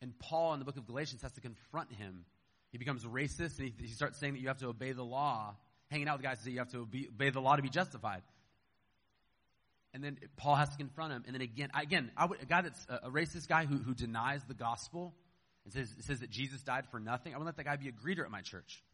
And 0.00 0.18
Paul 0.18 0.52
in 0.52 0.58
the 0.58 0.64
book 0.64 0.76
of 0.76 0.86
Galatians 0.86 1.22
has 1.22 1.32
to 1.32 1.40
confront 1.40 1.92
him. 1.92 2.24
He 2.70 2.78
becomes 2.78 3.04
racist 3.04 3.58
and 3.58 3.68
he, 3.68 3.74
he 3.86 3.88
starts 3.88 4.18
saying 4.18 4.34
that 4.34 4.40
you 4.40 4.48
have 4.48 4.58
to 4.58 4.68
obey 4.68 4.92
the 4.92 5.04
law. 5.04 5.54
Hanging 5.90 6.08
out 6.08 6.18
with 6.18 6.24
guys 6.24 6.38
that 6.38 6.44
say 6.44 6.50
you 6.50 6.58
have 6.58 6.70
to 6.72 6.80
obey, 6.80 7.06
obey 7.08 7.30
the 7.30 7.40
law 7.40 7.56
to 7.56 7.62
be 7.62 7.68
justified. 7.68 8.22
And 9.96 10.04
then 10.04 10.18
Paul 10.36 10.56
has 10.56 10.68
to 10.68 10.76
confront 10.76 11.14
him. 11.14 11.24
And 11.24 11.34
then 11.34 11.40
again, 11.40 11.70
again, 11.74 12.10
would, 12.28 12.42
a 12.42 12.44
guy 12.44 12.60
that's 12.60 12.86
a, 12.90 13.08
racist 13.08 13.48
guy 13.48 13.64
who, 13.64 13.78
who 13.78 13.94
denies 13.94 14.42
the 14.46 14.52
gospel 14.52 15.14
and 15.64 15.72
says, 15.72 15.88
says 16.00 16.20
that 16.20 16.28
Jesus 16.28 16.62
died 16.62 16.84
for 16.90 17.00
nothing, 17.00 17.34
I 17.34 17.38
would 17.38 17.46
let 17.46 17.56
that 17.56 17.64
guy 17.64 17.76
be 17.76 17.88
a 17.88 17.92
greeter 17.92 18.22
at 18.22 18.30
my 18.30 18.42
church. 18.42 18.84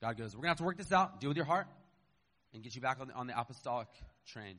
God 0.00 0.18
goes, 0.18 0.34
we're 0.34 0.42
going 0.42 0.46
to 0.46 0.48
have 0.48 0.56
to 0.58 0.64
work 0.64 0.78
this 0.78 0.90
out, 0.90 1.20
deal 1.20 1.30
with 1.30 1.36
your 1.36 1.46
heart, 1.46 1.68
and 2.52 2.60
get 2.60 2.74
you 2.74 2.80
back 2.80 2.98
on 3.00 3.06
the, 3.06 3.14
on 3.14 3.28
the 3.28 3.38
apostolic 3.38 3.86
train. 4.26 4.58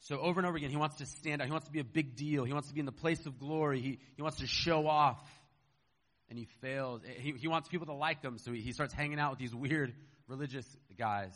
So 0.00 0.20
over 0.20 0.38
and 0.38 0.46
over 0.46 0.58
again, 0.58 0.68
he 0.68 0.76
wants 0.76 0.96
to 0.96 1.06
stand 1.06 1.40
out. 1.40 1.46
He 1.46 1.52
wants 1.52 1.68
to 1.68 1.72
be 1.72 1.80
a 1.80 1.84
big 1.84 2.16
deal. 2.16 2.44
He 2.44 2.52
wants 2.52 2.68
to 2.68 2.74
be 2.74 2.80
in 2.80 2.86
the 2.86 2.92
place 2.92 3.24
of 3.24 3.38
glory. 3.38 3.80
He, 3.80 3.98
he 4.14 4.20
wants 4.20 4.40
to 4.40 4.46
show 4.46 4.86
off. 4.86 5.26
And 6.28 6.38
he 6.38 6.48
fails. 6.60 7.00
He, 7.18 7.32
he 7.32 7.48
wants 7.48 7.68
people 7.68 7.86
to 7.86 7.94
like 7.94 8.22
him, 8.22 8.36
so 8.36 8.52
he, 8.52 8.60
he 8.60 8.72
starts 8.72 8.92
hanging 8.92 9.18
out 9.18 9.30
with 9.30 9.38
these 9.38 9.54
weird 9.54 9.94
religious 10.28 10.66
guys. 10.98 11.32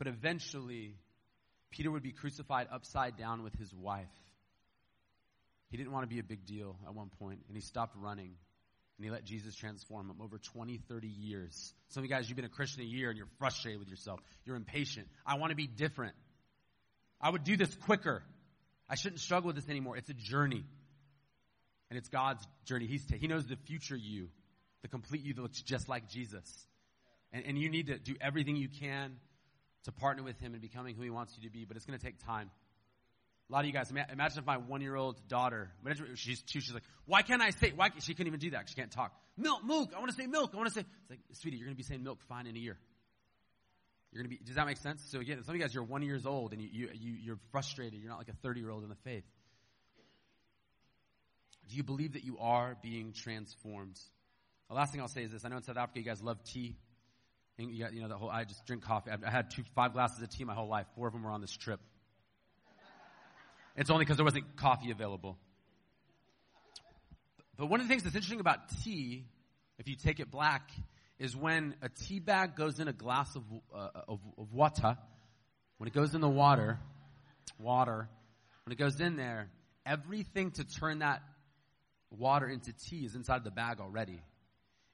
But 0.00 0.06
eventually, 0.06 0.94
Peter 1.70 1.90
would 1.90 2.02
be 2.02 2.12
crucified 2.12 2.68
upside 2.72 3.18
down 3.18 3.42
with 3.42 3.54
his 3.58 3.70
wife. 3.74 4.08
He 5.68 5.76
didn't 5.76 5.92
want 5.92 6.04
to 6.04 6.08
be 6.08 6.18
a 6.18 6.22
big 6.22 6.46
deal 6.46 6.74
at 6.86 6.94
one 6.94 7.10
point, 7.20 7.40
and 7.48 7.54
he 7.54 7.60
stopped 7.60 7.94
running. 8.00 8.32
And 8.96 9.04
he 9.04 9.10
let 9.10 9.24
Jesus 9.24 9.54
transform 9.54 10.08
him 10.08 10.16
over 10.22 10.38
20, 10.38 10.78
30 10.88 11.06
years. 11.06 11.74
Some 11.88 12.02
of 12.02 12.08
you 12.08 12.16
guys, 12.16 12.30
you've 12.30 12.36
been 12.36 12.46
a 12.46 12.48
Christian 12.48 12.82
a 12.82 12.86
year 12.86 13.10
and 13.10 13.18
you're 13.18 13.28
frustrated 13.38 13.78
with 13.78 13.88
yourself. 13.88 14.20
You're 14.44 14.56
impatient. 14.56 15.06
I 15.26 15.36
want 15.36 15.50
to 15.50 15.56
be 15.56 15.66
different. 15.66 16.14
I 17.20 17.30
would 17.30 17.44
do 17.44 17.56
this 17.56 17.74
quicker. 17.86 18.22
I 18.90 18.96
shouldn't 18.96 19.22
struggle 19.22 19.46
with 19.48 19.56
this 19.56 19.70
anymore. 19.70 19.96
It's 19.96 20.10
a 20.10 20.14
journey. 20.14 20.64
And 21.88 21.98
it's 21.98 22.08
God's 22.08 22.46
journey. 22.66 22.86
He's 22.86 23.06
t- 23.06 23.16
he 23.16 23.26
knows 23.26 23.46
the 23.46 23.56
future 23.56 23.96
you, 23.96 24.28
the 24.82 24.88
complete 24.88 25.22
you 25.22 25.32
that 25.32 25.40
looks 25.40 25.62
just 25.62 25.88
like 25.88 26.10
Jesus. 26.10 26.66
And, 27.32 27.46
and 27.46 27.58
you 27.58 27.70
need 27.70 27.86
to 27.86 27.98
do 27.98 28.16
everything 28.20 28.56
you 28.56 28.68
can 28.68 29.16
to 29.84 29.92
partner 29.92 30.22
with 30.22 30.38
Him 30.40 30.54
in 30.54 30.60
becoming 30.60 30.94
who 30.94 31.02
He 31.02 31.10
wants 31.10 31.36
you 31.36 31.48
to 31.48 31.52
be, 31.52 31.64
but 31.64 31.76
it's 31.76 31.86
going 31.86 31.98
to 31.98 32.04
take 32.04 32.24
time. 32.24 32.50
A 33.48 33.52
lot 33.52 33.60
of 33.60 33.66
you 33.66 33.72
guys, 33.72 33.90
imagine 33.90 34.38
if 34.38 34.46
my 34.46 34.58
one 34.58 34.80
year 34.80 34.94
old 34.94 35.26
daughter, 35.26 35.72
she's 36.14 36.40
two, 36.42 36.60
she's 36.60 36.72
like, 36.72 36.84
why 37.06 37.22
can't 37.22 37.42
I 37.42 37.50
say, 37.50 37.72
why, 37.74 37.90
she 37.98 38.14
couldn't 38.14 38.28
even 38.28 38.38
do 38.38 38.50
that. 38.50 38.68
She 38.68 38.76
can't 38.76 38.92
talk. 38.92 39.12
Milk, 39.36 39.64
milk, 39.64 39.90
I 39.94 39.98
want 39.98 40.10
to 40.10 40.16
say 40.16 40.28
milk, 40.28 40.52
I 40.54 40.56
want 40.56 40.68
to 40.68 40.74
say, 40.74 40.80
it's 40.80 41.10
like, 41.10 41.20
sweetie, 41.32 41.56
you're 41.56 41.66
going 41.66 41.74
to 41.74 41.78
be 41.78 41.82
saying 41.82 42.04
milk 42.04 42.20
fine 42.28 42.46
in 42.46 42.54
a 42.54 42.58
year. 42.60 42.78
You're 44.12 44.22
going 44.22 44.30
to 44.30 44.38
be, 44.38 44.44
does 44.44 44.56
that 44.56 44.66
make 44.66 44.76
sense? 44.76 45.02
So 45.10 45.20
again, 45.20 45.42
some 45.44 45.54
of 45.54 45.56
you 45.56 45.62
guys, 45.62 45.74
you're 45.74 45.82
one 45.84 46.02
years 46.02 46.26
old 46.26 46.52
and 46.52 46.62
you, 46.62 46.68
you, 46.70 46.88
you, 46.94 47.12
you're 47.20 47.38
frustrated. 47.50 48.00
You're 48.00 48.10
not 48.10 48.18
like 48.18 48.28
a 48.28 48.36
30 48.42 48.60
year 48.60 48.70
old 48.70 48.82
in 48.82 48.88
the 48.88 48.96
faith. 48.96 49.24
Do 51.68 51.76
you 51.76 51.84
believe 51.84 52.14
that 52.14 52.24
you 52.24 52.38
are 52.38 52.76
being 52.82 53.12
transformed? 53.12 53.98
The 54.68 54.74
last 54.74 54.92
thing 54.92 55.00
I'll 55.00 55.08
say 55.08 55.22
is 55.22 55.32
this. 55.32 55.44
I 55.44 55.48
know 55.48 55.56
in 55.56 55.62
South 55.62 55.76
Africa 55.76 56.00
you 56.00 56.04
guys 56.04 56.22
love 56.22 56.42
tea. 56.44 56.76
And 57.60 57.70
you, 57.70 57.84
got, 57.84 57.92
you 57.92 58.00
know, 58.00 58.08
the 58.08 58.16
whole, 58.16 58.30
I 58.30 58.44
just 58.44 58.64
drink 58.64 58.84
coffee. 58.84 59.10
I 59.10 59.30
had 59.30 59.50
two, 59.50 59.62
five 59.74 59.92
glasses 59.92 60.22
of 60.22 60.30
tea 60.30 60.44
my 60.44 60.54
whole 60.54 60.68
life. 60.68 60.86
Four 60.96 61.08
of 61.08 61.12
them 61.12 61.22
were 61.22 61.30
on 61.30 61.42
this 61.42 61.52
trip. 61.52 61.78
It's 63.76 63.90
only 63.90 64.06
because 64.06 64.16
there 64.16 64.24
wasn't 64.24 64.56
coffee 64.56 64.90
available. 64.90 65.36
But 67.58 67.66
one 67.66 67.80
of 67.80 67.86
the 67.86 67.92
things 67.92 68.02
that's 68.02 68.16
interesting 68.16 68.40
about 68.40 68.60
tea, 68.82 69.26
if 69.78 69.88
you 69.90 69.94
take 69.94 70.20
it 70.20 70.30
black, 70.30 70.70
is 71.18 71.36
when 71.36 71.74
a 71.82 71.90
tea 71.90 72.18
bag 72.18 72.56
goes 72.56 72.80
in 72.80 72.88
a 72.88 72.94
glass 72.94 73.36
of, 73.36 73.42
uh, 73.74 73.88
of, 74.08 74.20
of 74.38 74.54
water, 74.54 74.96
when 75.76 75.86
it 75.86 75.92
goes 75.92 76.14
in 76.14 76.22
the 76.22 76.30
water, 76.30 76.78
water, 77.58 78.08
when 78.64 78.72
it 78.72 78.78
goes 78.78 78.98
in 79.02 79.16
there, 79.16 79.50
everything 79.84 80.50
to 80.52 80.64
turn 80.64 81.00
that 81.00 81.22
water 82.10 82.48
into 82.48 82.72
tea 82.72 83.04
is 83.04 83.14
inside 83.14 83.44
the 83.44 83.50
bag 83.50 83.80
already. 83.80 84.22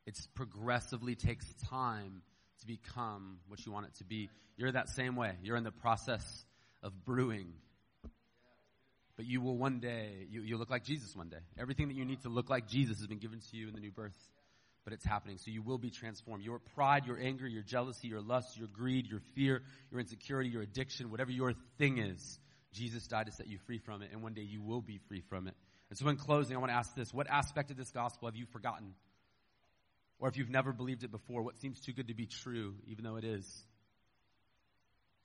It 0.04 0.18
progressively 0.34 1.14
takes 1.14 1.46
time 1.70 2.22
to 2.60 2.66
become 2.66 3.38
what 3.48 3.64
you 3.64 3.72
want 3.72 3.86
it 3.86 3.94
to 3.96 4.04
be. 4.04 4.30
You're 4.56 4.72
that 4.72 4.88
same 4.88 5.16
way. 5.16 5.32
You're 5.42 5.56
in 5.56 5.64
the 5.64 5.70
process 5.70 6.44
of 6.82 7.04
brewing. 7.04 7.52
But 9.16 9.26
you 9.26 9.40
will 9.40 9.56
one 9.56 9.80
day, 9.80 10.26
you, 10.30 10.42
you'll 10.42 10.58
look 10.58 10.70
like 10.70 10.84
Jesus 10.84 11.16
one 11.16 11.28
day. 11.28 11.38
Everything 11.58 11.88
that 11.88 11.94
you 11.94 12.04
need 12.04 12.22
to 12.22 12.28
look 12.28 12.50
like 12.50 12.68
Jesus 12.68 12.98
has 12.98 13.06
been 13.06 13.18
given 13.18 13.40
to 13.40 13.56
you 13.56 13.68
in 13.68 13.74
the 13.74 13.80
new 13.80 13.90
birth 13.92 14.14
but 14.86 14.92
it's 14.92 15.04
happening. 15.04 15.36
So 15.36 15.50
you 15.50 15.62
will 15.62 15.78
be 15.78 15.90
transformed. 15.90 16.44
Your 16.44 16.60
pride, 16.60 17.06
your 17.06 17.18
anger, 17.18 17.44
your 17.44 17.64
jealousy, 17.64 18.06
your 18.06 18.20
lust, 18.20 18.56
your 18.56 18.68
greed, 18.68 19.08
your 19.08 19.18
fear, 19.34 19.62
your 19.90 19.98
insecurity, 19.98 20.48
your 20.48 20.62
addiction, 20.62 21.10
whatever 21.10 21.32
your 21.32 21.54
thing 21.76 21.98
is, 21.98 22.38
Jesus 22.72 23.04
died 23.08 23.26
to 23.26 23.32
set 23.32 23.48
you 23.48 23.58
free 23.66 23.78
from 23.78 24.02
it, 24.02 24.10
and 24.12 24.22
one 24.22 24.32
day 24.32 24.42
you 24.42 24.62
will 24.62 24.80
be 24.80 24.98
free 25.08 25.22
from 25.28 25.48
it. 25.48 25.54
And 25.90 25.98
so 25.98 26.06
in 26.06 26.16
closing, 26.16 26.54
I 26.56 26.60
want 26.60 26.70
to 26.70 26.76
ask 26.76 26.94
this. 26.94 27.12
What 27.12 27.26
aspect 27.28 27.72
of 27.72 27.76
this 27.76 27.90
gospel 27.90 28.28
have 28.28 28.36
you 28.36 28.46
forgotten? 28.46 28.94
Or 30.18 30.28
if 30.28 30.36
you've 30.36 30.50
never 30.50 30.72
believed 30.72 31.04
it 31.04 31.10
before, 31.10 31.42
what 31.42 31.58
seems 31.58 31.80
too 31.80 31.92
good 31.92 32.08
to 32.08 32.14
be 32.14 32.26
true, 32.26 32.74
even 32.86 33.04
though 33.04 33.16
it 33.16 33.24
is? 33.24 33.46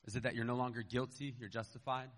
Is 0.05 0.15
it 0.15 0.23
that 0.23 0.35
you're 0.35 0.45
no 0.45 0.55
longer 0.55 0.81
guilty, 0.81 1.33
you're 1.39 1.49
justified? 1.49 2.09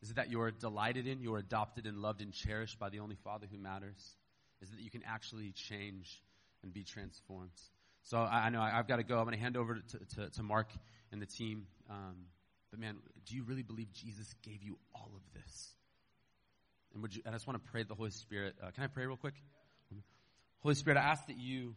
Is 0.00 0.10
it 0.10 0.16
that 0.16 0.30
you're 0.30 0.50
delighted 0.50 1.06
in, 1.06 1.20
you're 1.20 1.38
adopted 1.38 1.86
and 1.86 1.98
loved 1.98 2.22
and 2.22 2.32
cherished 2.32 2.78
by 2.78 2.88
the 2.88 3.00
only 3.00 3.16
Father 3.24 3.46
who 3.50 3.58
matters? 3.58 4.16
Is 4.62 4.70
it 4.70 4.76
that 4.76 4.82
you 4.82 4.90
can 4.90 5.02
actually 5.06 5.52
change 5.52 6.22
and 6.62 6.72
be 6.72 6.84
transformed. 6.84 7.50
So 8.04 8.18
I, 8.18 8.46
I 8.46 8.50
know 8.50 8.60
I, 8.60 8.70
have 8.70 8.88
got 8.88 8.96
to 8.96 9.02
go. 9.02 9.18
I'm 9.18 9.24
going 9.24 9.36
to 9.36 9.42
hand 9.42 9.56
over 9.56 9.76
to, 9.76 9.98
to, 10.16 10.30
to, 10.30 10.42
Mark 10.42 10.68
and 11.12 11.20
the 11.20 11.26
team. 11.26 11.66
Um, 11.90 12.16
but 12.70 12.80
man, 12.80 12.96
do 13.26 13.36
you 13.36 13.42
really 13.42 13.62
believe 13.62 13.92
Jesus 13.92 14.34
gave 14.42 14.62
you 14.62 14.78
all 14.94 15.10
of 15.14 15.22
this? 15.34 15.68
And, 16.92 17.02
would 17.02 17.14
you, 17.14 17.22
I 17.26 17.30
just 17.30 17.46
want 17.46 17.62
to 17.62 17.70
pray 17.70 17.82
the 17.82 17.94
Holy 17.94 18.10
Spirit. 18.10 18.54
Uh, 18.62 18.70
can 18.70 18.84
I 18.84 18.86
pray 18.86 19.06
real 19.06 19.16
quick? 19.16 19.34
Holy 20.60 20.74
Spirit, 20.74 20.98
I 20.98 21.02
ask 21.02 21.26
that 21.26 21.38
you, 21.38 21.76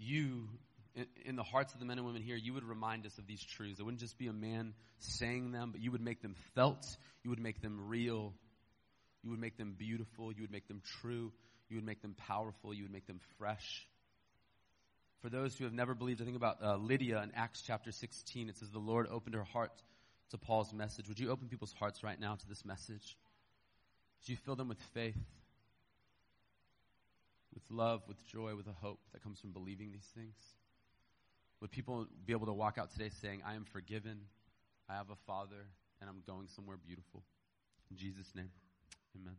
you, 0.00 0.48
in, 1.26 1.36
the 1.36 1.42
hearts 1.42 1.74
of 1.74 1.80
the 1.80 1.86
men 1.86 1.98
and 1.98 2.06
women 2.06 2.22
here, 2.22 2.36
you 2.36 2.54
would 2.54 2.64
remind 2.64 3.06
us 3.06 3.16
of 3.18 3.26
these 3.26 3.42
truths. 3.42 3.78
It 3.78 3.82
wouldn't 3.82 4.00
just 4.00 4.18
be 4.18 4.26
a 4.26 4.32
man 4.32 4.74
saying 4.98 5.52
them, 5.52 5.70
but 5.72 5.80
you 5.80 5.92
would 5.92 6.00
make 6.00 6.22
them 6.22 6.34
felt. 6.54 6.84
You 7.22 7.30
would 7.30 7.40
make 7.40 7.60
them 7.60 7.88
real. 7.88 8.32
You 9.22 9.30
would 9.30 9.40
make 9.40 9.56
them 9.56 9.74
beautiful. 9.78 10.32
You 10.32 10.42
would 10.42 10.50
make 10.50 10.68
them 10.68 10.82
true. 11.00 11.32
You 11.68 11.76
would 11.76 11.86
make 11.86 12.02
them 12.02 12.16
powerful. 12.26 12.72
You 12.72 12.84
would 12.84 12.92
make 12.92 13.06
them 13.06 13.20
fresh. 13.38 13.86
For 15.20 15.28
those 15.28 15.56
who 15.56 15.64
have 15.64 15.74
never 15.74 15.94
believed, 15.94 16.22
I 16.22 16.24
think 16.24 16.36
about 16.36 16.62
uh, 16.62 16.76
Lydia 16.76 17.22
in 17.22 17.32
Acts 17.36 17.62
chapter 17.66 17.92
16. 17.92 18.48
It 18.48 18.56
says, 18.56 18.70
The 18.70 18.78
Lord 18.78 19.06
opened 19.10 19.34
her 19.34 19.44
heart 19.44 19.72
to 20.30 20.38
Paul's 20.38 20.72
message. 20.72 21.08
Would 21.08 21.18
you 21.18 21.30
open 21.30 21.48
people's 21.48 21.74
hearts 21.78 22.02
right 22.02 22.18
now 22.18 22.36
to 22.36 22.48
this 22.48 22.64
message? 22.64 23.16
Would 24.20 24.28
you 24.30 24.36
fill 24.44 24.56
them 24.56 24.68
with 24.68 24.80
faith, 24.94 25.16
with 27.54 27.62
love, 27.70 28.02
with 28.06 28.24
joy, 28.26 28.54
with 28.54 28.66
a 28.66 28.72
hope 28.72 29.00
that 29.12 29.22
comes 29.22 29.40
from 29.40 29.52
believing 29.52 29.92
these 29.92 30.08
things? 30.14 30.36
Would 31.60 31.70
people 31.70 32.06
be 32.24 32.32
able 32.32 32.46
to 32.46 32.52
walk 32.52 32.78
out 32.78 32.90
today 32.90 33.10
saying, 33.20 33.42
I 33.46 33.54
am 33.54 33.64
forgiven, 33.64 34.20
I 34.88 34.94
have 34.94 35.10
a 35.10 35.16
Father, 35.26 35.66
and 36.00 36.08
I'm 36.08 36.22
going 36.26 36.48
somewhere 36.48 36.76
beautiful? 36.76 37.22
In 37.90 37.96
Jesus' 37.96 38.32
name, 38.34 38.50
amen. 39.16 39.36